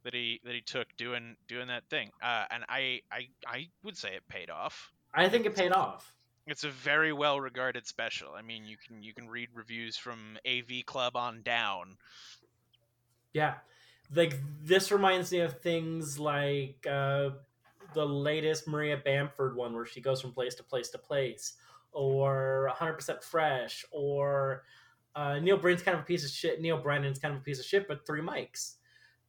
[0.04, 2.12] that he that he took doing doing that thing.
[2.22, 4.92] Uh, and I I I would say it paid off.
[5.14, 6.14] I think it paid off.
[6.46, 8.30] It's a very well regarded special.
[8.34, 11.98] I mean, you can you can read reviews from AV Club on down.
[13.34, 13.56] Yeah.
[14.14, 17.32] Like this reminds me of things like uh,
[17.94, 21.54] the latest Maria Bamford one where she goes from place to place to place,
[21.92, 24.64] or 100% Fresh, or
[25.16, 26.62] uh, Neal Brennan's kind of a piece of shit.
[26.62, 28.76] Neal Brennan's kind of a piece of shit, but three mics.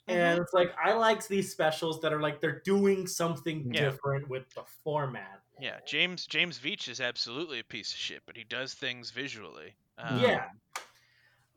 [0.06, 3.90] And it's like I like these specials that are like they're doing something Yeah.
[3.90, 5.42] different with the format.
[5.60, 9.74] Yeah, James James Veach is absolutely a piece of shit, but he does things visually.
[9.98, 10.44] Um, yeah.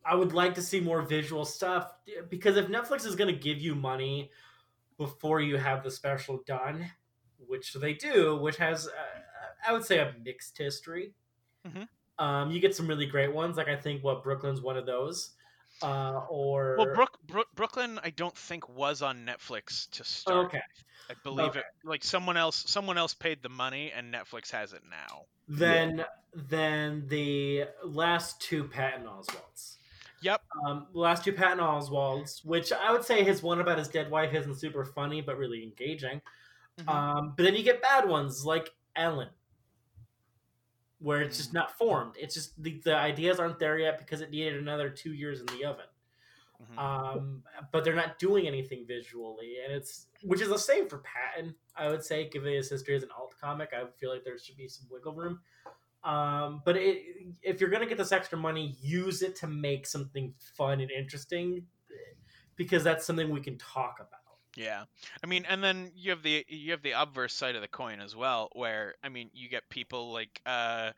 [0.03, 1.93] I would like to see more visual stuff
[2.29, 4.31] because if Netflix is going to give you money
[5.05, 6.85] before you have the special done,
[7.39, 8.91] which they do, which has, uh,
[9.67, 11.15] I would say, a mixed history.
[11.67, 11.87] Mhm.
[12.19, 13.57] Um, you get some really great ones.
[13.57, 15.35] Like I think what Brooklyn's one of those.
[15.81, 20.47] uh, or Well, Brook, Brook, Brooklyn, I don't think was on Netflix to start.
[20.47, 20.61] okay.
[21.09, 21.59] I believe Okay.
[21.59, 21.65] it.
[21.83, 25.25] Like someone else, someone else paid the money, and Netflix has it now.
[25.47, 29.77] Then then the last two Patton Oswalts.
[30.22, 30.41] Yep.
[30.65, 34.10] Um, the last two Patton Oswalts, which I would say his one about his dead
[34.11, 36.22] wife isn't super funny, but really engaging.
[36.77, 36.88] Mhm.
[36.88, 39.30] Um, but then you get bad ones like Ellen,
[40.99, 42.15] where it's just not formed.
[42.19, 45.48] It's just the, the ideas aren't there yet because it needed another two years in
[45.48, 45.85] the oven.
[46.61, 46.77] Mhm.
[46.77, 51.56] Um, but they're not doing anything visually, and it's which is the same for Patton.
[51.76, 54.57] I would say, given his history as an alt comic, I feel like there should
[54.57, 55.41] be some wiggle room.
[56.03, 57.03] Um, but it,
[57.43, 61.67] if you're gonna get this extra money, use it to make something fun and interesting,
[62.55, 64.19] because that's something we can talk about.
[64.57, 64.83] Yeah,
[65.23, 68.01] I mean, and then you have the you have the obverse side of the coin
[68.01, 70.91] as well, where I mean, you get people like, uh,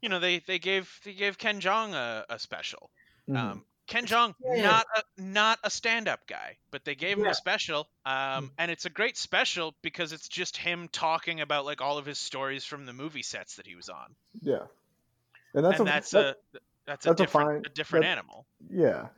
[0.00, 2.90] you know, they they gave they gave Ken Jeong a, a special.
[3.28, 3.36] Mhm.
[3.36, 7.30] Um, Ken Jeong, not a not a stand up guy, but they gave him Yeah.
[7.30, 11.80] a special, um, and it's a great special because it's just him talking about like
[11.80, 14.66] all of his stories from the movie sets that he was on, yeah,
[15.54, 16.24] and that's and a, that's that-
[16.54, 18.46] a that's a that's a different fine- a different that- animal.
[18.70, 19.08] yeah.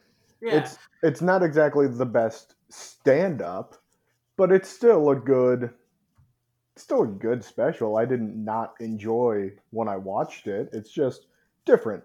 [0.41, 3.77] Yeah, It's it's not exactly the best stand up,
[4.37, 5.73] but it's still a good
[6.77, 7.97] still a good special.
[7.97, 10.69] I didn't not enjoy when I watched it.
[10.75, 11.27] It's just
[11.65, 12.05] different.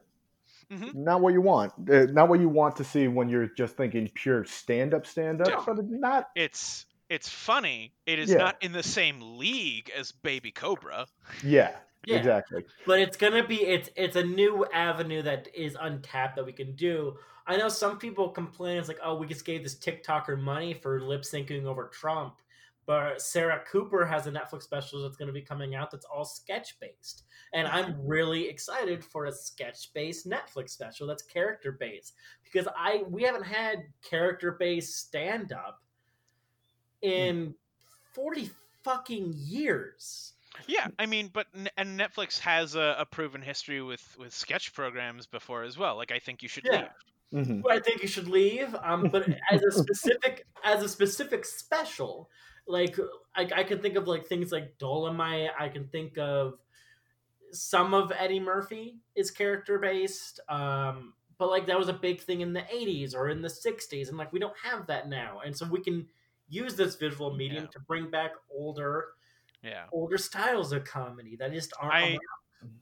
[0.72, 0.94] Mhm.
[0.96, 1.74] Not what you want.
[1.90, 5.42] Uh, Not what you want to see when you're just thinking pure stand up stand
[5.42, 5.66] up, Different.
[5.66, 7.92] but it's not It's it's funny.
[8.06, 8.38] It is Yeah.
[8.38, 11.08] not in the same league as Baby Cobra.
[11.44, 11.76] yeah,
[12.06, 12.18] Yeah.
[12.18, 12.66] exactly.
[12.86, 16.76] but it's gonna be it's it's a new avenue that is untapped that we can
[16.76, 17.18] do.
[17.48, 21.02] I know some people complain it's like, oh, we just gave this TikToker money for
[21.02, 22.36] lip syncing over Trump.
[22.90, 26.26] But Sarah Cooper has a Netflix special that's going to be coming out that's all
[26.26, 27.26] sketch based.
[27.54, 33.04] And I'm really excited for a sketch based Netflix special that's character based because I
[33.08, 35.84] we haven't had character based stand up
[37.04, 37.54] in
[38.14, 38.50] 40
[38.84, 40.34] fucking years.
[40.66, 41.46] Yeah, I mean, but
[41.78, 45.96] and Netflix has a, a proven history with with sketch programs before as well.
[45.96, 46.88] Like I think you should Yeah.
[47.32, 47.46] leave.
[47.46, 48.76] hmm I think you should leave.
[48.82, 52.32] Um, but as a specific as a specific special,
[52.70, 52.96] like
[53.36, 55.50] I, I can think of like things like Dolomite.
[55.60, 56.60] I can think of
[57.52, 60.40] some of Eddie Murphy is character based.
[60.48, 64.10] Um, but like that was a big thing in the '80s or in the '60s,
[64.10, 66.06] and like we don't have that now, and so we can
[66.48, 67.70] use this visual medium Yeah.
[67.72, 69.10] to bring back older
[69.64, 71.94] Yeah, older styles of comedy that just aren't.
[71.96, 72.18] I-.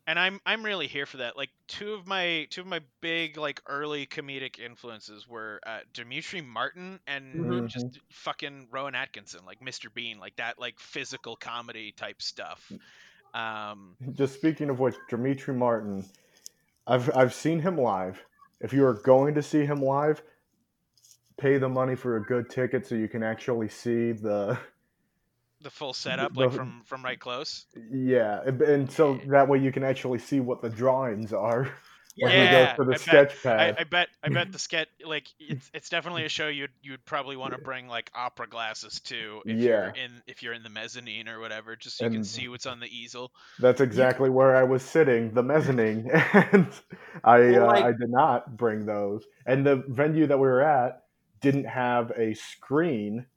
[0.07, 1.35] and I'm I'm really here for that.
[1.35, 6.41] Like two of my two of my big like early comedic influences were uh, Demetri
[6.41, 7.67] Martin and Mhm.
[7.67, 9.93] just fucking Rowan Atkinson, like Mr.
[9.93, 12.71] Bean, like that like physical comedy type stuff.
[13.33, 16.05] Um, Just speaking of which, Demetri Martin,
[16.87, 18.23] I've I've seen him live.
[18.61, 20.21] If you are going to see him live,
[21.37, 24.57] pay the money for a good ticket so you can actually see the
[25.61, 27.65] the full setup, the- like from from right close.
[27.91, 31.63] yeah, and- and so that way you can actually see what the drawings are
[32.19, 33.75] when Yeah, we go to the I bet- sketch I, pad.
[33.79, 37.35] I bet I bet the sketch like it's it's definitely a show you'd you'd probably
[37.37, 39.63] want to bring like opera glasses to if Yeah.
[39.69, 42.65] you're in if you're in the mezzanine or whatever, just so you can see what's
[42.65, 43.31] on the easel.
[43.59, 46.67] That's exactly where I was sitting, the mezzanine, and
[47.23, 49.23] I Well, uh, I did not bring those.
[49.45, 51.03] And the venue that we were at
[51.39, 53.27] didn't have a screen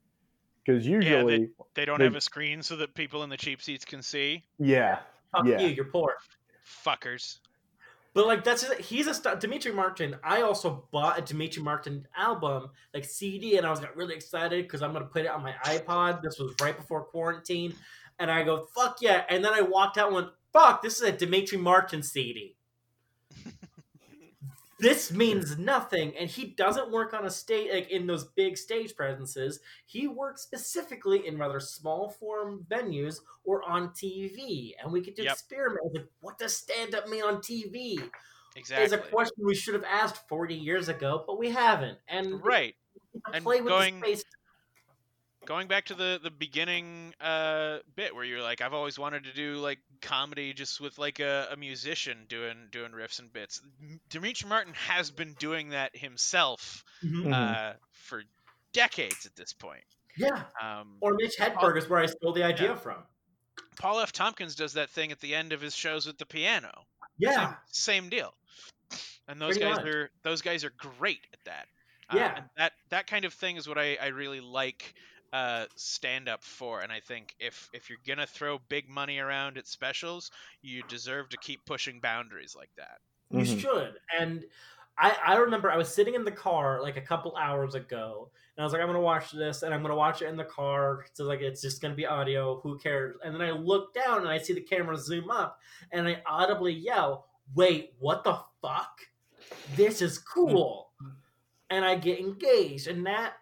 [0.65, 3.85] because usually, They don't They- have a screen so that people in the cheap seats
[3.85, 4.43] can see.
[4.59, 4.99] yeah,
[5.35, 5.59] Fuck yeah.
[5.61, 6.17] you, you're poor.
[6.85, 7.39] Fuckers.
[8.13, 9.37] But like that's he's a star.
[9.37, 10.17] Demetri Martin.
[10.21, 14.65] I also bought a Demetri Martin album, like CD, and I was got really excited
[14.65, 16.21] because I'm gonna put it on my iPod.
[16.21, 17.73] This was right before quarantine,
[18.19, 20.81] and I go fuck yeah, and then I walked out and went fuck.
[20.81, 22.57] This is a Demetri Martin CD.
[24.81, 28.95] This means nothing, and he doesn't work on a stage like in those big stage
[28.95, 29.59] presences.
[29.85, 35.23] He works specifically in rather small form venues or on TV, and we get to
[35.23, 35.31] Yep.
[35.33, 37.99] experiment with what does stand up mean on TV
[38.55, 38.85] Exactly.
[38.85, 41.99] is a question we should have asked 40 years ago, but we haven't.
[42.07, 42.75] And Right.
[43.33, 44.23] And play with going- the space.
[45.45, 49.33] Going back to the the beginning uh bit where you're like I've always wanted to
[49.33, 53.59] do like comedy just with like a, a musician doing doing riffs and bits.
[53.81, 57.23] M- Demetri Martin has been doing that himself Mhm.
[57.25, 57.33] Mhm.
[57.33, 58.23] uh for
[58.71, 59.83] decades at this point.
[60.15, 60.43] Yeah.
[60.61, 62.75] Um Or Mitch Hedberg is where I stole the idea Yeah.
[62.75, 63.03] from.
[63.79, 64.11] Paul F.
[64.11, 66.85] Tompkins does that thing at the end of his shows with the piano.
[67.17, 67.55] Yeah.
[67.71, 68.33] Same, same deal.
[69.27, 69.87] And those Pretty guys much.
[69.87, 71.67] are those guys are great at that.
[72.11, 72.35] Uh, Yeah.
[72.37, 74.93] and that that kind of thing is what I, I really like
[75.33, 76.81] uh, stand up for.
[76.81, 80.31] And I think if if you're gonna throw big money around at specials,
[80.61, 82.99] you deserve to keep pushing boundaries like that.
[83.29, 83.45] You Mhm.
[83.45, 83.99] should.
[84.17, 84.45] And
[84.97, 88.61] I, I remember I was sitting in the car like a couple hours ago, and
[88.61, 91.05] I was like, I'm gonna watch this, and I'm gonna watch it in the car.
[91.13, 92.59] So like, it's just gonna be audio.
[92.59, 93.17] Who cares?
[93.23, 95.59] And then I look down and I see the camera zoom up,
[95.91, 98.99] and I audibly yell, "Wait, what the fuck?
[99.65, 100.91] This is cool!"
[101.69, 103.35] and I get engaged, and that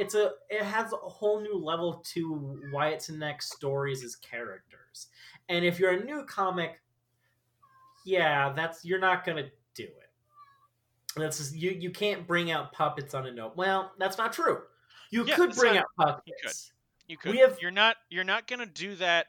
[0.00, 5.08] it's a it has a whole new level to Wyatt next stories as characters.
[5.48, 6.80] And if you're a new comic,
[8.04, 10.10] yeah, that's you're not gonna do it.
[11.16, 13.56] That's just, you you can't bring out puppets on a note.
[13.56, 14.60] Well, that's not true.
[15.10, 16.52] You Yeah, could bring not- out you could.
[17.08, 17.32] You could.
[17.32, 17.96] We have- You're not.
[18.08, 19.26] You're not gonna do that.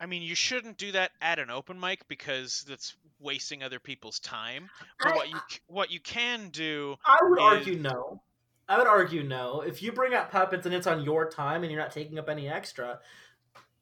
[0.00, 4.20] I mean, you shouldn't do that at an open mic because that's wasting other people's
[4.20, 4.70] time.
[5.00, 8.22] But I- what you what you can do, I would is- argue no.
[8.68, 9.62] I would argue no.
[9.62, 12.28] If you bring out puppets and it's on your time and you're not taking up
[12.28, 13.00] any extra,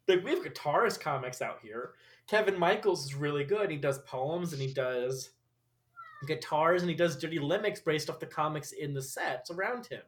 [0.06, 1.92] like we have guitarist comics out here.
[2.28, 3.70] Kevin Michaels is really good.
[3.70, 5.30] He does poems and he does
[6.26, 10.02] guitars and he does dirty limits based off the comics in the sets around him.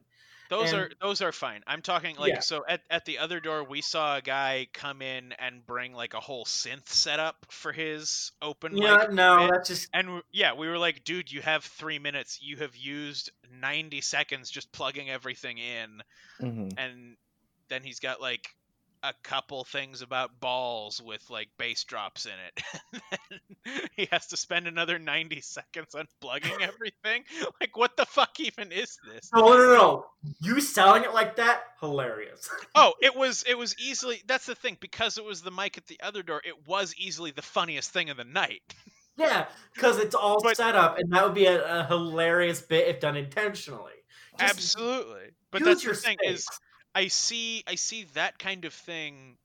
[0.48, 1.62] Those And- are those are fine.
[1.66, 2.40] I'm talking like Yeah.
[2.40, 6.14] so at at the other door we saw a guy come in and bring like
[6.14, 9.12] a whole synth setup for his open know, mic.
[9.12, 12.38] no, that's just And yeah, we were like, dude, you have three minutes.
[12.40, 16.02] You have used 90 seconds just plugging everything in.
[16.40, 16.74] Mhm.
[16.78, 17.16] And
[17.68, 18.54] then he's got like
[19.02, 23.10] a couple things about balls with like bass drops in it.
[23.96, 27.24] he has to spend another 90 seconds unplugging everything.
[27.60, 29.30] Like, what the fuck even is this?
[29.34, 30.04] no, no, no, no.
[30.40, 32.48] You selling it like that, hilarious.
[32.74, 35.86] Oh, it was it was easily that's the thing because it was the mic at
[35.86, 36.40] the other door.
[36.44, 38.62] It was easily the funniest thing of the night.
[39.16, 42.88] yeah, because it's all But- set up, and that would be a, a hilarious bit
[42.88, 43.92] if done intentionally.
[44.38, 45.30] Just Absolutely.
[45.50, 46.40] But that's your the thing space.
[46.40, 46.48] is
[46.94, 49.36] I see I see that kind of thing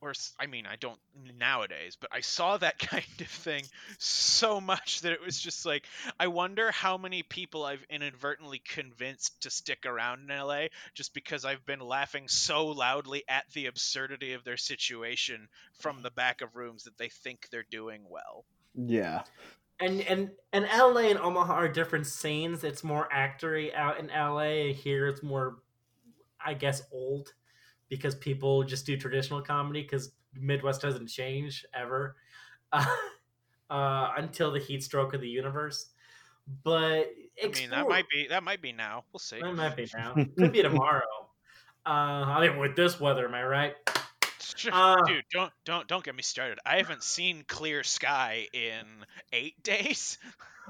[0.00, 0.98] or I mean I don't
[1.38, 3.64] nowadays, but I saw that kind of thing
[3.98, 5.86] so much that it was just like
[6.20, 11.44] I wonder how many people I've inadvertently convinced to stick around in LA just because
[11.44, 15.48] I've been laughing so loudly at the absurdity of their situation
[15.80, 18.44] from the back of rooms that they think they're doing well.
[18.74, 19.22] Yeah.
[19.80, 22.64] and and and LA and Omaha are different scenes.
[22.64, 24.72] It's more actory out in LA.
[24.74, 25.56] Here it's more,
[26.46, 27.34] I guess, old
[27.88, 32.16] because people just do traditional comedy because Midwest doesn't change ever
[32.72, 32.86] uh,
[33.70, 35.90] uh, until the heat stroke of the universe.
[36.62, 37.12] But
[37.42, 39.04] I mean that might be that might be now.
[39.12, 39.40] We'll see.
[39.40, 40.14] that might be now.
[40.38, 41.02] Could be tomorrow.
[41.84, 43.74] Uh, I mean, with this weather, am I right?
[44.72, 46.58] Uh, Dude, don't don't don't get me started.
[46.64, 48.84] I haven't seen clear sky in
[49.32, 50.18] eight days.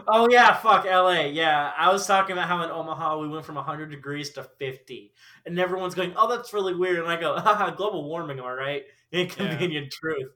[0.07, 1.23] Oh yeah, fuck LA.
[1.23, 5.12] Yeah, I was talking about how in Omaha we went from 100 degrees to 50,
[5.47, 8.82] and everyone's going, "Oh, that's really weird." And I go, "Haha, global warming, all right."
[9.12, 10.32] Inconvenient truth.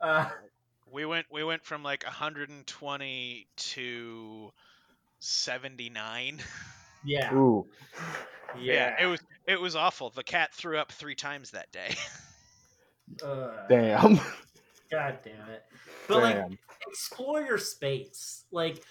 [0.00, 0.28] Uh,
[0.90, 4.52] We went we went from like 120 to
[5.20, 6.38] 79.
[7.04, 7.66] yeah, Ooh.
[8.58, 8.96] yeah.
[9.00, 10.10] it was it was awful.
[10.10, 11.94] The cat threw up three times that day.
[13.22, 14.16] Uh, Damn.
[14.90, 15.64] God damn it.
[16.06, 16.58] But like, Damn.
[16.88, 18.44] explore your space.
[18.52, 18.82] Like,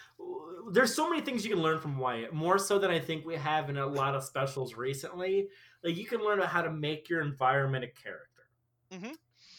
[0.71, 3.35] there's so many things you can learn from Wyatt, more so than I think we
[3.35, 5.47] have in a lot of specials recently.
[5.83, 8.29] Like, you can learn about how to make your environment a character,
[8.91, 9.13] Mm-hmm.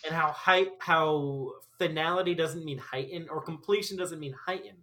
[0.07, 4.77] and how height, how finality doesn't mean heighten, or completion doesn't mean heighten.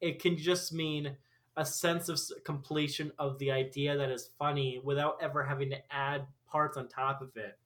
[0.00, 1.16] It can just mean
[1.56, 6.26] a sense of completion of the idea that is funny without ever having to add
[6.46, 7.58] parts on top of it.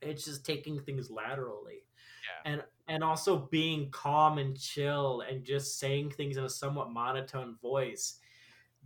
[0.00, 1.84] It's just taking things laterally.
[2.44, 7.56] And and also being calm and chill and just saying things in a somewhat monotone
[7.60, 8.20] voice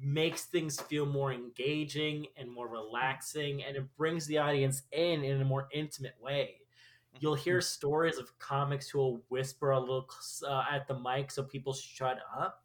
[0.01, 5.40] makes things feel more engaging and more relaxing and it brings the audience in in
[5.40, 6.56] a more intimate way.
[7.20, 10.09] You'll hear stories of comics who will whisper a little
[10.48, 12.64] uh, at the mic so people shut up.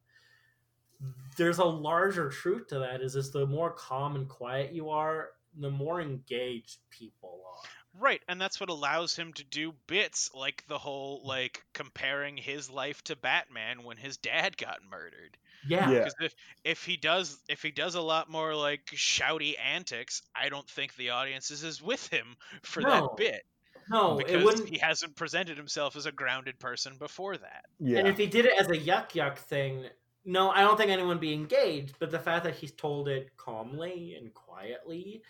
[1.35, 5.29] There's a larger truth to that is is the more calm and quiet you are
[5.59, 7.69] the more engaged people are
[7.99, 12.69] Right, and that's what allows him to do bits like the whole like comparing his
[12.69, 15.37] life to Batman when his dad got murdered.
[15.67, 15.99] yeah Yeah.
[15.99, 20.49] Because if if he does if he does a lot more like shouty antics, I
[20.49, 23.45] don't think the audience is as with him for No, that bit
[23.89, 27.65] no it because wouldn't he hasn't presented himself as a grounded person before that.
[27.79, 27.99] Yeah.
[27.99, 29.85] And if he did it as a yuck yuck thing,
[30.25, 31.95] no, I don't think anyone would be engaged.
[31.99, 35.23] But the fact that he's told it calmly and quietly,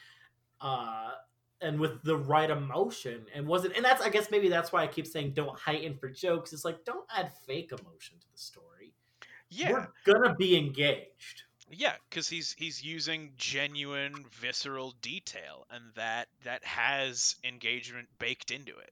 [0.60, 1.12] uh,
[1.62, 4.88] and with the right emotion, and wasn't, and that's I guess maybe that's why I
[4.88, 6.54] keep saying don't heighten for jokes.
[6.54, 8.94] It's like don't add fake emotion to the story.
[9.50, 11.44] Yeah, We're gonna be engaged.
[11.72, 18.78] yeah, because he's he's using genuine visceral detail, and that that has engagement baked into
[18.78, 18.92] it.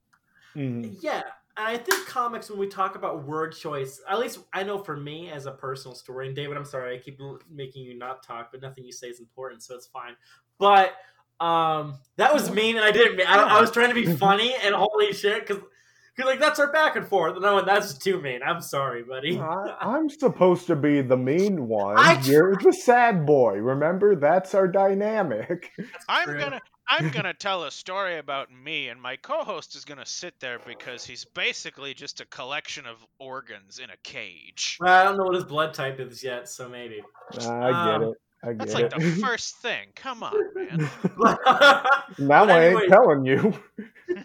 [0.56, 0.98] Mhm.
[1.02, 1.22] Yeah,
[1.58, 4.96] And I think comics, when we talk about word choice, at least I know for
[4.98, 7.20] me as a personal story, and David, I'm sorry, I keep
[7.50, 10.16] making you not talk, but nothing you say is important, so it's fine.
[10.58, 10.96] But
[11.40, 13.22] um, that was mean, and I didn't.
[13.28, 15.64] I, I was trying to be funny, and holy shit, because
[16.16, 17.38] because like that's our back and forth.
[17.42, 18.42] No, that's too mean.
[18.42, 19.38] I'm sorry, buddy.
[19.38, 21.98] I, I'm supposed to be the mean one.
[21.98, 23.56] I You're the sad boy.
[23.58, 25.72] Remember, that's our dynamic.
[26.08, 26.40] I'm True.
[26.40, 30.60] gonna I'm gonna tell a story about me, and my co-host is gonna sit there
[30.66, 34.78] because he's basically just a collection of organs in a cage.
[34.80, 37.02] Well, I don't know what his blood type is yet, so maybe.
[37.34, 38.18] I get Um, it.
[38.46, 39.00] I That's like it.
[39.00, 39.88] the first thing.
[39.96, 40.78] Come on, man.
[42.20, 43.54] now But I ain't telling you.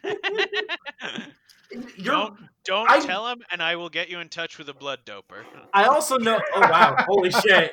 [2.03, 5.01] Don't don't I- tell him, and I will get you in touch with a blood
[5.07, 5.45] doper.
[5.73, 6.41] I also know.
[6.55, 6.97] Oh wow!
[7.09, 7.73] Holy shit!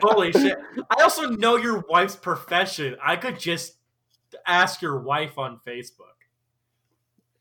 [0.00, 0.56] Holy shit!
[0.90, 2.96] I also know your wife's profession.
[3.02, 3.76] I could just
[4.46, 6.14] ask your wife on Facebook.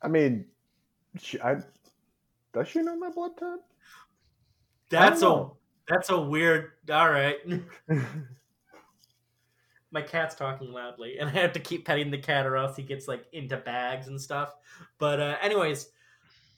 [0.02, 0.46] I mean,
[1.20, 1.58] she, I,
[2.54, 3.60] does she know my blood type?
[4.90, 5.58] That's a know.
[5.88, 6.72] That's a weird.
[6.92, 7.38] All right.
[9.92, 12.82] My cat's talking loudly, and I have to keep petting the cat, or else he
[12.82, 14.56] gets like into bags and stuff.
[14.98, 15.90] But uh, anyways,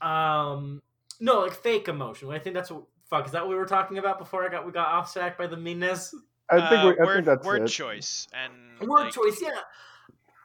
[0.02, 0.82] um,
[1.20, 2.32] no, like fake emotion.
[2.32, 2.84] I think that's what.
[3.10, 5.38] Fuck, is that what we were talking about before I got we got off track
[5.38, 6.16] by the meanness?
[6.50, 7.68] I think, Uh, we, I word think that's word it.
[7.68, 8.52] choice and
[8.90, 9.60] Word like, choice, yeah.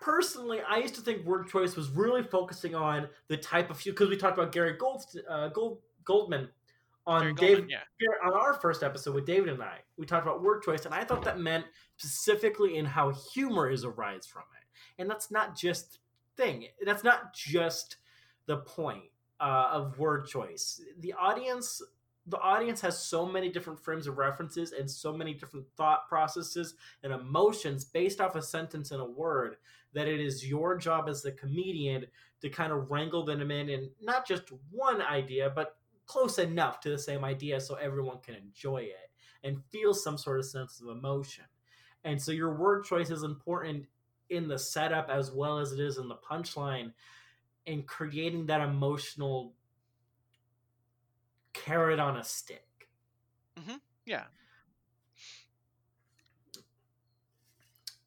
[0.02, 4.08] Personally, I used to think word choice was really focusing on the type of because
[4.10, 6.48] we talked about Gary Gold, uh, Gold Goldman
[7.06, 8.08] on Dave Goldman, yeah.
[8.24, 9.78] on our first episode with David and I.
[9.96, 11.64] We talked about word choice, and I thought that meant
[11.96, 15.98] specifically in how humor is arise from it, and that's not just
[16.36, 16.66] thing.
[16.84, 17.96] That's not just
[18.46, 19.04] the point
[19.40, 20.80] uh, of word choice.
[21.00, 21.82] The audience.
[22.26, 26.74] The audience has so many different frames of references and so many different thought processes
[27.02, 29.56] and emotions based off a sentence and a word
[29.94, 32.04] that it is your job as the comedian
[32.42, 35.76] to kind of wrangle them in and not just one idea, but
[36.10, 39.10] close enough to the same idea so everyone can enjoy it
[39.44, 41.44] and feel some sort of sense of emotion.
[42.02, 43.86] And so your word choice is important
[44.28, 46.92] in the setup as well as it is in the punchline
[47.66, 49.54] in creating that emotional
[51.52, 52.88] carrot on a stick.
[53.56, 53.76] Mm-hmm.
[54.04, 54.24] Yeah.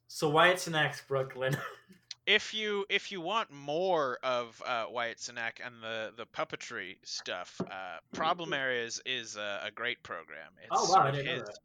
[0.08, 1.56] So Wyatt Cenac's, Brooklyn.
[2.26, 7.60] if you if you want more of uh, Wyatt Cenac and the the puppetry stuff,
[7.60, 10.50] uh, Problem Areas is a, a great program.
[10.58, 11.58] It's Oh, wow, sort I of didn't know his-.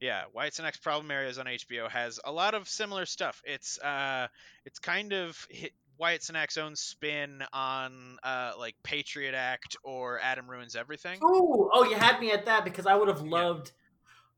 [0.00, 3.42] Yeah, Wyatt Cenac's Problem Areas on HBO has a lot of similar stuff.
[3.44, 4.28] It's uh,
[4.64, 10.48] it's kind of hit Wyatt Cenac's own spin on uh, like Patriot Act or Adam
[10.48, 11.18] Ruins Everything.
[11.24, 13.72] Ooh, oh, you had me at that because I would have loved.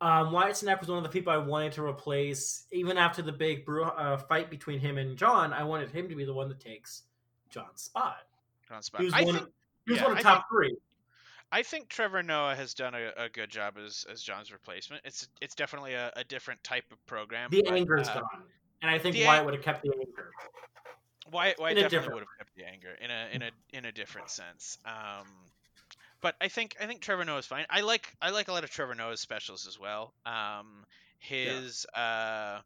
[0.01, 2.66] Um, Wyatt Cenac was one of the people I wanted to replace.
[2.70, 6.15] Even after the big brew, uh, fight between him and John, I wanted him to
[6.15, 7.03] be the one that takes
[7.51, 8.19] John's spot.
[8.70, 9.01] on spot.
[9.01, 9.35] He was I one.
[9.35, 9.53] think of,
[9.87, 10.77] he was yeah, one of I top think- three.
[11.51, 15.01] I think Trevor Noah has done a, a good job as as John's replacement.
[15.07, 17.49] It's it's definitely a, a different type of program.
[17.51, 18.43] The but, anger is uh, gone,
[18.83, 20.31] and I think Wyatt ang- would have kept the anger.
[21.33, 24.29] Wyatt, Wyatt definitely would have kept the anger in a in a in a different
[24.29, 24.77] sense.
[24.85, 25.27] Um,
[26.20, 27.66] but I think I think Trevor Noah's fine.
[27.70, 30.12] I like I like a lot of Trevor Noah's specials as well.
[30.27, 30.85] Um,
[31.19, 32.61] his uh,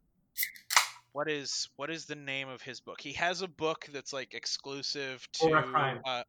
[1.11, 2.99] what is what is the name of his book?
[3.01, 6.01] He has a book that's like exclusive to Born a Crime.
[6.05, 6.23] Uh,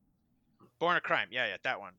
[0.78, 1.28] Born a Crime.
[1.30, 1.92] Yeah, yeah, that one.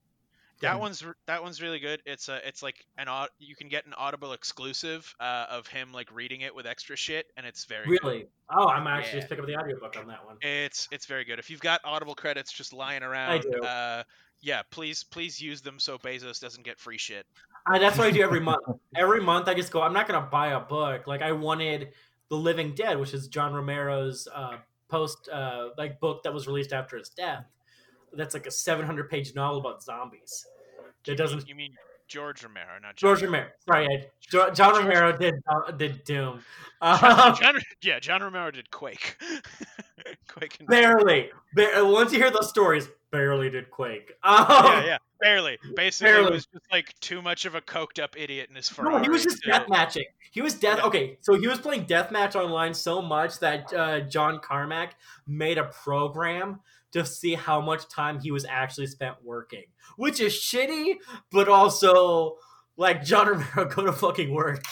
[0.61, 0.73] Yeah.
[0.73, 2.01] That one's that one's really good.
[2.05, 3.07] It's a it's like an
[3.39, 7.25] you can get an Audible exclusive uh, of him like reading it with extra shit,
[7.35, 7.99] and it's very good.
[8.03, 8.27] Really?
[8.49, 9.19] Oh, I'm actually Yeah.
[9.19, 10.37] just pick up the audiobook on that one.
[10.41, 11.39] It's it's very good.
[11.39, 13.63] If you've got Audible credits just lying around, do.
[13.63, 14.03] uh,
[14.41, 17.25] yeah, please please use them so Bezos doesn't get free shit.
[17.67, 18.61] I, that's what I do every month.
[18.95, 19.81] Every month, I just go.
[19.81, 21.07] I'm not gonna buy a book.
[21.07, 21.89] Like I wanted
[22.29, 24.57] The Living Dead, which is John Romero's uh,
[24.89, 27.45] post uh, like book that was released after his death.
[28.13, 30.45] That's like a 700 page novel about zombies.
[31.07, 31.47] It doesn't.
[31.49, 31.73] You mean
[32.07, 33.47] George Romero, not John George Romero.
[33.67, 36.39] Sorry, I, John George- Romero did uh, did Doom.
[36.81, 39.17] John, Um, John- yeah, John Romero did Quake.
[40.33, 41.29] Quake and barely.
[41.53, 44.11] Ba- once you hear those stories, barely did Quake.
[44.23, 45.57] Um, yeah, yeah, barely.
[45.75, 46.27] Basically, Barely.
[46.27, 49.09] it was just like too much of a coked up idiot in his No, he
[49.09, 50.05] was just to- death matching.
[50.31, 50.79] He was death.
[50.79, 50.85] Yeah.
[50.87, 54.95] Okay, so he was playing deathmatch online so much that uh, John Carmack
[55.25, 56.59] made a program
[56.91, 59.63] to see how much time he was actually spent working,
[59.97, 60.95] which is shitty,
[61.31, 62.37] but also
[62.77, 64.63] like John Romero go to fucking work.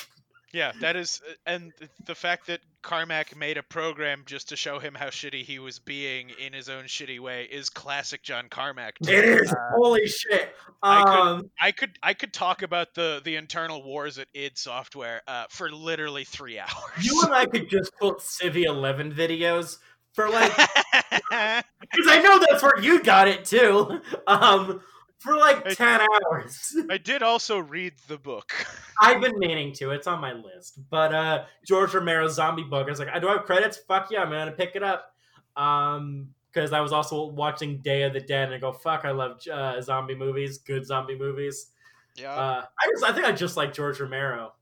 [0.52, 1.72] Yeah, that is, uh, and
[2.06, 5.80] the fact that Carmack made a program just to show him how shitty he was
[5.80, 8.96] being in his own shitty way is classic John Carmack.
[9.04, 9.12] too.
[9.12, 10.54] It is Uh, holy shit.
[10.84, 14.58] I could- Um, I could I could talk about the the internal wars at id
[14.58, 16.70] Software uh, for literally three hours.
[17.02, 19.78] you and I could just put Civvie Eleven videos
[20.14, 20.52] for like
[21.32, 24.00] because I know that's where you got it too.
[24.28, 24.82] Um,
[25.24, 26.76] for like I- ten hours.
[26.90, 28.54] I did also read the book.
[29.02, 29.92] I've been meaning to.
[29.92, 30.80] It's on my list.
[30.90, 32.88] But uh George Romero's Zombie Book.
[32.88, 33.78] I was like, I do have credits?
[33.78, 35.14] Fuck yeah, I'm gonna pick it up.
[35.56, 39.12] Um, because I was also watching Day of the Dead, and I go, fuck, I
[39.12, 41.72] love uh, zombie movies, good zombie movies.
[42.16, 42.32] Yeah.
[42.32, 44.54] Uh, I just, I think I just like George Romero.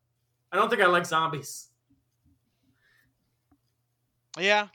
[0.53, 1.67] I don't think I like zombies.
[4.37, 4.67] yeah.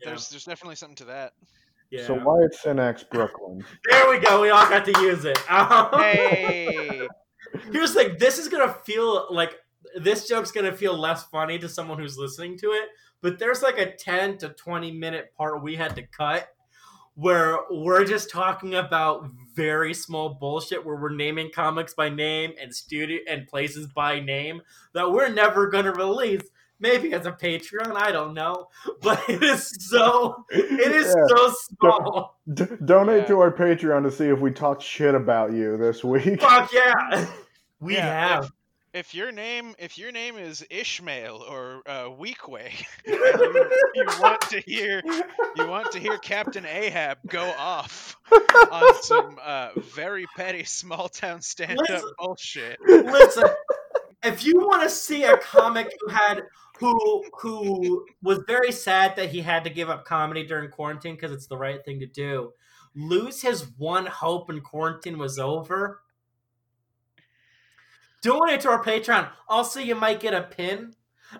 [0.00, 0.10] Yeah.
[0.10, 1.32] There's there's definitely something to that.
[1.90, 2.06] Yeah.
[2.06, 3.64] So Wyatt Cenac's, Brooklyn.
[3.90, 4.40] there we go.
[4.40, 5.38] We all got to use it.
[5.50, 7.08] Um, Hey.
[7.72, 8.16] Here's the thing.
[8.18, 9.56] This is gonna feel like
[9.96, 12.90] this joke's gonna feel less funny to someone who's listening to it,
[13.22, 16.48] but there's like a 10 to 20 minute part we had to cut
[17.14, 22.74] where we're just talking about very small bullshit where we're naming comics by name and
[22.74, 24.62] studio and places by name
[24.94, 26.42] that we're never gonna release.
[26.80, 28.68] Maybe as a Patreon, I don't know,
[29.02, 31.26] but it is so it is Yeah.
[31.36, 32.40] so small.
[32.52, 33.26] D- donate Yeah.
[33.28, 36.40] to our Patreon to see if we talk shit about you this week.
[36.40, 37.26] Fuck yeah,
[37.80, 38.50] we Yeah, have.
[38.92, 44.40] If your name if your name is Ishmael or uh, Queequeg, and you, you want
[44.48, 45.00] to hear
[45.54, 48.16] you want to hear Captain Ahab go off
[48.72, 52.80] on some uh, very petty small town stand up bullshit.
[52.84, 53.44] Listen,
[54.22, 56.42] if you want to see a comic who had
[56.78, 61.32] who who was very sad that he had to give up comedy during quarantine because
[61.32, 62.52] it's the right thing to do,
[62.94, 66.00] lose his one hope when quarantine was over.
[68.22, 69.30] Donate to our Patreon.
[69.48, 70.94] Also, you might get a pin.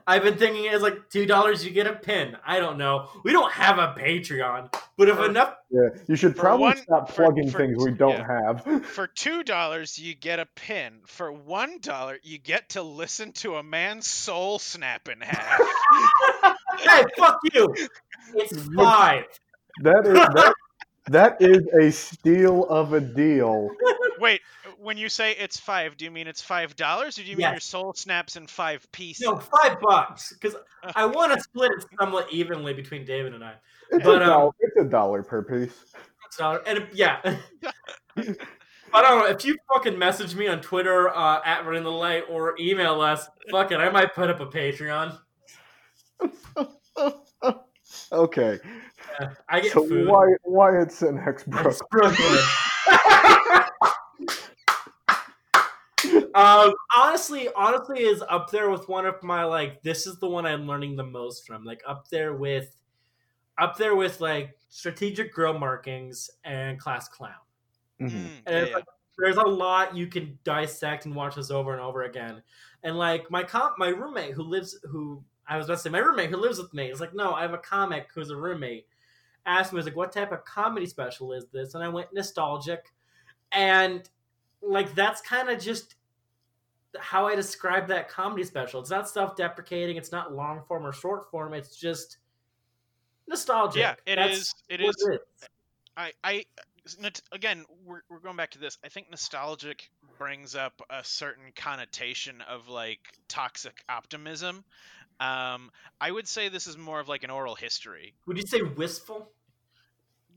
[0.06, 1.64] I've been thinking it's like two dollars.
[1.64, 2.36] You get a pin.
[2.46, 3.08] I don't know.
[3.24, 7.08] We don't have a Patreon, but if For- enough, Yeah, you should probably one- stop
[7.10, 8.26] for- plugging for- things we don't yeah.
[8.46, 8.84] have.
[8.86, 11.00] For two dollars, you get a pin.
[11.06, 15.60] For one dollar, you get to listen to a man's soul snap in half.
[16.78, 17.74] hey, fuck you.
[18.34, 19.24] It's five.
[19.82, 20.54] That is that,
[21.06, 23.70] that is a steal of a deal.
[24.18, 24.40] Wait,
[24.80, 27.42] when you say it's five, do you mean it's five dollars, or do you mean
[27.42, 27.52] Yes.
[27.52, 29.22] your soul snaps in five pieces?
[29.26, 30.32] No, five bucks.
[30.32, 30.56] Because
[30.96, 33.54] I want to split it somewhat evenly between David and I.
[33.90, 35.84] It's, But, a, um, dollar, it's a dollar per piece.
[36.30, 37.20] So, and if- yeah.
[38.92, 42.24] I don't know if you fucking message me on Twitter uh, at Running the Light
[42.28, 43.28] or email us.
[43.50, 45.16] Fuck it, I might put up a Patreon.
[48.12, 48.58] Okay,
[49.48, 50.06] I get so food.
[50.06, 51.72] Wyatt, Wyatt Cenac's, bro.
[56.34, 59.82] Um, honestly, honestly, is up there with one of my like.
[59.82, 61.64] This is the one I'm learning the most from.
[61.64, 62.76] Like up there with,
[63.58, 67.34] up there with like strategic grill markings and class clown.
[68.00, 68.10] Mhm.
[68.10, 68.74] Mm, And yeah, yeah.
[68.74, 68.84] like,
[69.18, 72.42] there's a lot you can dissect and watch this over and over again.
[72.82, 75.98] And like my comp, my roommate who lives, who I was about to say, my
[75.98, 78.86] roommate who lives with me is like, no, I have a comic who's a roommate.
[79.46, 81.74] Asked me, was like, what type of comedy special is this?
[81.74, 82.92] And I went nostalgic,
[83.52, 84.08] and
[84.62, 85.96] like that's kind of just
[86.98, 88.80] how I describe that comedy special.
[88.80, 89.96] It's not self-deprecating.
[89.96, 91.54] It's not long form or short form.
[91.54, 92.18] It's just
[93.28, 93.80] nostalgic.
[93.80, 95.18] Yeah, it That's is- it what is-
[95.96, 96.44] I, I,
[97.32, 98.78] again, we're, we're going back to this.
[98.84, 104.64] I think nostalgic brings up a certain connotation of like toxic optimism.
[105.20, 108.14] Um, I would say this is more of like an oral history.
[108.26, 109.28] Would you say wistful?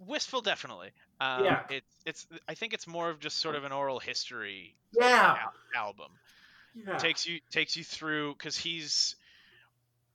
[0.05, 0.89] Wistful, definitely.
[1.21, 1.61] Um, Yeah.
[1.69, 2.27] It's, it's.
[2.49, 5.37] I think it's more of just sort of an oral history Yeah.
[5.75, 6.11] al- album.
[6.75, 6.97] Yeah.
[6.97, 9.15] takes you takes you through because he's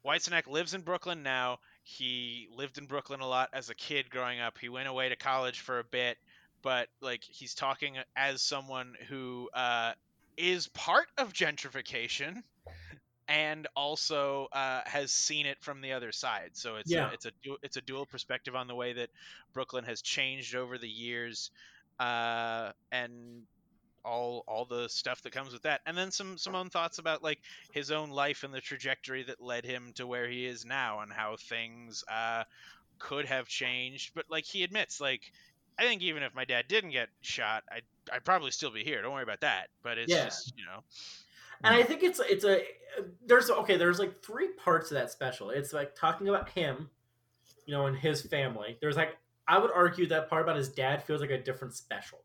[0.03, 1.59] Wyatt Cenac lives in Brooklyn now.
[1.83, 4.59] He lived in Brooklyn a lot as a kid growing up.
[4.59, 6.19] He went away to college for a bit,
[6.63, 9.93] but like he's talking as someone who uh,
[10.37, 12.43] is part of gentrification
[13.29, 16.51] and also uh, has seen it from the other side.
[16.55, 17.11] So it's Yeah.
[17.11, 19.11] a, it's a du- it's a dual perspective on the way that
[19.53, 21.51] Brooklyn has changed over the years,
[22.01, 23.43] uh, and
[24.05, 27.23] all all the stuff that comes with that, and then some some own thoughts about
[27.23, 27.41] like
[27.73, 31.13] his own life and the trajectory that led him to where he is now, and
[31.13, 32.45] how things uh,
[32.99, 34.13] could have changed.
[34.15, 35.23] But like he admits, like
[35.79, 39.03] I think even if my dad didn't get shot, I'd I'd probably still be here.
[39.03, 39.69] Don't worry about that.
[39.83, 40.21] But it's Yeah.
[40.21, 40.83] just you know,
[41.65, 42.65] and I think it's it's a
[43.25, 45.51] there's okay there's like three parts of that special.
[45.51, 46.91] It's like talking about him,
[47.67, 48.79] you know, and his family.
[48.81, 49.19] There's like
[49.49, 52.21] I would argue that part about his dad feels like a different special.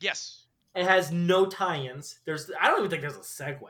[0.00, 2.20] yes, It has no tie-ins.
[2.24, 3.62] There's I don't even think there's a segue.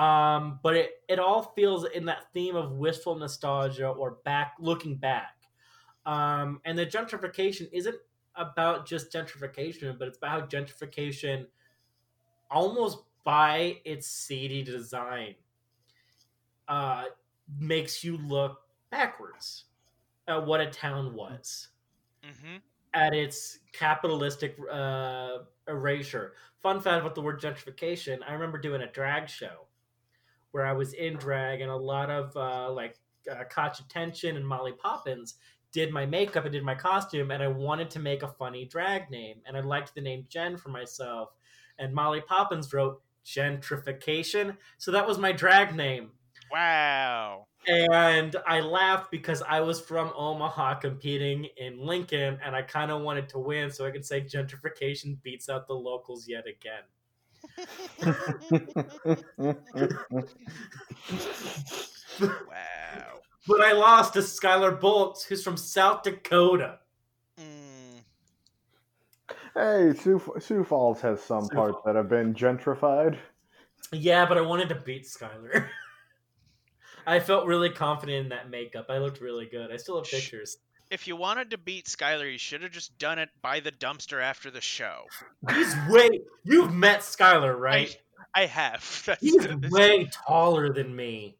[0.00, 4.96] Um, but it it all feels in that theme of wistful nostalgia or back looking
[4.96, 5.34] back.
[6.04, 7.96] Um, and the gentrification isn't
[8.34, 11.46] about just gentrification, but it's about how gentrification
[12.50, 15.34] almost by its seedy design
[16.68, 17.04] uh,
[17.58, 19.64] makes you look backwards.
[20.28, 21.68] at what a town was
[22.24, 22.56] Mm-hmm.
[22.96, 26.32] At its capitalistic uh, erasure.
[26.62, 29.66] Fun fact about the word gentrification: I remember doing a drag show
[30.50, 32.96] where I was in drag, and a lot of uh, like
[33.30, 35.34] uh, Koch Attention and Molly Poppins
[35.72, 39.10] did my makeup and did my costume, and I wanted to make a funny drag
[39.10, 41.30] name, and I liked the name Jen for myself,
[41.78, 46.12] and Molly Poppins wrote gentrification, so that was my drag name.
[46.50, 47.44] Wow.
[47.68, 53.02] And I laughed because I was from Omaha competing in Lincoln and I kind of
[53.02, 56.84] wanted to win so I could say gentrification beats out the locals yet again.
[62.20, 63.20] Wow.
[63.46, 66.78] But I lost to Skylar Bolts, who's from South Dakota.
[67.38, 68.00] Mm.
[69.54, 71.82] hey, Sioux, Sioux Falls has some Sioux parts Falls.
[71.84, 73.18] that have been gentrified.
[73.92, 75.68] Yeah, but I wanted to beat Skylar.
[77.06, 78.86] I felt really confident in that makeup.
[78.88, 79.70] I looked really good.
[79.70, 80.58] I still have pictures.
[80.90, 84.22] If you wanted to beat Skylar, you should have just done it by the dumpster
[84.22, 85.04] after the show.
[85.52, 86.20] He's way.
[86.44, 87.96] You've met Skylar, right?
[88.34, 89.02] I have.
[89.06, 91.36] That's, He's way taller than me.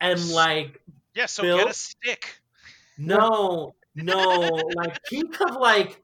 [0.00, 0.82] And like
[1.14, 1.26] yeah.
[1.26, 1.58] So Bill?
[1.58, 2.40] get a stick.
[2.98, 6.02] No, no, like he could like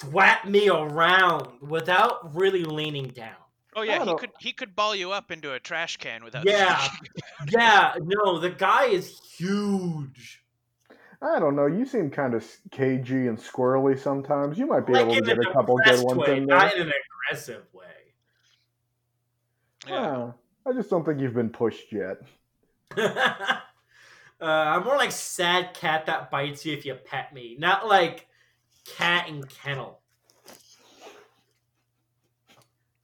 [0.00, 3.41] thwap me around without really leaning down.
[3.74, 6.44] Oh yeah, he don't- could he could ball you up into a trash can without.
[6.46, 6.88] Yeah.
[7.50, 10.44] Yeah, no, the guy is huge.
[11.20, 11.66] I don't know.
[11.66, 14.58] You seem kind of cagey and squirrely sometimes.
[14.58, 16.56] You might be Like able to get a couple good aggressive ones way, in there.
[16.56, 16.92] not in an
[17.28, 17.84] aggressive way.
[19.88, 20.16] Yeah.
[20.16, 20.32] Ah,
[20.68, 22.18] I just don't think you've been pushed yet.
[22.96, 23.60] uh,
[24.40, 28.28] I'm more like sad cat that bites you if you pet me, not like
[28.96, 30.00] cat and kennel.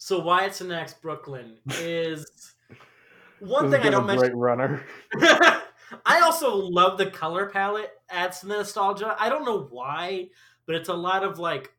[0.08, 2.54] So why Wyatt Cenac's Brooklyn is
[3.40, 4.28] one thing I don't been a mention.
[4.30, 4.82] Great runner.
[6.06, 9.14] I also love the color palette adds to nostalgia.
[9.18, 10.28] I don't know why,
[10.64, 11.74] but it's a lot of like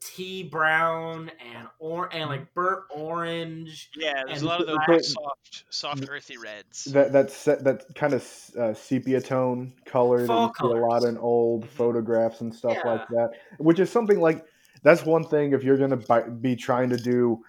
[0.00, 3.90] tea brown and or and like burnt orange.
[3.96, 6.86] Yeah, there's And a lot of those the- soft, soft, earthy reds.
[6.86, 11.04] That that set that kind of uh, sepia tone color that you see a lot
[11.04, 11.68] in old Mhm.
[11.68, 12.90] photographs and stuff Yeah.
[12.90, 13.30] like that.
[13.58, 14.44] Which is something like
[14.82, 17.42] that's one thing if you're gonna be trying to do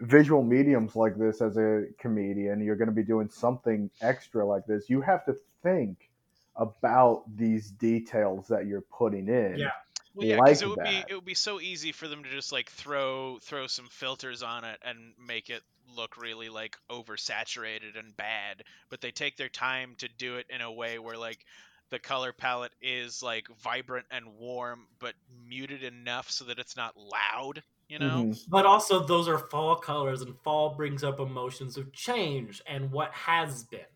[0.00, 4.88] visual mediums like this as a comedian, you're gonna be doing something extra like this.
[4.88, 6.10] You have to think
[6.56, 9.56] about these details that you're putting in.
[9.58, 9.70] Yeah.
[10.14, 10.86] Well, yeah, like it would that.
[10.86, 14.42] be it would be so easy for them to just like throw throw some filters
[14.42, 15.62] on it and make it
[15.94, 18.64] look really like oversaturated and bad.
[18.88, 21.44] But they take their time to do it in a way where like
[21.90, 26.96] the color palette is like vibrant and warm, but muted enough so that it's not
[26.96, 27.62] loud.
[27.88, 28.26] You know?
[28.26, 28.38] Mhm.
[28.48, 33.12] But also those are fall colors and fall brings up emotions of change and what
[33.12, 33.86] has been.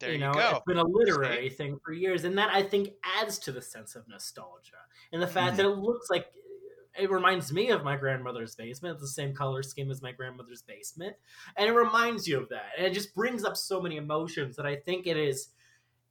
[0.00, 0.50] There you you, know, go.
[0.56, 3.94] it's been a literary thing for years, and that I think adds to the sense
[3.96, 4.76] of nostalgia
[5.12, 5.56] and the fact Mm-hmm.
[5.56, 6.32] that it looks like
[6.98, 8.94] it reminds me of my grandmother's basement.
[8.94, 11.16] It's the same color scheme as my grandmother's basement,
[11.56, 14.66] and it reminds you of that, and it just brings up so many emotions that
[14.66, 15.48] I think it is.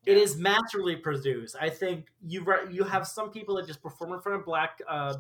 [0.08, 0.24] It Yeah.
[0.24, 1.56] is naturally produced.
[1.60, 4.80] I think you re- you have some people that just perform in front of black
[4.88, 5.16] uh,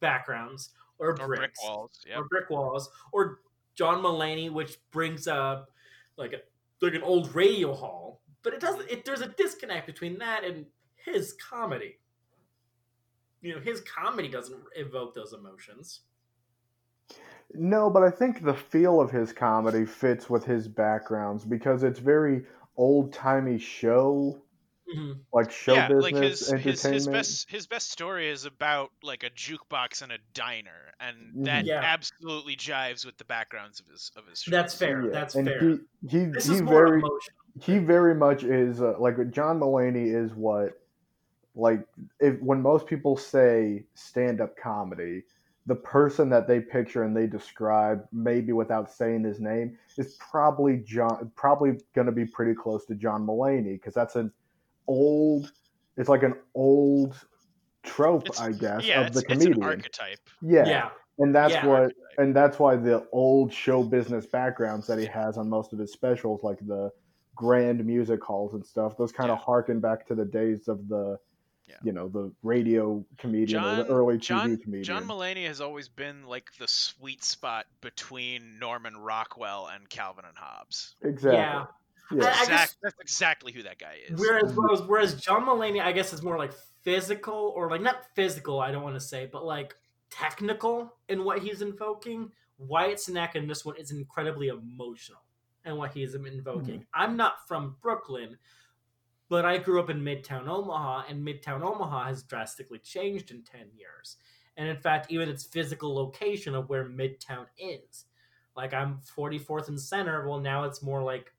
[0.00, 2.04] backgrounds or, or brick bricks walls.
[2.06, 2.18] Yeah.
[2.18, 3.40] or brick walls, or
[3.74, 5.70] John Mulaney, which brings up
[6.16, 6.40] like a
[6.84, 8.20] like an old radio hall.
[8.42, 8.88] But it doesn't.
[8.90, 11.98] It, there's a disconnect between that and his comedy.
[13.40, 16.00] You know, his comedy doesn't evoke those emotions.
[17.54, 21.98] No, but I think the feel of his comedy fits with his backgrounds because it's
[21.98, 22.44] very
[22.78, 24.40] old timey show,
[24.88, 25.20] Mhm.
[25.34, 26.94] like show yeah, business like his, his entertainment.
[26.94, 31.66] his best his best story is about like a jukebox and a diner, and that
[31.66, 31.80] Yeah.
[31.82, 34.42] absolutely jives with the backgrounds of his of his.
[34.46, 35.02] That's fair.
[35.04, 35.60] Yeah, That's and fair.
[35.60, 35.78] He
[36.08, 37.36] he, this he is more very emotional.
[37.60, 40.80] he very much is uh, like John Mulaney is what
[41.54, 41.86] like
[42.20, 45.24] if when most people say stand up comedy,
[45.68, 50.78] the person that they picture and they describe maybe without saying his name is probably
[50.78, 54.32] John probably going to be pretty close to John Mulaney because that's an
[54.86, 55.52] old
[55.96, 57.14] it's like an old
[57.82, 59.62] trope It's- I guess yeah, of it's, the it's comedian.
[59.62, 60.18] an archetype.
[60.42, 60.66] yeah.
[60.66, 60.88] yeah.
[61.20, 61.66] And that's Yeah.
[61.66, 65.78] what and that's why the old show business backgrounds that he has on most of
[65.78, 66.90] his specials, like the
[67.34, 69.44] grand music halls and stuff, those kind of Yeah.
[69.44, 71.18] harken back to the days of the
[71.68, 71.76] Yeah.
[71.82, 74.84] you know, the radio comedian or the early TV John comedian.
[74.84, 80.36] John Mulaney has always been like the sweet spot between Norman Rockwell and Calvin and
[80.36, 80.94] Hobbes.
[81.02, 81.38] exactly.
[81.38, 81.64] Yeah.
[82.10, 82.24] Yeah.
[82.24, 84.18] I- I Exact, guess- that's exactly who that guy is.
[84.18, 88.60] Whereas, whereas whereas John Mulaney, I guess, is more like physical or like not physical.
[88.60, 89.74] I don't want to say, but like
[90.10, 92.30] technical in what he's invoking.
[92.58, 95.20] Wyatt Cenac in this one is incredibly emotional
[95.64, 96.74] in what he's invoking.
[96.80, 96.82] Mm-hmm.
[96.94, 98.38] I'm not from Brooklyn,
[99.28, 103.70] But I grew up in Midtown Omaha, and Midtown Omaha has drastically changed in 10
[103.76, 104.16] years.
[104.56, 108.06] And in fact, even its physical location of where Midtown is.
[108.56, 111.32] Like I'm 44th and center, well, now it's more like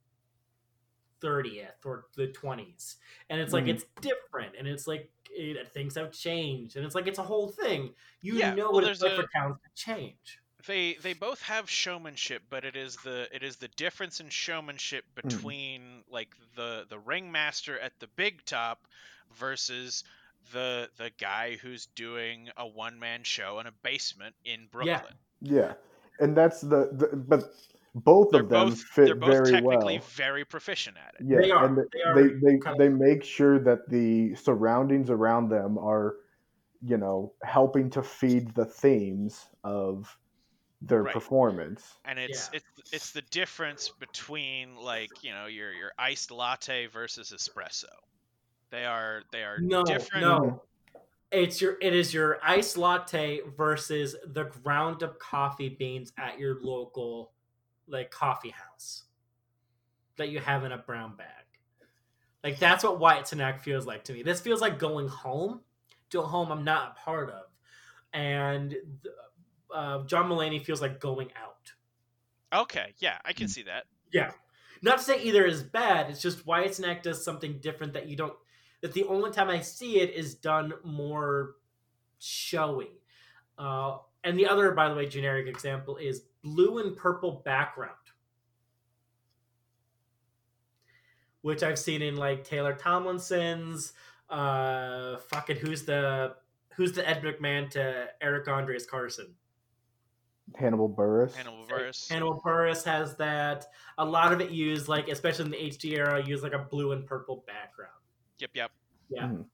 [1.22, 2.98] 30th or the 20s.
[3.30, 3.70] And it's like, Mhm.
[3.70, 4.56] it's different.
[4.58, 6.78] And it's like, it, things have changed.
[6.78, 7.94] And it's like, it's a whole thing.
[8.22, 10.40] You Yeah, know well, what it's there's like a- for towns to change.
[10.68, 15.06] they they both have showmanship but it is the it is the difference in showmanship
[15.16, 18.88] between like the the ringmaster at the big top
[19.38, 20.04] versus
[20.54, 25.16] the the guy who's doing a one man show in a basement in Brooklyn.
[25.42, 25.74] Yeah, yeah,
[26.20, 27.44] and that's the, the but
[27.96, 30.08] both They're of them both fit they're both very technically well.
[30.12, 31.26] very proficient at it.
[31.28, 31.66] Yeah, They are.
[31.66, 35.50] and they They are they they, kind of- they make sure that the surroundings around
[35.50, 36.16] them are,
[36.82, 40.18] you know, helping to feed the themes of
[40.82, 41.14] their Right.
[41.14, 41.98] performance.
[42.06, 42.60] And it's Yeah.
[42.60, 47.86] it's it's the difference between like, you know, your your iced latte versus espresso.
[48.72, 50.64] They are they are No, different no.
[51.32, 56.60] It's your it is your iced latte versus the ground up coffee beans at your
[56.62, 57.34] local
[57.88, 59.06] like coffee house
[60.18, 61.46] that you have in a brown bag.
[62.44, 64.24] Like that's what Wyatt Cenac feels like to me.
[64.24, 65.62] This feels like going home
[66.12, 67.46] to a home I'm not a part of,
[68.14, 68.76] and
[69.74, 71.74] uh, John Mulaney feels like going out.
[72.62, 73.86] Okay, yeah, I can see that.
[74.12, 74.32] Yeah.
[74.82, 76.10] Not to say either is bad.
[76.10, 78.34] It's just Wyatt Cenac does something different that you don't.
[78.82, 81.56] That the only time I see it is done more
[82.18, 83.02] showy.
[83.58, 87.92] Uh, and the other, by the way, generic example is blue and purple background,
[91.42, 93.94] which I've seen in like Taylor Tomlinson's.
[94.30, 96.36] Uh, fucking who's the
[96.76, 99.36] who's the Ed McMahon to Eric Andre's Carson?
[100.56, 101.36] Hannibal Buress.
[101.36, 102.10] Hannibal Buress.
[102.10, 103.66] Hannibal Buress has that.
[103.98, 106.92] A lot of it used like, especially in the HD era, used like a blue
[106.94, 107.92] and purple background.
[108.40, 108.72] Yep, yep.
[109.10, 109.24] Yeah.
[109.24, 109.46] Mhm.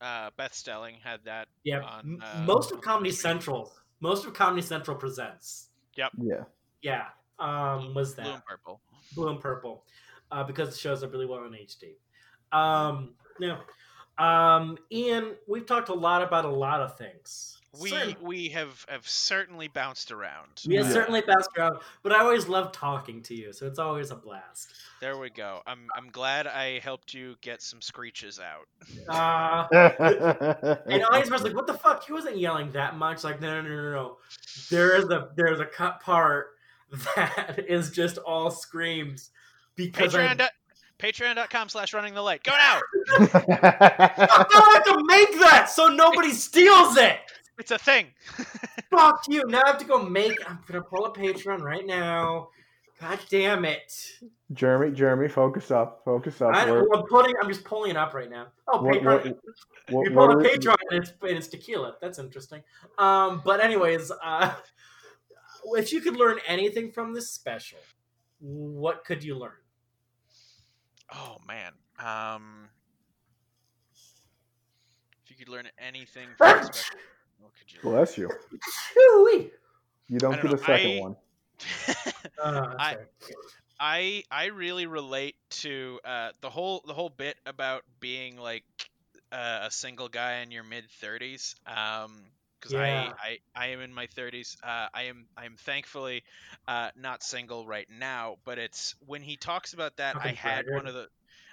[0.00, 1.48] Uh, Beth Stelling had that.
[1.64, 5.70] Yeah, On, uh, most of Comedy Central, most of Comedy Central presents.
[5.96, 6.12] Yep.
[6.20, 6.44] Yeah.
[6.82, 7.06] Yeah,
[7.38, 8.80] um, was that Blue and purple.
[9.14, 9.86] blue and purple,
[10.30, 11.96] uh, because it shows up really well in HD.
[12.52, 13.60] Um, yeah.
[14.18, 17.58] Um, Ian, we've talked a lot about a lot of things.
[17.80, 20.62] We Certain- we have have certainly bounced around.
[20.66, 20.92] we have Yeah.
[20.92, 24.72] certainly bounced around, but I always love talking to you, so it's always a blast.
[25.00, 25.62] There we go.
[25.66, 28.68] I'm I'm glad I helped you get some screeches out.
[29.08, 29.66] Uh,
[30.86, 33.24] And audience was like, "What the fuck?" He wasn't yelling that much.
[33.24, 34.16] Like, no, no, no, no, no.
[34.70, 36.56] There is a there's a cut part
[37.16, 39.30] that is just all screams
[39.74, 40.50] because Patreon dot-
[40.98, 42.44] Patreon.com slash running the light.
[42.44, 42.80] Go now.
[43.18, 47.18] I don't have to make that so nobody steals it.
[47.58, 48.06] It's a thing.
[48.90, 49.44] Fuck you.
[49.46, 50.36] Now I have to go make.
[50.48, 52.48] I'm gonna pull a Patreon right now.
[53.00, 53.92] God damn it!
[54.52, 56.54] Jeremy, Jeremy, focus up, focus up.
[56.54, 57.34] I, I'm, putting.
[57.42, 58.46] I'm just pulling it up right now.
[58.68, 59.36] Oh, What- Patreon.
[59.90, 61.96] what- you pull a Patreon and it's, and it's tequila.
[62.00, 62.62] That's interesting.
[62.98, 64.54] Um, but anyways, uh,
[65.72, 67.78] if you could learn anything from this special,
[68.40, 69.52] what could you learn?
[71.12, 71.72] Oh man.
[71.98, 72.68] Um.
[75.24, 76.68] If you could learn anything from
[77.44, 77.90] this special, could you?
[77.90, 78.30] Bless you.
[78.96, 79.50] Woo-wee.
[80.08, 81.16] You don't don't get a second I- one.
[82.42, 82.96] Uh, I-
[83.78, 88.64] I I really relate to uh, the whole the whole bit about being like
[89.32, 91.56] uh, a single guy in your mid thirties.
[91.66, 92.24] Um,
[92.60, 93.12] because Yeah.
[93.22, 94.56] I, I I am in my thirties.
[94.62, 96.22] Uh, I am I am thankfully
[96.68, 98.36] uh, not single right now.
[98.44, 101.08] But it's when he talks about that, I Fucking had one of the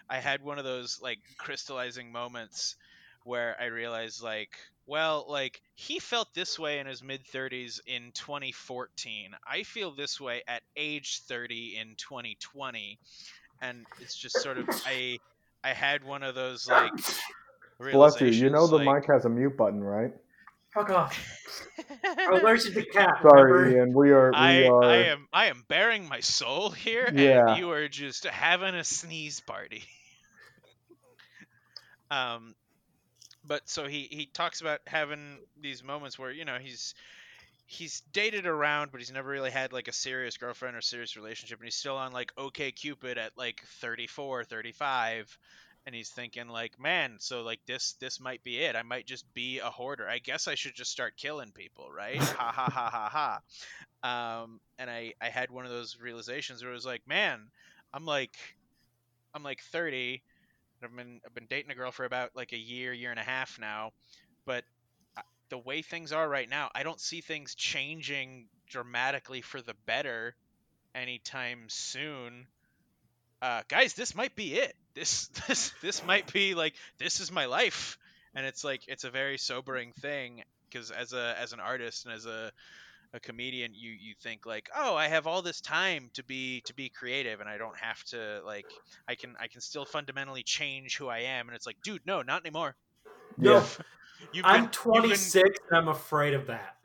[0.10, 2.76] I had one of those like crystallizing moments
[3.24, 4.58] where I realized like
[4.92, 10.20] well like he felt this way in his mid 30s in 2014 i feel this
[10.20, 13.00] way at age 30 in 2020
[13.62, 15.18] and it's just sort of i
[15.64, 16.92] i had one of those like
[17.90, 18.28] Bless you.
[18.28, 20.14] You know the like, mic has a mute button, right?
[20.74, 21.18] Fuck off.
[22.06, 23.18] I'm allergic to cat.
[23.22, 23.78] Sorry, remember?
[23.78, 23.94] Ian.
[23.94, 24.30] We are.
[24.32, 24.84] We I, are.
[24.84, 27.50] I am I am bearing my soul here, Yeah.
[27.50, 29.84] and you are just having a sneeze party.
[32.12, 32.56] um,
[33.46, 36.94] but so he he talks about having these moments where you know he's
[37.66, 41.60] he's dated around, but he's never really had like a serious girlfriend or serious relationship,
[41.60, 45.38] and he's still on like OK Cupid at like 34, 35.
[45.88, 48.76] And he's thinking like, man, so like this this might be it.
[48.76, 50.08] I might just be a hoarder.
[50.08, 52.18] I guess I should just start killing people, right?
[52.22, 53.10] ha ha ha ha
[54.04, 57.40] ha um, and I I had one of those realizations where it was like, man,
[57.94, 58.36] I'm like
[59.34, 60.24] I'm like 30.
[60.84, 63.24] I've been I've been dating a girl for about like a year, year and a
[63.24, 63.92] half now,
[64.46, 64.64] but
[65.50, 70.34] the way things are right now, I don't see things changing dramatically for the better
[70.96, 72.48] anytime soon.
[73.42, 74.76] Uh, guys, this might be it.
[74.94, 77.98] this this this might be like this is my life
[78.36, 82.14] and it's like it's a very sobering thing because as a as an artist and
[82.14, 82.52] as a
[83.14, 86.74] a comedian you you think like oh i have all this time to be to
[86.74, 88.66] be creative and i don't have to like
[89.08, 92.22] i can i can still fundamentally change who i am and it's like dude no
[92.22, 92.76] not anymore
[93.38, 93.66] No, Yeah.
[94.34, 96.76] You've I'm been- you've been- 26 and I'm afraid of that.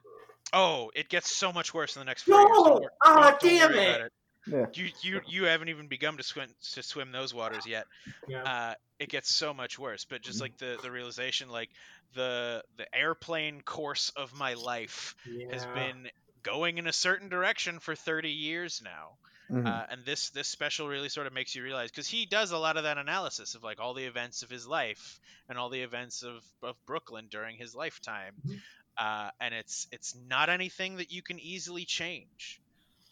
[0.52, 2.64] oh it gets so much worse in the next four years No!
[2.64, 4.12] Don't Ah, don't- don't damn worry about it!
[4.46, 4.66] Yeah.
[4.72, 7.86] you you you haven't even begun to swim to swim those waters yet
[8.26, 8.46] Yeah.
[8.46, 10.04] uh, it gets so much worse.
[10.04, 11.70] But just like the the realization, like
[12.14, 15.14] the the airplane course of my life
[15.50, 16.08] has been
[16.42, 19.18] going in a certain direction for 30 years now.
[19.50, 19.66] Mhm.
[19.66, 22.58] Uh, and this this special really sort of makes you realize because he does a
[22.58, 25.18] lot of that analysis of like all the events of his life
[25.48, 28.62] and all the events of, of Brooklyn during his lifetime, Mhm.
[28.98, 32.60] uh, and it's it's not anything that you can easily change,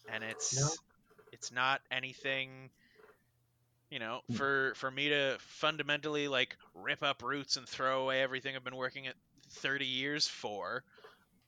[0.09, 0.77] and it's No.
[1.45, 2.71] It's not anything
[3.91, 4.37] you know Mm.
[4.37, 8.77] for for me to fundamentally like rip up roots and throw away everything I've been
[8.77, 9.15] working at
[9.51, 10.85] 30 years for.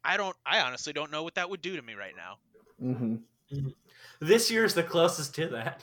[0.04, 2.38] I don't I honestly don't know what that would do to me right now.
[2.82, 3.24] Mhm.
[4.20, 5.82] This year's the closest to that.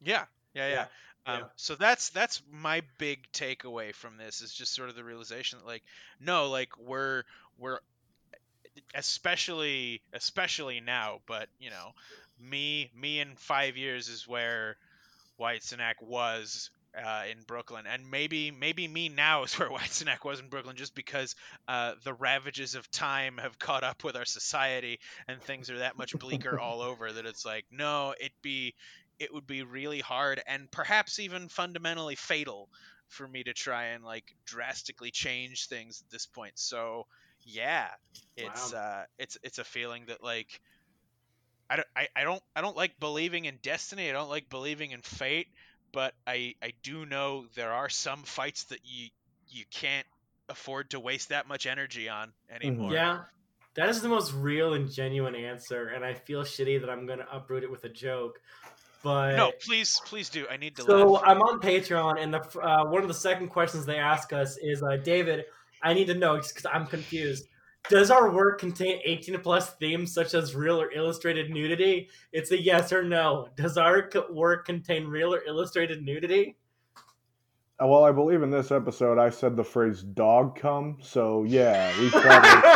[0.00, 0.84] Yeah, yeah, yeah.
[1.26, 1.48] Yeah, Um, yeah.
[1.56, 5.66] So that's that's my big takeaway from this is just sort of the realization that
[5.66, 5.84] like
[6.20, 7.22] no, like we're
[7.58, 7.78] we're
[8.94, 11.92] especially especially now, but you know,
[12.42, 14.76] me me in five years is where
[15.38, 20.24] Wyatt Cenac was uh, in Brooklyn, and maybe maybe me now is where Wyatt Cenac
[20.24, 21.34] was in Brooklyn, just because
[21.68, 24.98] uh, the ravages of time have caught up with our society,
[25.28, 28.74] and things are that much bleaker all over that it's like no, it be
[29.18, 32.68] it would be really hard and perhaps even fundamentally fatal
[33.08, 36.52] for me to try and like drastically change things at this point.
[36.56, 37.06] So
[37.44, 37.88] yeah,
[38.36, 40.60] it's uh it's it's a feeling that like
[41.70, 44.08] I don't I, I don't I don't like believing in destiny.
[44.10, 45.48] I don't like believing in fate,
[45.92, 49.08] but I I do know there are some fights that you
[49.48, 50.06] you can't
[50.48, 52.92] afford to waste that much energy on anymore.
[52.92, 53.20] Yeah.
[53.74, 57.26] That is the most real and genuine answer, and I feel shitty that I'm gonna
[57.32, 58.38] uproot it with a joke.
[59.02, 60.46] But No, please please do.
[60.50, 61.22] I need to So laugh.
[61.26, 64.82] I'm on Patreon, and the uh, one of the second questions they ask us is,
[64.82, 65.46] uh, David,
[65.82, 67.46] I need to know just because I'm confused.
[67.88, 72.08] Does our work contain 18 plus themes such as real or illustrated nudity?
[72.32, 73.48] It's a yes or no.
[73.56, 76.56] Does our work contain real or illustrated nudity?
[77.82, 81.92] Uh, Well, I believe in this episode I said the phrase "dog cum," so yeah,
[82.00, 82.70] we probably.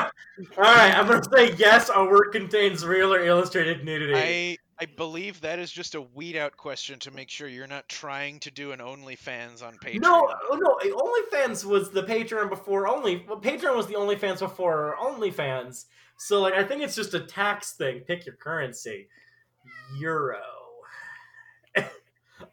[0.58, 1.88] All right, I'm gonna say yes.
[1.88, 4.14] Our work contains real or illustrated nudity.
[4.14, 7.88] I I believe that is just a weed out question to make sure you're not
[7.88, 10.00] trying to do an OnlyFans on Patreon.
[10.02, 11.40] No, oh, no.
[11.42, 13.24] OnlyFans was the Patreon before Only.
[13.26, 15.86] Well, Patreon was the OnlyFans before OnlyFans.
[16.18, 18.00] So, like, I think it's just a tax thing.
[18.00, 19.08] Pick your currency.
[19.98, 20.42] Euro.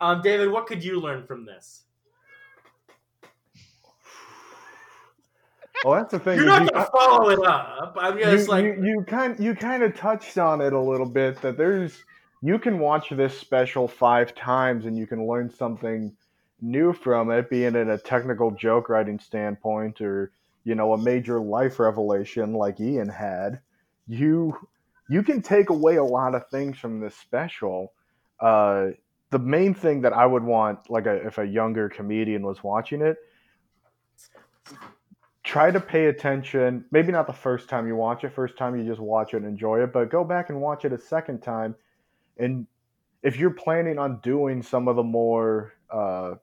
[0.01, 1.83] um, David, what could you learn from this?
[5.83, 6.37] Well, that's the thing.
[6.37, 7.97] You're not you- gonna follow it up.
[7.99, 11.05] I'm just you, like, you, you kind you kind of touched on it a little
[11.05, 12.01] bit that there's
[12.43, 16.13] you can watch this special five times and you can learn something
[16.61, 20.31] new from it, being it a technical joke writing standpoint or
[20.65, 23.61] you know a major life revelation like Ian had.
[24.07, 24.55] You
[25.09, 27.93] you can take away a lot of things from this special.
[28.41, 28.87] Uh,
[29.29, 33.01] the main thing that I would want, like a, if a younger comedian was watching
[33.01, 33.17] it,
[35.43, 36.83] try to pay attention.
[36.91, 38.33] Maybe not the first time you watch it.
[38.33, 40.91] First time you just watch it and enjoy it, but go back and watch it
[40.91, 41.75] a second time.
[42.37, 42.67] And
[43.21, 46.35] if you're planning on doing some of the more, uh,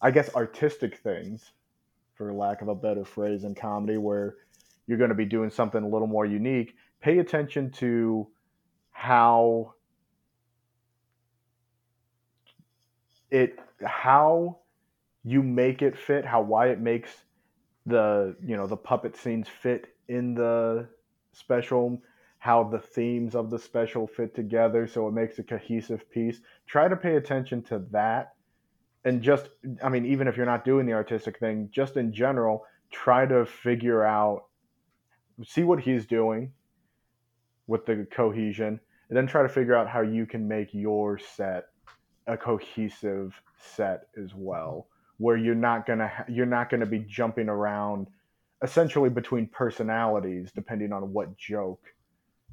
[0.00, 1.52] I guess, artistic things,
[2.14, 4.36] for lack of a better phrase, in comedy, where
[4.86, 8.28] you're going to be doing something a little more unique, pay attention to
[8.90, 9.74] how
[13.30, 14.58] it how
[15.24, 17.10] you make it fit, how why it makes
[17.86, 20.86] the you know the puppet scenes fit in the
[21.32, 22.00] special
[22.42, 26.40] how the themes of the special fit together so it makes a cohesive piece.
[26.66, 28.32] Try to pay attention to that
[29.04, 29.48] and just
[29.82, 33.44] i mean even if you're not doing the artistic thing just in general try to
[33.44, 34.44] figure out
[35.44, 36.52] see what he's doing
[37.66, 38.78] with the cohesion
[39.08, 41.66] and then try to figure out how you can make your set
[42.26, 44.86] a cohesive set as well
[45.18, 48.06] where you're not gonna ha- you're not gonna be jumping around
[48.62, 51.82] essentially between personalities depending on what joke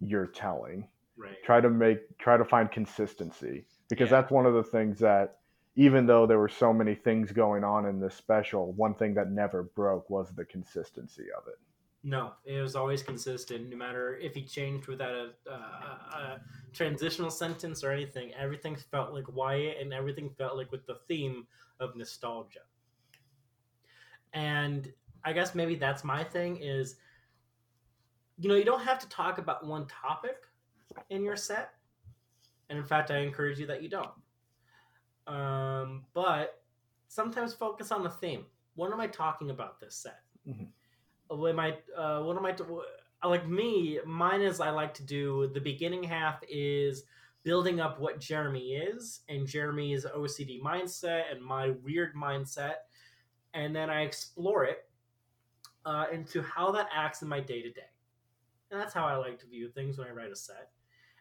[0.02, 1.42] you're telling right.
[1.44, 4.22] try to make try to find consistency because Yeah.
[4.22, 5.38] that's one of the things that
[5.76, 9.30] even though there were so many things going on in this special one thing that
[9.32, 11.60] never broke was the consistency of it
[12.02, 13.70] No, it was always consistent.
[13.70, 19.14] No matter if he changed without a, a, a transitional sentence or anything, everything felt
[19.14, 21.46] like Wyatt, and everything felt like with the theme
[21.82, 22.64] of nostalgia.
[24.34, 24.92] And
[25.26, 26.96] I guess maybe that's my thing is,
[28.40, 30.38] you know, you don't have to talk about one topic
[31.10, 31.74] in your set,
[32.70, 34.12] and in fact, I encourage you that you don't.
[35.28, 36.64] Um, but
[37.08, 38.46] sometimes focus on the theme.
[38.76, 40.22] What am I talking about this set?
[40.48, 40.72] Mhm.
[41.32, 41.78] Am I?
[41.96, 42.56] Uh, what am I?
[43.28, 47.04] Like me, mine is I like to do the beginning half is
[47.44, 52.76] building up what Jeremy is and Jeremy's OCD mindset and my weird mindset,
[53.54, 54.90] and then I explore it
[55.86, 57.90] uh, into how that acts in my day to day.
[58.72, 60.70] And that's how I like to view things when I write a set.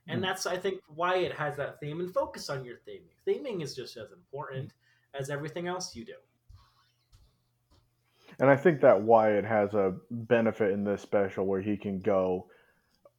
[0.07, 0.27] And Mm.
[0.27, 3.15] that's, I think, why it has that theme and focus on your theming.
[3.27, 4.73] Theming is just as important
[5.15, 6.17] as everything else you do.
[8.39, 12.49] And I think that Wyatt has a benefit in this special where he can go,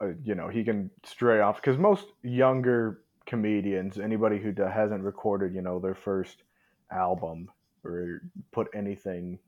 [0.01, 5.53] uh, you know, he can stray off because most younger comedians, anybody who hasn't recorded,
[5.53, 6.43] you know, their first
[6.91, 7.51] album
[7.83, 9.39] or put anything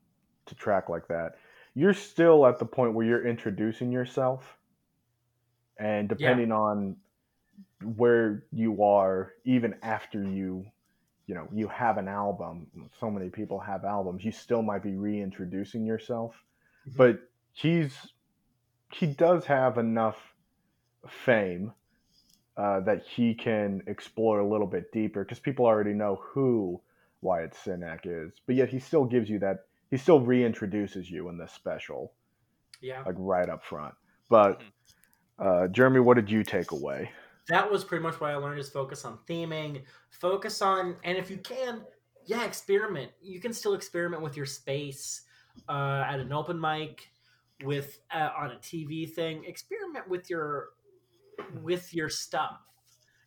[0.45, 1.35] to track like that,
[1.73, 4.57] you're still at the point where you're introducing yourself,
[5.79, 6.95] and depending on
[7.95, 10.65] where you are, even after you
[11.27, 12.67] you know you have an album
[12.99, 16.35] so many people have albums you still might be reintroducing yourself.
[16.87, 16.97] Mhm.
[16.97, 17.19] but
[17.53, 17.93] he's
[18.91, 20.17] he does have enough
[21.07, 21.71] fame
[22.57, 26.81] uh, that he can explore a little bit deeper because people already know who
[27.21, 28.33] Wyatt Cenac is.
[28.45, 32.13] But yet he still gives you that he still reintroduces you in this special
[32.81, 33.03] Yeah.
[33.05, 33.93] like right up front.
[34.29, 34.61] But
[35.41, 37.11] uh, Jeremy what did you take away
[37.47, 41.29] that was pretty much what I learned is focus on theming, focus on, and if
[41.29, 41.81] you can,
[42.25, 43.11] yeah, experiment.
[43.21, 45.23] You can still experiment with your space
[45.67, 47.09] uh, at an open mic,
[47.63, 49.43] with uh, on a TV thing.
[49.45, 50.69] Experiment with your
[51.61, 52.61] with your stuff.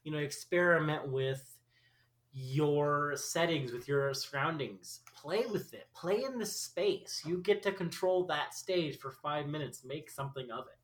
[0.04, 1.58] You know, experiment with
[2.32, 5.00] your settings, with your surroundings.
[5.16, 5.88] Play with it.
[5.94, 7.22] Play in the space.
[7.26, 9.84] You get to control that stage for five minutes.
[9.84, 10.78] Make something of it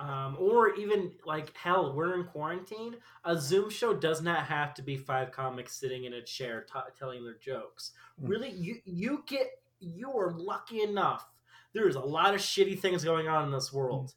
[0.00, 2.96] um, or even like hell we're in quarantine.
[3.24, 6.80] A zoom show does not have to be five comics sitting in a chair t-
[6.98, 7.92] telling their jokes.
[8.20, 8.28] Mm.
[8.28, 9.48] really you you get
[9.78, 11.28] you are lucky enough.
[11.72, 14.14] There's a lot of shitty things going on in this world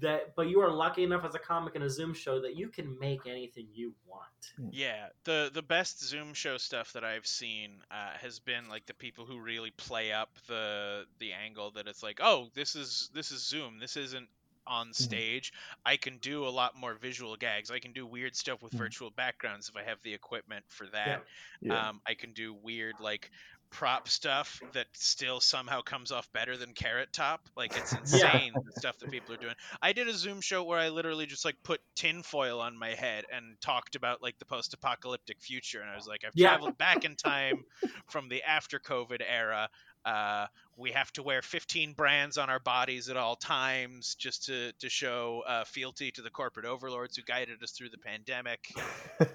[0.00, 2.68] that but you are lucky enough as a comic in a zoom show that you
[2.68, 4.70] can make anything you want.
[4.70, 8.94] Yeah, the the best Zoom show stuff that I've seen uh, has been like the
[8.94, 13.30] people who really play up the the angle that it's like, oh, this is this
[13.30, 14.28] is Zoom, this isn't
[14.66, 15.52] on stage.
[15.84, 17.70] I can do a lot more visual gags.
[17.70, 18.94] I can do weird stuff with Mhm.
[18.94, 21.20] virtual backgrounds if I have the equipment for that.
[21.60, 21.74] Yeah.
[21.78, 23.30] yeah Um, I can do weird like
[23.70, 27.48] prop stuff that still somehow comes off better than Carrot Top.
[27.56, 29.56] Like it's insane the stuff that people are doing.
[29.82, 33.24] I did a Zoom show where I literally just like put tinfoil on my head
[33.32, 36.58] and talked about like the post-apocalyptic future, and I was like, I've Yeah.
[36.58, 37.64] traveled back in time
[38.06, 39.68] from the after COVID era.
[40.04, 44.72] Uh, we have to wear 15 brands on our bodies at all times just to
[44.72, 48.72] to show uh, fealty to the corporate overlords who guided us through the pandemic.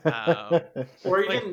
[0.06, 0.62] um,
[1.06, 1.44] or Like,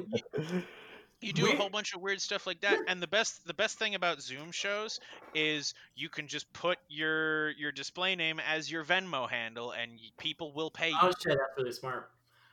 [1.20, 3.78] you do a whole bunch of weird stuff like that and the best the best
[3.78, 5.00] thing about zoom shows
[5.34, 10.52] is you can just put your your display name as your venmo handle and people
[10.52, 12.10] will pay you oh shit that's really smart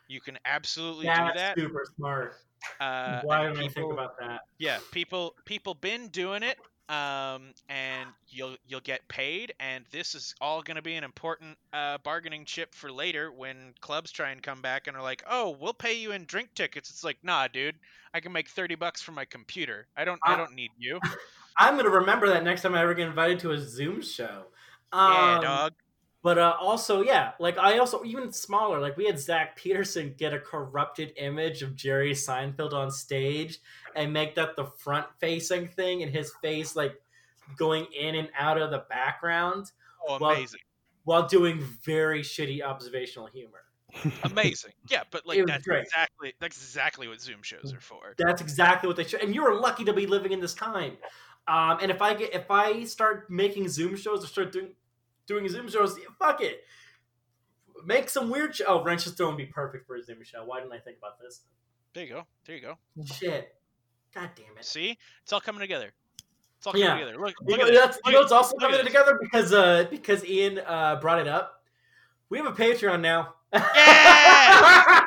[0.07, 1.57] you can absolutely that's do that.
[1.57, 2.35] super smart.
[2.79, 4.41] Uh, why didn't i think about that?
[4.57, 6.57] Yeah people people been doing it
[6.89, 11.57] um, and you'll you'll get paid and this is all going to be an important
[11.73, 15.57] uh, bargaining chip for later when clubs try and come back and are like oh
[15.59, 16.89] we'll pay you in drink tickets.
[16.89, 17.75] It's like nah dude.
[18.13, 19.87] I can make 30 bucks from my computer.
[19.97, 20.99] I don't i I- don't need you.
[21.57, 24.45] I'm gonna remember that next time I ever get invited to a Zoom show.
[24.93, 25.73] yeah Um, dog
[26.23, 28.79] But uh, also, yeah, like I also even smaller.
[28.79, 33.59] Like we had Zach Peterson get a corrupted image of Jerry Seinfeld on stage
[33.95, 36.95] and make that the front-facing thing, and his face like
[37.57, 39.71] going in and out of the background
[40.07, 40.61] oh well, amazing
[41.03, 43.59] while doing very shitty observational humor.
[44.23, 45.83] amazing yeah but like that's great.
[45.83, 49.21] exactly that's exactly what zoom shows are for That's exactly what they should.
[49.21, 50.97] And you are lucky to be living in this time.
[51.47, 54.69] Um, and if I get if I start making Zoom shows or start doing
[55.27, 56.63] doing his Zoom shows, fuck it.
[57.85, 58.55] Make some weird.
[58.55, 60.43] Sh- oh, Wrench is throwing be perfect for a Zoom show.
[60.45, 61.41] Why didn't I think about this?
[61.93, 62.75] there you go there you go
[63.05, 63.53] Shit.
[64.15, 64.65] God damn it.
[64.65, 65.93] see it's all coming together
[66.57, 66.95] it's all coming Yeah.
[66.95, 69.53] together look, You look know, at that's, you know it's also look coming together because
[69.53, 71.61] uh because Ian uh brought it up.
[72.29, 73.35] We have a Patreon now.
[73.53, 75.01] Yeah!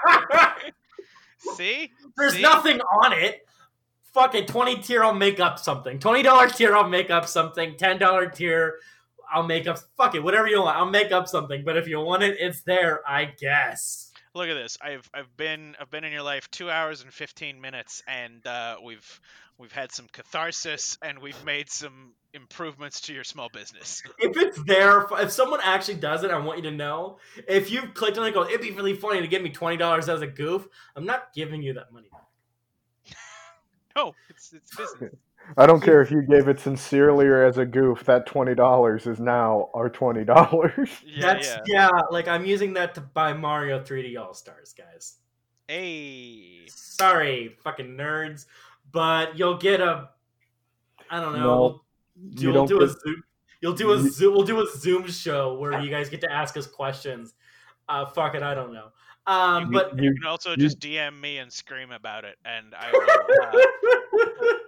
[1.56, 1.92] See?
[2.16, 2.42] There's See?
[2.42, 3.46] nothing on it.
[4.12, 5.98] fuck it, twenty tier, I'll make up something.
[5.98, 7.76] Twenty dollar tier, I'll make up something.
[7.76, 8.76] Ten dollar tier,
[9.32, 9.78] I'll make up.
[9.96, 11.64] Fuck it, whatever you want, I'll make up something.
[11.64, 14.12] But if you want it, it's there, I guess.
[14.34, 14.76] Look at this.
[14.82, 18.76] I've I've been I've been in your life two hours and fifteen minutes, and uh,
[18.84, 19.20] we've
[19.58, 24.02] we've had some catharsis, and we've made some improvements to your small business.
[24.18, 27.18] If it's there, if someone actually does it, I want you to know.
[27.48, 29.78] If you clicked on it, and go, it'd be really funny to give me twenty
[29.78, 30.66] dollars as a goof.
[30.94, 32.08] I'm not giving you that money.
[33.96, 35.14] No, it's it's business.
[35.56, 38.04] I don't care if you gave it sincerely or as a goof.
[38.04, 40.90] That twenty dollars is now our twenty dollars.
[41.06, 41.88] Yeah, That's yeah.
[41.88, 45.16] yeah, like I'm using that to buy Mario 3D All Stars, guys.
[45.68, 48.46] Hey, Sorry, fucking nerds,
[48.92, 50.10] but you'll get a.
[51.10, 51.38] I don't know.
[51.40, 51.84] No, we'll,
[52.40, 53.22] you we'll don't do a zoom.
[53.60, 54.34] You'll do a You- zoom.
[54.34, 57.34] We'll do a Zoom show where you guys get to ask us questions.
[57.88, 58.88] Uh, fuck it, I don't know.
[59.26, 62.36] Um, You- but you, you can also you- just DM me and scream about it,
[62.44, 63.02] and I will,
[63.42, 64.52] uh,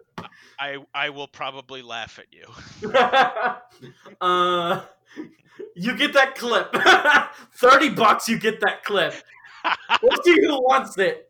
[0.59, 2.91] I I will probably laugh at you.
[4.21, 4.83] uh,
[5.75, 6.75] you get that clip.
[7.55, 9.15] Thirty bucks, you get that clip.
[10.03, 11.29] We'll see who wants it.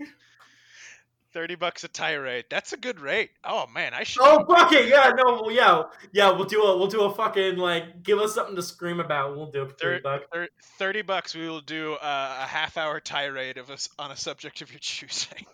[1.34, 2.46] Thirty bucks a tirade.
[2.48, 3.30] That's a good rate.
[3.44, 4.22] Oh man, I should.
[4.24, 5.82] Oh fuck it, yeah, no, well, yeah,
[6.12, 6.30] yeah.
[6.30, 9.36] We'll do a, we'll do a fucking like, give us something to scream about.
[9.36, 10.52] We'll do it thirty Thir- bucks.
[10.78, 11.34] Thirty bucks.
[11.34, 14.80] We will do uh, a half hour tirade of us on a subject of your
[14.80, 15.44] choosing.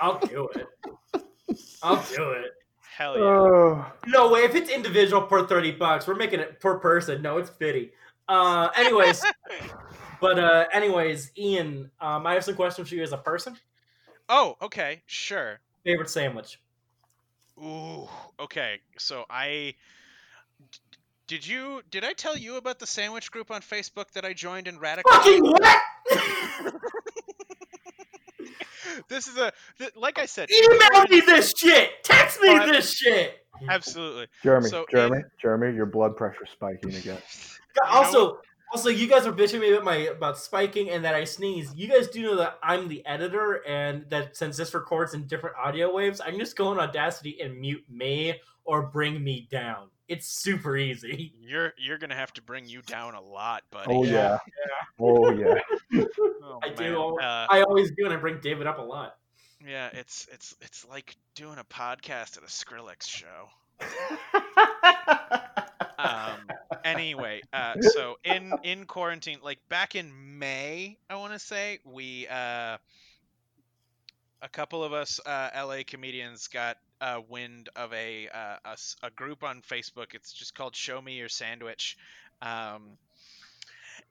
[0.00, 0.66] I'll do it.
[1.82, 2.52] I'll do it.
[2.96, 3.24] Hell yeah.
[3.24, 4.40] oh, No way.
[4.40, 7.22] If it's individual per thirty bucks, we're making it per person.
[7.22, 7.92] No, it's fifty.
[8.28, 9.24] Uh, anyways,
[10.20, 13.56] but uh, anyways, Ian, um, I have some questions for you as a person.
[14.28, 15.60] oh, okay, sure.
[15.84, 16.60] Favorite sandwich?
[17.58, 18.08] Ooh,
[18.38, 18.80] okay.
[18.98, 19.74] So I
[21.26, 24.68] did you did I tell you about the sandwich group on Facebook that I joined
[24.68, 25.10] in Radical?
[25.12, 25.80] Fucking what?
[29.08, 30.48] this is a th- like I said.
[30.50, 32.02] Email me this shit.
[32.04, 33.46] Text me this shit.
[33.68, 34.26] Absolutely.
[34.42, 37.18] Jeremy, So Jeremy, in- Jeremy, your blood pressure spiking again.
[37.84, 38.40] know Also,
[38.72, 41.72] also, you guys are bitching me about my about spiking and that I sneeze.
[41.74, 45.56] You guys do know that I'm the editor, and that since this records in different
[45.56, 48.34] audio waves, I can just go on Audacity and mute me
[48.64, 49.88] or bring me down.
[50.10, 51.32] It's super easy.
[51.40, 53.94] You're you're gonna have to bring you down a lot, buddy.
[53.94, 54.38] Oh yeah.
[54.46, 54.98] Yeah.
[54.98, 55.54] Oh yeah.
[56.42, 56.76] Oh, I man.
[56.76, 57.18] do.
[57.20, 59.14] Uh, I always do, and I bring David up a lot.
[59.64, 63.48] yeah, it's it's it's like doing a podcast at a Skrillex show.
[65.98, 66.40] um
[66.84, 72.26] anyway uh so in in quarantine like back in may i want to say we
[72.28, 72.76] uh
[74.42, 79.10] a couple of us uh la comedians got uh wind of a uh a, a
[79.10, 80.14] group on facebook.
[80.14, 81.96] It's just called show me your sandwich.
[82.42, 82.98] Um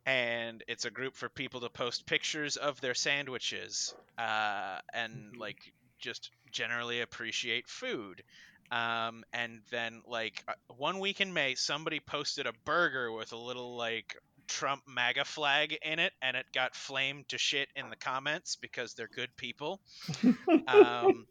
[0.06, 5.74] and it's a group for people to post pictures of their sandwiches uh and like
[6.00, 8.24] just generally appreciate food.
[8.72, 13.38] Um, and then like uh, one week in May, somebody posted a burger with a
[13.38, 14.16] little like
[14.48, 18.94] Trump MAGA flag in it, and it got flamed to shit in the comments because
[18.94, 19.80] they're good people.
[20.68, 21.26] um,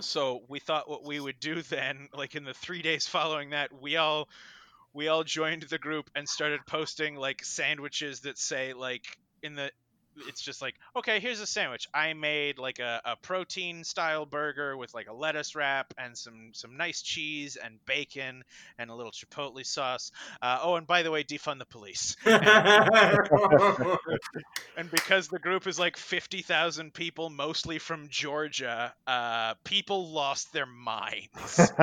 [0.00, 3.70] so we thought what we would do then, like in the three days following that,
[3.80, 4.28] we all
[4.94, 9.04] we all joined the group and started posting like sandwiches that say like
[9.42, 9.70] in the
[10.28, 11.88] it's just like okay here's a sandwich.
[11.94, 16.50] I made like a, a protein style burger with like a lettuce wrap and some
[16.52, 18.42] some nice cheese and bacon
[18.78, 20.10] and a little chipotle sauce.
[20.40, 22.16] Uh, oh and by the way defund the police.
[24.76, 30.66] And because the group is like 50,000 people mostly from georgia uh, people lost their
[30.66, 31.72] minds.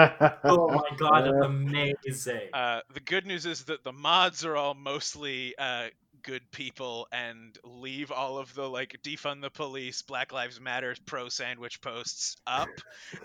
[0.47, 2.49] Oh my god, that's amazing.
[2.53, 5.89] uh, the good news is that the mods are all mostly uh,
[6.24, 11.30] good people and leave all of the like defund the police, Black Lives Matter pro
[11.30, 12.70] sandwich posts up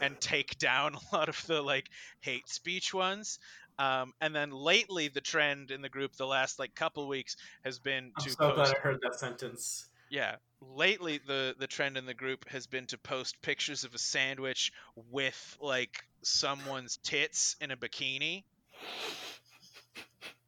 [0.01, 1.89] and take down a lot of the like
[2.21, 3.39] hate speech ones.
[3.79, 7.79] Um, and then lately, the trend in the group, the last like couple weeks, has
[7.79, 8.57] been I'm to so post.
[8.57, 9.89] glad I heard that sentence.
[10.11, 13.99] Yeah, lately the the trend in the group has been to post pictures of a
[13.99, 14.73] sandwich
[15.11, 18.45] with like someone's tits in a bikini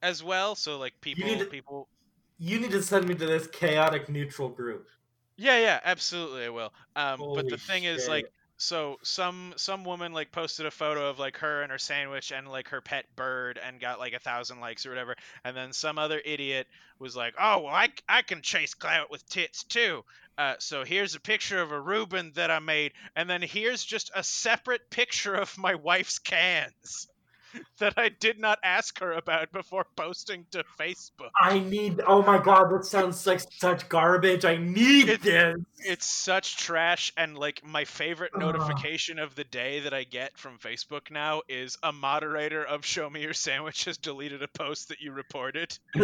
[0.01, 0.55] as well.
[0.55, 1.87] So like people to- people
[2.39, 4.87] You need to send me to this chaotic neutral group.
[5.37, 6.73] Yeah, yeah, absolutely I will.
[6.95, 11.19] Um but the thing is like so some some woman like posted a photo of
[11.19, 14.59] like her and her sandwich and like her pet bird and got like a thousand
[14.59, 18.41] likes or whatever and then some other idiot was like oh well i, I can
[18.41, 20.03] chase clout with tits too
[20.39, 24.11] uh, so here's a picture of a reuben that i made and then here's just
[24.15, 27.07] a separate picture of my wife's cans
[27.79, 31.29] that I did not ask her about before posting to Facebook.
[31.39, 32.01] I need.
[32.05, 34.45] Oh my god, that sounds like such garbage.
[34.45, 35.55] I need It's- this.
[35.79, 38.41] It's such trash, and like my favorite Ugh.
[38.41, 43.07] notification of the day that I get from Facebook now is a moderator of Show
[43.09, 45.77] Me Your Sandwich has deleted a post that you reported.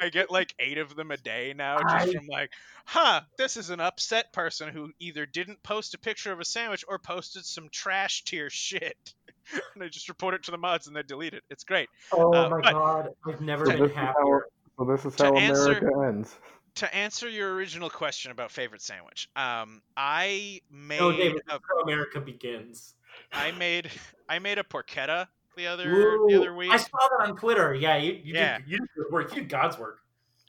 [0.00, 2.50] I get like eight of them a day now, just I- from like,
[2.84, 6.84] huh, this is an upset person who either didn't post a picture of a sandwich
[6.86, 9.14] or posted some trash tier shit.
[9.74, 11.42] and I just report it to the mods and they delete it.
[11.50, 11.88] It's great.
[12.12, 14.46] Oh Uh, my god, I've never So been this, how, happier.
[14.78, 16.38] so this is To how answer- America ends.
[16.76, 21.80] To answer your original question about favorite sandwich, um, I made No, David, a how
[21.82, 22.94] America begins.
[23.32, 23.90] I made
[24.28, 25.26] I made a porchetta
[25.56, 26.70] the other Ooh, the other week.
[26.70, 26.86] I saw
[27.18, 27.74] that on Twitter.
[27.74, 28.58] Yeah, you, you Yeah.
[28.58, 29.34] did you did good work.
[29.34, 29.98] You did God's work.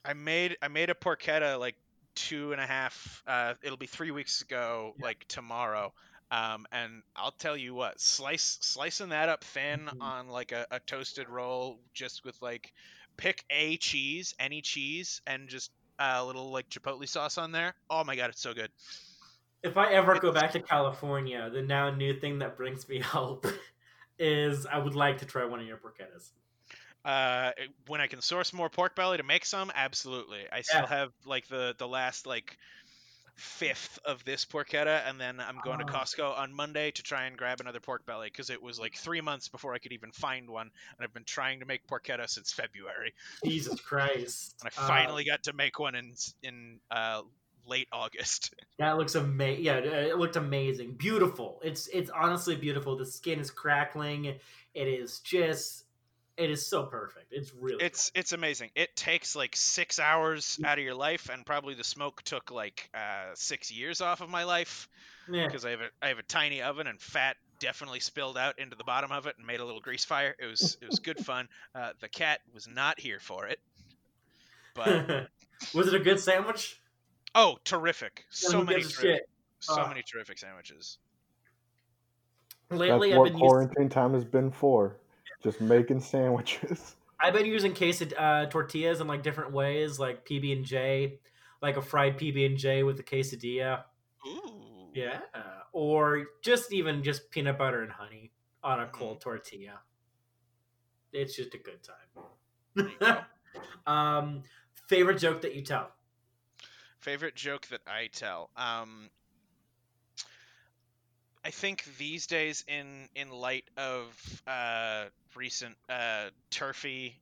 [0.04, 1.74] I made I made a porchetta like
[2.14, 3.24] two and a half.
[3.26, 5.92] Uh, it'll be three weeks ago, like tomorrow.
[6.30, 10.00] Um, and I'll tell you what, slice slicing that up thin Mhm.
[10.00, 12.72] on like a, a toasted roll, just with like
[13.16, 17.74] pick a cheese, any cheese, and just a little like chipotle sauce on there.
[17.90, 18.70] Oh my god, it's so good.
[19.62, 23.46] If I ever go back to California, the now new thing that brings me hope
[24.18, 26.32] is I would like to try one of your porchettas.
[27.04, 27.52] Uh,
[27.86, 30.46] when I can source more pork belly to make some, absolutely.
[30.50, 30.86] I still Yeah.
[30.86, 32.58] have like the the last like
[33.40, 36.02] fifth of this porchetta, and then I'm going to Ah.
[36.04, 39.20] Costco on Monday to try and grab another pork belly because it was like three
[39.20, 42.52] months before I could even find one, and I've been trying to make porchetta since
[42.52, 43.14] February,
[43.44, 44.54] Jesus Christ!
[44.62, 47.22] and I Uh, finally got to make one in in uh,
[47.66, 48.54] late August.
[48.78, 49.64] That looks amazing.
[49.64, 50.94] Yeah, it looked amazing.
[50.94, 51.60] Beautiful.
[51.62, 52.96] It's it's honestly beautiful.
[52.96, 54.24] The skin is crackling.
[54.24, 55.84] It is just
[56.40, 57.26] it is so perfect.
[57.32, 58.70] It's really It's it's amazing.
[58.74, 62.88] It takes like six hours out of your life, and probably the smoke took like
[62.94, 64.88] uh, six years off of my life.
[65.26, 65.36] good.
[65.36, 65.46] yeah.
[65.46, 68.74] because I have a I have a tiny oven and fat definitely spilled out into
[68.74, 70.34] the bottom of it and made a little grease fire.
[70.38, 71.48] It was it was good fun.
[71.74, 73.60] Uh, the cat was not here for it,
[74.74, 75.28] but
[75.74, 76.80] was it a good sandwich?
[77.34, 78.24] oh, terrific!
[78.42, 79.28] Yeah, So many terrific, shit?
[79.60, 79.88] so Ah.
[79.88, 80.98] many terrific sandwiches.
[82.70, 84.96] Lately, That's I've what been using quarantine time has been for.
[85.42, 86.96] Just making sandwiches.
[87.20, 91.18] I've been using quesad uh, tortillas in like different ways, like PB and J,
[91.60, 93.84] like a fried PB and J with a quesadilla.
[94.26, 95.20] Ooh, Yeah,
[95.72, 99.80] or just even just peanut butter and honey on a cold tortilla.
[101.12, 102.90] It's just a good time.
[103.00, 103.18] go.
[103.92, 104.42] um,
[104.88, 105.90] favorite joke that you tell?
[107.00, 108.50] Favorite joke that I tell.
[108.56, 109.10] Um,
[111.44, 117.16] I think these days, in in light of uh, recent uh, turfy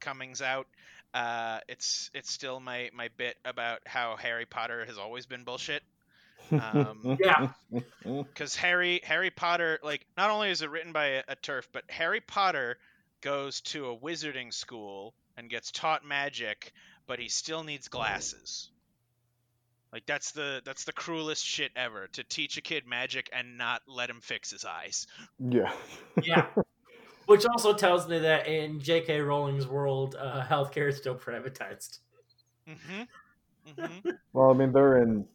[0.00, 0.66] comings out,
[1.14, 5.82] uh, it's it's still my my bit about how Harry Potter has always been bullshit.
[6.52, 7.48] Um, Yeah.
[8.02, 11.84] because Harry Harry Potter like not only is it written by a, a TERF, but
[11.88, 12.78] Harry Potter
[13.20, 16.72] goes to a wizarding school and gets taught magic,
[17.06, 18.70] but he still needs glasses.
[19.92, 23.82] Like that's the that's the cruelest shit ever to teach a kid magic and not
[23.88, 25.06] let him fix his eyes.
[25.38, 25.72] yeah.
[26.22, 26.46] Yeah.
[27.26, 29.20] Which also tells me that in J.K.
[29.20, 32.00] Rowling's world, uh, healthcare is still privatized.
[32.68, 33.02] Mm-hmm.
[33.80, 34.10] Mm-hmm.
[34.32, 35.26] Well, I mean, they're in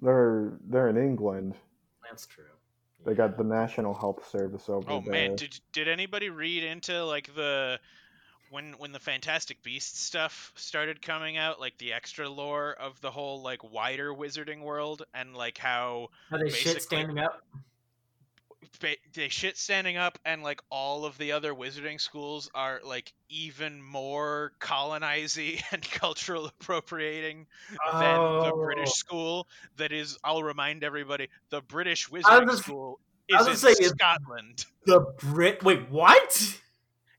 [0.00, 1.54] they're they're in England.
[2.08, 2.44] That's true.
[3.04, 4.96] They got the National Health Service over there.
[4.96, 5.12] Oh there.
[5.12, 7.78] man, did did anybody read into like the
[8.52, 13.10] when when the Fantastic Beasts stuff started coming out, like the extra lore of the
[13.10, 17.42] whole like wider wizarding world and like how Are they shit standing up?
[18.80, 23.12] ba- they shit standing up and like all of the other wizarding schools are like
[23.28, 27.46] even more colonizing and cultural appropriating
[27.92, 28.92] than the British Oh.
[28.92, 34.66] school that is I'll remind everybody the British wizarding gonna school is in say, Scotland.
[34.84, 35.62] The Brit.
[35.62, 36.58] Wait, what?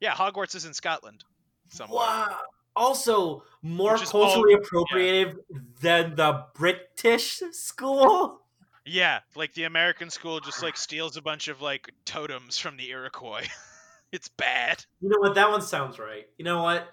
[0.03, 1.23] Yeah, Hogwarts is in Scotland.
[1.69, 1.95] Somewhere.
[1.95, 2.38] Wow.
[2.75, 5.38] Also, more is all- culturally appropriative
[5.80, 8.41] than the British school.
[8.85, 12.89] Yeah, like the American school just like steals a bunch of like totems from the
[12.89, 13.47] Iroquois.
[14.11, 14.84] it's bad.
[14.99, 15.35] You know what?
[15.35, 16.25] That one sounds right.
[16.38, 16.85] You know what?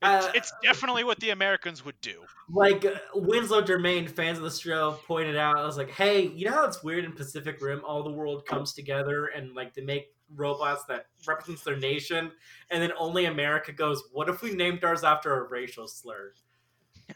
[0.00, 2.22] It's, Uh, it's definitely what the Americans would do.
[2.48, 5.58] like uh, Winslow Germain, fans of the show, pointed out.
[5.58, 7.82] I was like, "Hey, you know how it's weird in Pacific Rim?
[7.84, 12.30] All the world comes together and like they make robots that represents their nation,
[12.70, 16.32] and then only America goes, "What if we named ours after a racial slur?"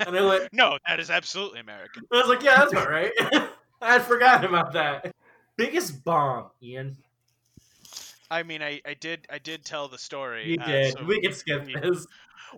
[0.01, 2.05] And I went, No, that is absolutely American.
[2.12, 3.12] I was like, "Yeah, that's all right."
[3.82, 5.12] I had forgotten about that.
[5.56, 6.97] Biggest bomb, Ian.
[8.30, 10.52] I mean, I, I did I did tell the story.
[10.52, 10.97] You uh, did.
[10.97, 12.06] so we can skip we- this.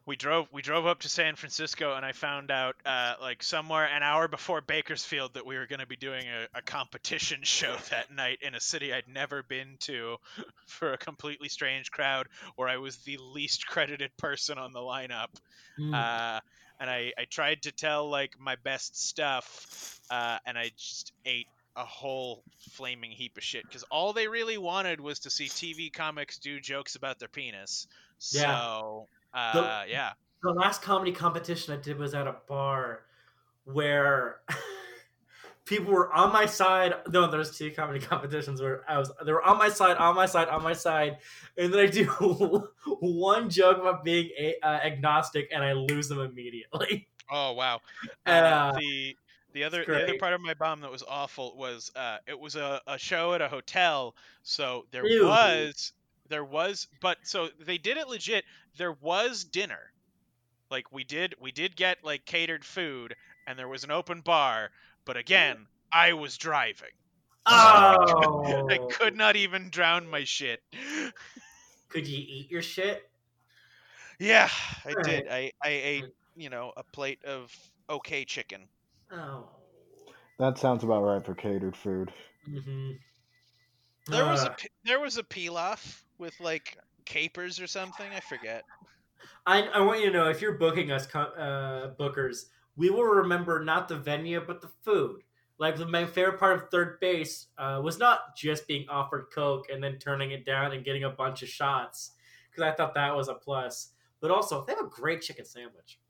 [0.07, 3.87] We drove we drove up to San Francisco and I found out uh, like somewhere
[3.87, 7.75] an hour before Bakersfield that we were going to be doing a, a competition show
[7.91, 10.17] that night in a city I'd never been to
[10.67, 15.29] for a completely strange crowd where I was the least credited person on the lineup.
[15.79, 15.95] Mm.
[15.95, 16.41] Uh,
[16.81, 21.47] and I, I tried to tell like my best stuff uh, and I just ate
[21.77, 22.43] a whole
[22.73, 26.61] flaming heap of shit because all they really wanted was to see TV comics do
[26.61, 27.87] jokes about their penis.
[28.31, 28.43] Yeah.
[28.43, 30.13] So uh, yeah.
[30.43, 33.03] the last comedy competition I did was at a bar
[33.65, 34.41] where
[35.65, 36.95] people were on my side.
[37.09, 40.27] No, there's two comedy competitions where I was they were on my side, on my
[40.27, 41.19] side, on my side,
[41.57, 42.05] and then I do
[43.01, 47.09] one joke about being a, uh, agnostic and I lose them immediately.
[47.31, 47.81] Oh wow.
[48.27, 49.17] Uh, Uh, the
[49.53, 52.57] the other the other part of my bomb that was awful was uh, it was
[52.57, 55.27] a, a show at a hotel, so there Ew.
[55.27, 55.93] was
[56.35, 58.45] there was but so they did it legit.
[58.77, 59.79] There was dinner.
[60.69, 63.15] Like we did we did get like catered food
[63.47, 64.71] and there was an open bar,
[65.05, 66.89] but again, I was driving.
[67.47, 70.61] Oh, I could not even drown my shit.
[71.91, 73.03] Could you eat your shit?
[74.19, 74.49] Yeah,
[74.85, 75.05] I Alright.
[75.05, 75.29] did.
[75.29, 76.05] I I ate,
[76.35, 77.55] you know, a plate of
[77.91, 78.67] okay chicken.
[79.13, 79.51] Oh.
[80.39, 82.13] That sounds about right for catered food.
[82.45, 82.93] hmm
[84.09, 84.55] There was a Uh.
[84.85, 88.11] there was a pilaf with like capers or something.
[88.15, 88.65] I forget.
[89.47, 92.47] I, I want you to know if you're booking us, uh, bookers,
[92.77, 95.23] we will remember not the venue but the food.
[95.59, 99.67] Like the my favorite part of third base uh, was not just being offered Coke
[99.73, 102.13] and then turning it down and getting a bunch of shots
[102.51, 106.01] because I thought that was a plus, but also they have a great chicken sandwich.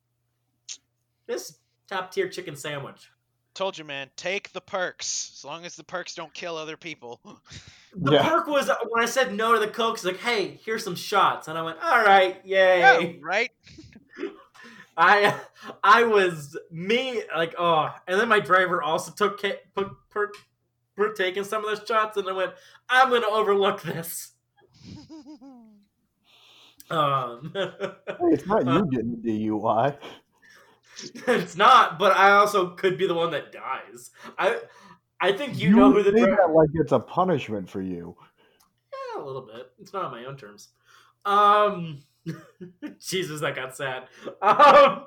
[1.27, 1.59] This
[1.89, 3.11] top tier chicken sandwich.
[3.55, 4.11] Told you, man.
[4.17, 7.21] Take the perks, as long as the perks don't kill other people.
[7.97, 8.29] The Yeah.
[8.29, 9.95] perk was uh, when I said no to the Coke.
[9.95, 12.81] It's like, hey, here's some shots, and I went, all right, yay.
[12.81, 13.51] Yeah, right.
[14.97, 15.35] I
[15.83, 20.31] I was me like oh, and then my driver also took ca- put per,
[20.97, 22.53] per taking some of those shots, and I went,
[22.89, 24.33] I'm gonna overlook this.
[26.91, 27.95] Um, Hey,
[28.31, 29.97] it's not you getting a DUI.
[31.27, 34.11] it's not, but I also could be the one that dies.
[34.39, 34.61] I
[35.21, 38.17] I think you, know who the say that like it's a punishment for you.
[38.93, 39.73] Yeah, a little bit.
[39.81, 40.69] It's not on my own terms.
[41.25, 42.03] Um,
[42.99, 44.05] Jesus, that got sad.
[44.43, 45.07] Um,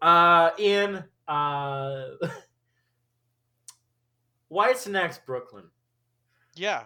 [0.00, 2.04] uh, Ian, uh,
[4.48, 5.64] why White next Brooklyn.
[6.54, 6.84] yeah.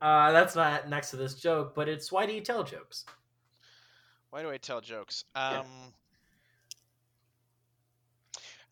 [0.00, 3.04] Uh, that's not next to this joke, but it's why do you tell jokes?
[4.30, 5.24] Why do I tell jokes?
[5.34, 5.66] Um,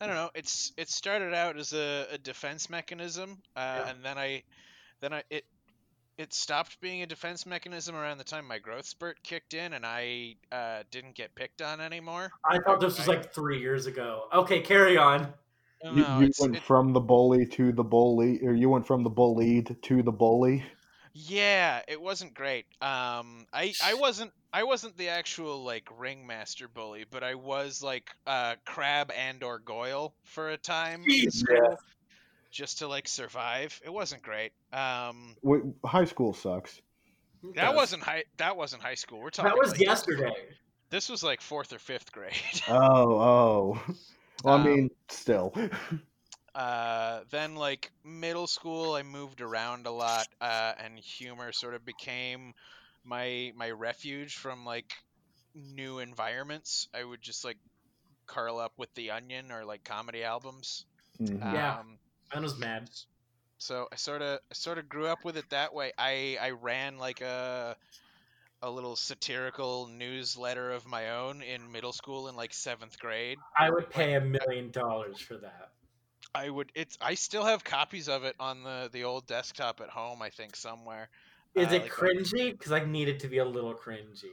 [0.01, 0.31] I don't know.
[0.35, 3.91] It's it started out as a, a defense mechanism, uh, Yeah.
[3.91, 4.43] and then I,
[5.01, 5.45] then I it
[6.17, 9.85] it stopped being a defense mechanism around the time my growth spurt kicked in, and
[9.87, 12.31] I uh, didn't get picked on anymore.
[12.49, 14.25] I thought this was like three years ago.
[14.33, 15.33] Okay, carry on.
[15.83, 18.87] No, You, no, you went it- from the bully to the bully, or you went
[18.87, 20.65] from the bullied to the bully.
[21.17, 22.67] Yeah, it wasn't great.
[22.81, 28.09] Um, I I wasn't I wasn't the actual like ringmaster bully, but I was like
[28.27, 31.41] uh Crabbe and or Goyle for a time in Jesus.
[31.41, 31.77] school,
[32.53, 33.81] just to like survive.
[33.85, 34.53] It wasn't great.
[34.73, 36.81] Um, Wait, high school sucks.
[37.57, 38.25] that wasn't high.
[38.37, 39.21] That wasn't high school.
[39.21, 39.51] We're talking.
[39.51, 40.33] That was like, yesterday.
[40.91, 42.33] This was like fourth or fifth grade.
[42.69, 43.83] Oh, oh.
[44.45, 45.53] Well, I Um, mean, still.
[46.55, 51.85] uh, then like middle school, I moved around a lot, uh, and humor sort of
[51.85, 52.55] became
[53.05, 54.93] my my refuge from like
[55.55, 56.89] new environments.
[56.95, 57.59] I would just like
[58.27, 60.87] curl up with the Onion or like comedy albums.
[61.21, 61.53] Mhm.
[61.53, 61.79] Yeah.
[61.81, 61.99] Um,
[62.33, 62.91] I was mad.
[63.59, 65.93] so I sort of I sort of grew up with it that way.
[65.99, 67.77] I I ran like a
[68.63, 73.39] a little satirical newsletter of my own in middle school in like seventh grade.
[73.59, 75.73] I would pay a million dollars for that.
[76.35, 79.89] I would it's I still have copies of it on the the old desktop at
[79.91, 80.23] home.
[80.23, 81.09] I think somewhere.
[81.55, 82.51] Is Uh, it like, cringy?
[82.53, 84.25] Because I need it to be a little cringy.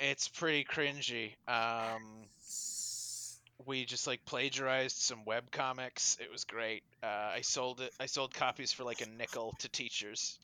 [0.00, 1.32] It's pretty cringy.
[1.48, 2.24] Um,
[3.66, 6.16] we just like plagiarized some web comics.
[6.20, 6.82] It was great.
[7.02, 7.92] Uh, I sold it.
[7.98, 10.38] I sold copies for like a nickel to teachers.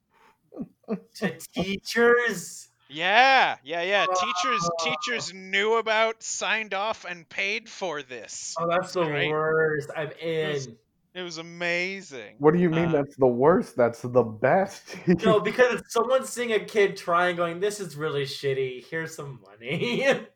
[1.17, 2.69] to teachers.
[2.89, 4.05] Yeah, yeah, yeah.
[4.07, 8.55] Teachers, teachers knew about, signed off, and paid for this.
[8.59, 9.91] Oh, that's the worst.
[9.97, 10.77] I'm in.
[11.15, 12.35] It was amazing.
[12.39, 13.77] What do you mean Uh, that's the worst?
[13.77, 14.97] That's the best.
[15.25, 18.85] No, because it's someone seeing a kid trying, going, "This is really shitty.
[18.91, 20.19] Here's some money."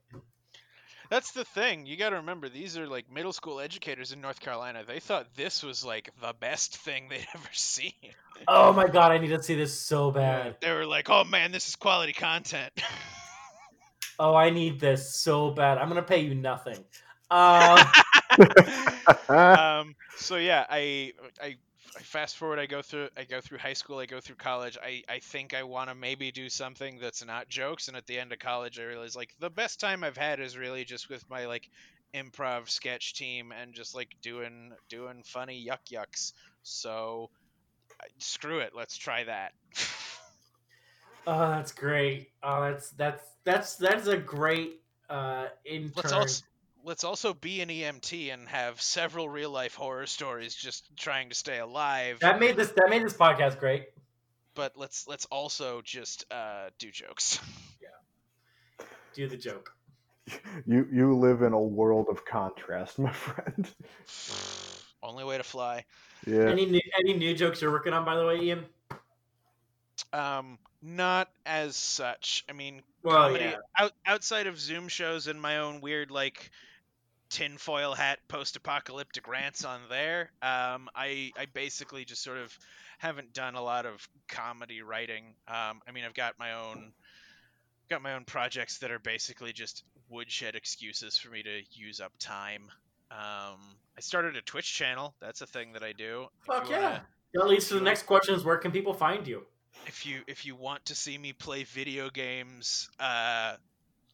[1.11, 1.87] That's the thing.
[1.87, 4.85] You got to remember, these are like middle school educators in North Carolina.
[4.87, 7.93] They thought this was like the best thing they'd ever seen.
[8.47, 10.57] oh my god, I need to see this so bad.
[10.61, 12.73] They were like, "Oh man, this is quality content."
[14.21, 15.79] Oh, I need this so bad.
[15.79, 16.85] I'm gonna pay you nothing.
[17.31, 17.79] Um,
[19.29, 21.57] um, so yeah, I, I
[21.97, 22.59] I fast forward.
[22.59, 23.09] I go through.
[23.17, 23.99] I go through high school.
[23.99, 24.77] I go through college.
[24.83, 27.89] I I think I want to maybe do something that's not jokes.
[27.89, 30.57] And at the end of college, I realized like the best time I've had is
[30.57, 31.69] really just with my like
[32.15, 36.33] improv sketch team and just like doing doing funny yuck yucks.
[36.63, 37.31] So
[38.19, 38.73] screw it.
[38.75, 39.53] Let's try that.
[41.27, 42.31] oh, that's great.
[42.43, 45.93] Oh, that's that's that's that's a great uh intern.
[45.97, 46.43] Let's also
[46.85, 51.35] let's also be an EMT and have several real life horror stories just trying to
[51.35, 52.19] stay alive.
[52.21, 53.87] That made this that made this podcast great.
[54.55, 57.39] But let's let's also just uh, do jokes.
[57.81, 58.87] Yeah.
[59.15, 59.73] Do the joke.
[60.67, 63.69] You you live in a world of contrast, my friend.
[65.03, 65.85] Only way to fly.
[66.27, 66.51] Yeah.
[66.51, 68.67] Any new any new jokes you're working on, by the way, Ian?
[70.13, 72.45] Um, not as such.
[72.49, 73.57] I mean, Well, comedy yeah.
[73.79, 76.51] out, outside of Zoom shows and my own weird like
[77.31, 80.31] tinfoil hat post-apocalyptic rants on there.
[80.43, 82.57] Um, I I basically just sort of
[82.99, 85.35] haven't done a lot of comedy writing.
[85.47, 86.93] Um, I mean, I've got my own
[87.89, 92.13] got my own projects that are basically just woodshed excuses for me to use up
[92.19, 92.71] time.
[93.11, 95.15] Um, I started a Twitch channel.
[95.21, 96.27] That's a thing that I do.
[96.47, 97.01] Fuck you wanna- yeah.
[97.35, 99.47] That leads to the next question: Is where can people find you?
[99.87, 103.57] If you if you want to see me play video games uh,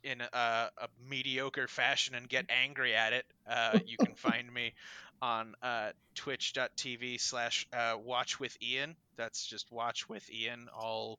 [0.02, 4.74] in a, a mediocre fashion and get angry at it, uh, you can find me
[5.22, 8.96] on uh, twitch.tv slash uh, watch with Ian.
[9.16, 11.18] That's just watch with Ian, all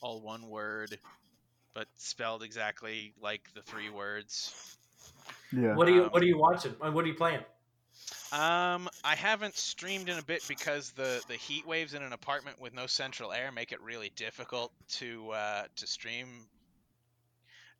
[0.00, 0.98] all one word,
[1.74, 4.54] but spelled exactly like the three words.
[5.52, 5.74] Yeah.
[5.74, 6.72] What are you Um, What are you watching?
[6.72, 7.44] What are you playing?
[8.32, 12.58] Um, I haven't streamed in a bit because the the heat waves in an apartment
[12.58, 16.46] with no central air make it really difficult to uh, to stream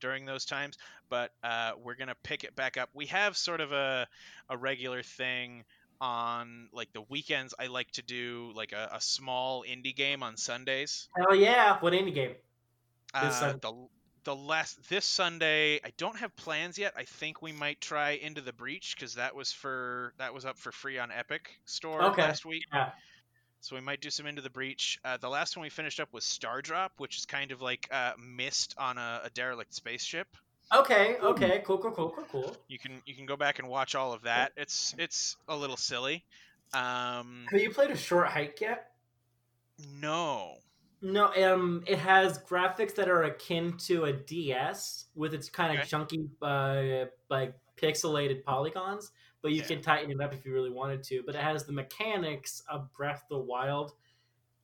[0.00, 0.76] during those times.
[1.08, 2.90] But uh, we're gonna pick it back up.
[2.92, 4.06] We have sort of a
[4.50, 5.64] a regular thing
[5.98, 7.54] on like the weekends.
[7.58, 11.08] I like to do like a, a small indie game on Sundays.
[11.16, 11.78] Hell yeah!
[11.80, 12.34] What indie game?
[13.14, 13.88] Uh, the
[14.24, 16.94] the last this Sunday, I don't have plans yet.
[16.96, 20.58] I think we might try Into the Breach because that was for that was up
[20.58, 22.64] for free on Epic Store Okay, last week.
[22.72, 22.90] yeah.
[23.60, 24.98] So we might do some Into the Breach.
[25.04, 28.12] Uh, the last one we finished up was Stardrop, which is kind of like uh,
[28.18, 30.28] Myst on a, a derelict spaceship.
[30.74, 32.56] Okay, okay, cool, cool, cool, cool, cool.
[32.68, 34.52] You can you can go back and watch all of that.
[34.56, 36.24] It's it's a little silly.
[36.72, 38.90] Um, Have you played a short hike yet?
[40.00, 40.54] no.
[41.04, 45.80] No, um, it has graphics that are akin to a DS with its kind of
[45.80, 45.86] Okay.
[45.86, 49.12] chunky, uh, like pixelated polygons.
[49.42, 49.66] But you Yeah.
[49.66, 51.22] can tighten it up if you really wanted to.
[51.26, 53.92] But it has the mechanics of Breath of the Wild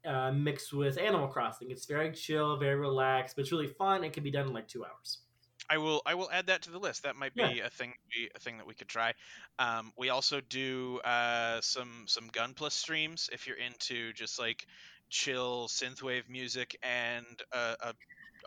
[0.04, 1.70] uh, mixed with Animal Crossing.
[1.70, 4.04] It's very chill, very relaxed, but it's really fun.
[4.04, 5.20] It can be done in like two hours.
[5.68, 7.02] I will I will add that to the list.
[7.04, 7.60] That might be Yeah.
[7.60, 9.14] a thing we- a thing that we could try.
[9.58, 14.66] Um, we also do uh, some some Gunpla streams if you're into just like
[15.10, 17.94] chill synthwave music and a, a,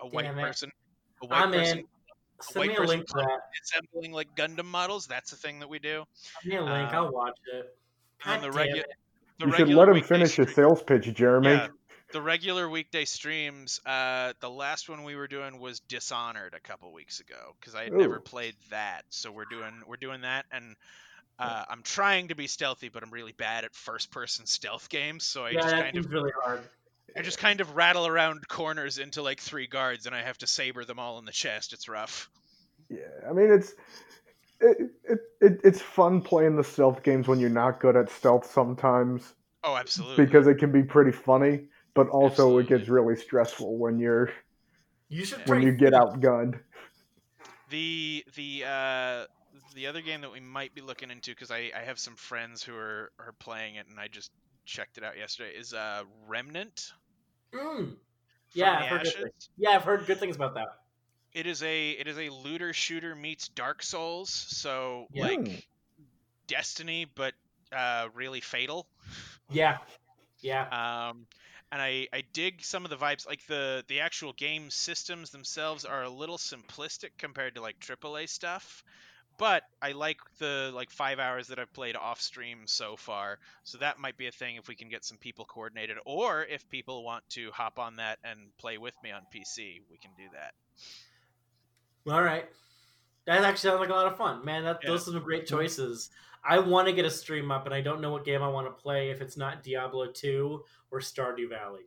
[0.02, 0.42] a white Damn it.
[0.42, 0.72] person
[1.22, 1.84] a white I'm person in.
[1.84, 3.40] a Send white me a person link to that.
[3.64, 5.08] assembling like Gundam models.
[5.08, 6.04] That's the thing that we do.
[6.42, 6.90] Send me a link.
[6.90, 7.76] Um, I'll watch it.
[8.26, 8.86] And God the damn regu- it.
[9.40, 11.50] the you should let him weekday finish his sales pitch, Jeremy.
[11.50, 11.68] Yeah,
[12.12, 13.80] the regular weekday streams.
[13.86, 17.84] Uh, the last one we were doing was Dishonored a couple weeks ago because I
[17.86, 19.04] had never played that.
[19.10, 20.76] So we're doing we're doing that, and
[21.40, 25.26] uh, I'm trying to be stealthy, but I'm really bad at first person stealth games.
[25.26, 26.70] So I Yeah, just that kind of really hard.
[27.18, 30.48] I just kind of rattle around corners into like three guards, and I have to
[30.48, 31.74] saber them all in the chest.
[31.74, 32.30] It's rough.
[32.90, 33.74] Yeah, I mean it's
[34.62, 38.46] it, it, it it's fun playing the stealth games when you're not good at stealth
[38.52, 40.28] sometimes Oh, absolutely.
[40.28, 44.32] because it can be pretty funny, but also it gets really stressful when you're
[45.10, 45.94] You should when you get Thief.
[45.94, 46.62] outgunned.
[47.70, 49.26] The the uh
[49.74, 52.64] the other game that we might be looking into because I, I have some friends
[52.64, 54.32] who are, are playing it and I just
[54.66, 56.92] checked it out yesterday is uh Remnant.
[57.54, 57.96] Mm.
[58.54, 59.50] Yeah, I've heard good things.
[59.58, 60.80] Yeah, I've heard good things about that.
[61.34, 65.24] It is a it is a looter shooter meets Dark Souls, so Yeah.
[65.24, 65.56] like Hmm.
[66.48, 67.34] Destiny but
[67.72, 68.88] uh really fatal.
[69.52, 69.78] Yeah,
[70.42, 70.68] yeah.
[70.72, 71.28] Um,
[71.72, 73.28] and I, I dig some of the vibes.
[73.28, 78.28] Like the the actual game systems themselves are a little simplistic compared to like AAA
[78.28, 78.84] stuff,
[79.38, 83.40] but I like the like five hours that I've played off stream so far.
[83.64, 86.68] So that might be a thing if we can get some people coordinated, or if
[86.70, 90.24] people want to hop on that and play with me on PC, we can do
[90.34, 90.54] that.
[92.12, 92.50] All right.
[93.26, 94.64] That actually sounds like a lot of fun, man.
[94.64, 94.90] That Yeah.
[94.90, 96.10] those are some great choices.
[96.44, 98.68] I want to get a stream up, and I don't know what game I want
[98.68, 99.12] to play.
[99.12, 101.86] If it's not Diablo two or Stardew Valley.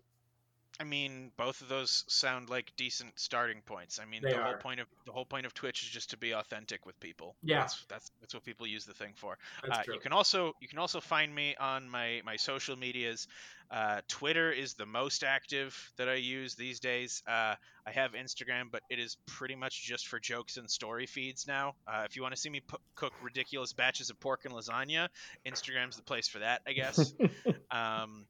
[0.78, 3.98] I mean, both of those sound like decent starting points.
[4.00, 6.16] I mean, They the whole point of the whole point of Twitch is just to
[6.16, 7.34] be authentic with people.
[7.42, 7.60] Yeah.
[7.60, 9.38] that's that's, that's what people use the thing for.
[9.68, 13.26] Uh, you can also you can also find me on my my social medias.
[13.70, 17.22] Uh, Twitter is the most active that I use these days.
[17.26, 17.54] Uh,
[17.86, 21.74] I have Instagram, but it is pretty much just for jokes and story feeds now.
[21.86, 25.08] Uh, if you want to see me p- cook ridiculous batches of pork and lasagna,
[25.44, 27.12] Instagram's the place for that, I guess.
[27.72, 28.26] um,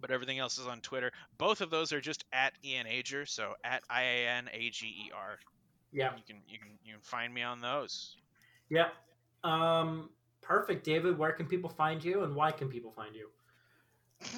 [0.00, 1.12] but everything else is on Twitter.
[1.38, 4.86] Both of those are just at Ian Ager, so at I A N A G
[4.86, 5.38] E R.
[5.92, 6.10] yeah.
[6.16, 8.16] You can you can you can find me on those.
[8.68, 8.88] Yeah.
[9.44, 10.10] Um,
[10.40, 11.18] perfect, David.
[11.18, 13.28] Where can people find you, and why can people find you?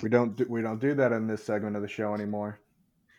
[0.03, 2.61] we don't do, we don't do that in this segment of the show anymore.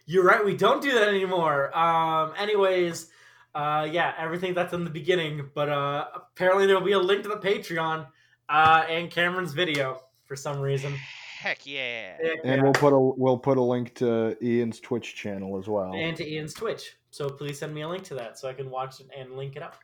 [0.06, 0.44] You're right.
[0.44, 1.76] We don't do that anymore.
[1.78, 3.10] Um, anyways,
[3.56, 7.24] uh, yeah, everything that's in the beginning, but uh, apparently there will be a link
[7.24, 8.08] to the Patreon
[8.50, 10.94] uh, and Cameron's video for some reason.
[11.42, 12.18] Heck yeah!
[12.22, 15.92] Yeah, And we'll put a we'll put a link to Ian's Twitch channel as well.
[15.96, 16.98] and to Ian's Twitch.
[17.10, 19.56] So please send me a link to that so I can watch it and link
[19.56, 19.78] it up.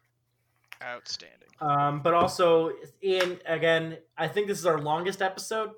[0.84, 1.48] Outstanding.
[1.60, 5.72] Um, but also, Ian, again, I think this is our longest episode.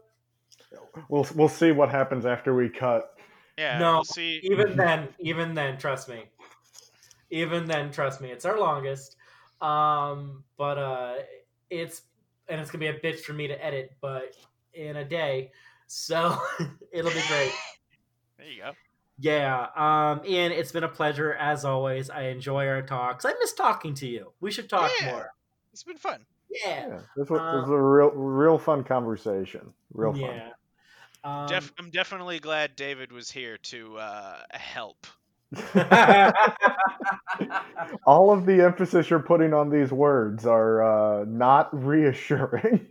[1.07, 3.17] We'll we'll see what happens after we cut.
[3.57, 4.41] Yeah, No, we'll see.
[4.43, 6.25] even then, even then, trust me.
[7.29, 9.15] Even then, trust me, it's our longest.
[9.61, 11.13] Um, but uh,
[11.69, 12.01] it's
[12.49, 14.35] and it's gonna be a bitch for me to edit, but
[14.73, 15.51] in a day,
[15.91, 16.37] so
[16.93, 17.51] it'll be great.
[18.37, 18.71] There you go.
[19.19, 22.09] Yeah, um, Ian, it's been a pleasure as always.
[22.09, 23.25] I enjoy our talks.
[23.25, 24.31] I miss talking to you.
[24.39, 25.11] We should talk Yeah.
[25.11, 25.29] more.
[25.73, 26.25] It's been fun.
[26.49, 29.73] Yeah, Yeah, this was, this was Um, a real real fun conversation.
[29.93, 30.21] Real fun.
[30.21, 30.49] yeah.
[31.25, 35.05] Um, Def- I'm definitely glad David was here to uh, help.
[38.05, 40.81] All of the emphasis you're putting on these words are
[41.21, 42.87] uh, not reassuring.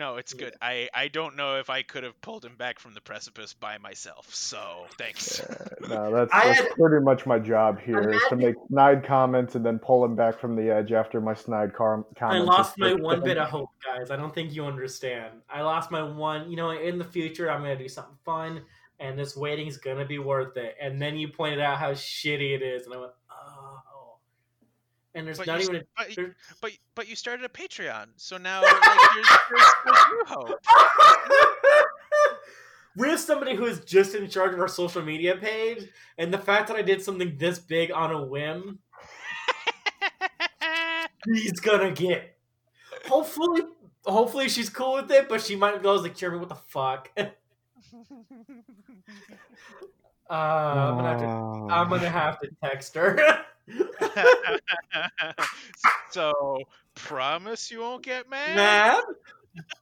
[0.00, 0.54] No, it's good.
[0.62, 3.76] I, I don't know if I could have pulled him back from the precipice by
[3.76, 4.34] myself.
[4.34, 5.42] So thanks.
[5.90, 9.66] no, that's, that's had- pretty much my job here is to make snide comments and
[9.66, 13.16] then pull him back from the edge after my snide car- I lost my one
[13.18, 14.10] been- bit of hope, guys.
[14.10, 15.42] I don't think you understand.
[15.50, 16.50] I lost my one.
[16.50, 18.62] You know, in the future, I'm gonna do something fun,
[19.00, 20.76] and this waiting's gonna be worth it.
[20.80, 23.12] And then you pointed out how shitty it is, and I went.
[25.14, 25.76] And there's But not you, even.
[25.76, 29.66] s- A, but, there- but but you started a Patreon, so now like, there's, there's,
[29.84, 30.60] there's new hope.
[32.96, 36.38] we have somebody who is just in charge of our social media page, and the
[36.38, 38.78] fact that I did something this big on a whim,
[41.34, 42.36] he's gonna get.
[43.08, 43.62] Hopefully,
[44.04, 47.10] hopefully she's cool with it, but she might go as like, Jeremy, what the fuck?
[47.16, 47.30] uh,
[50.30, 51.26] I'm gonna have to.
[51.74, 53.44] I'm gonna have to text her.
[56.10, 56.58] so
[56.94, 58.56] promise you won't get mad.
[58.56, 59.02] Mad,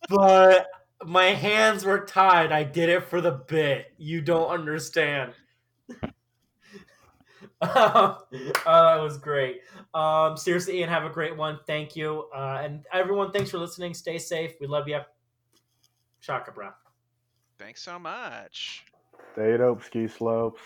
[0.08, 0.66] but
[1.04, 2.52] my hands were tied.
[2.52, 3.92] I did it for the bit.
[3.98, 5.32] You don't understand.
[7.60, 9.60] uh, that was great.
[9.94, 11.58] Um, seriously, Ian, have a great one.
[11.66, 13.32] Thank you, uh, and everyone.
[13.32, 13.94] Thanks for listening.
[13.94, 14.52] Stay safe.
[14.60, 15.00] We love you.
[16.20, 16.70] Shaka, bro.
[17.58, 18.84] Thanks so much.
[19.32, 20.60] Stay dope, ski slopes.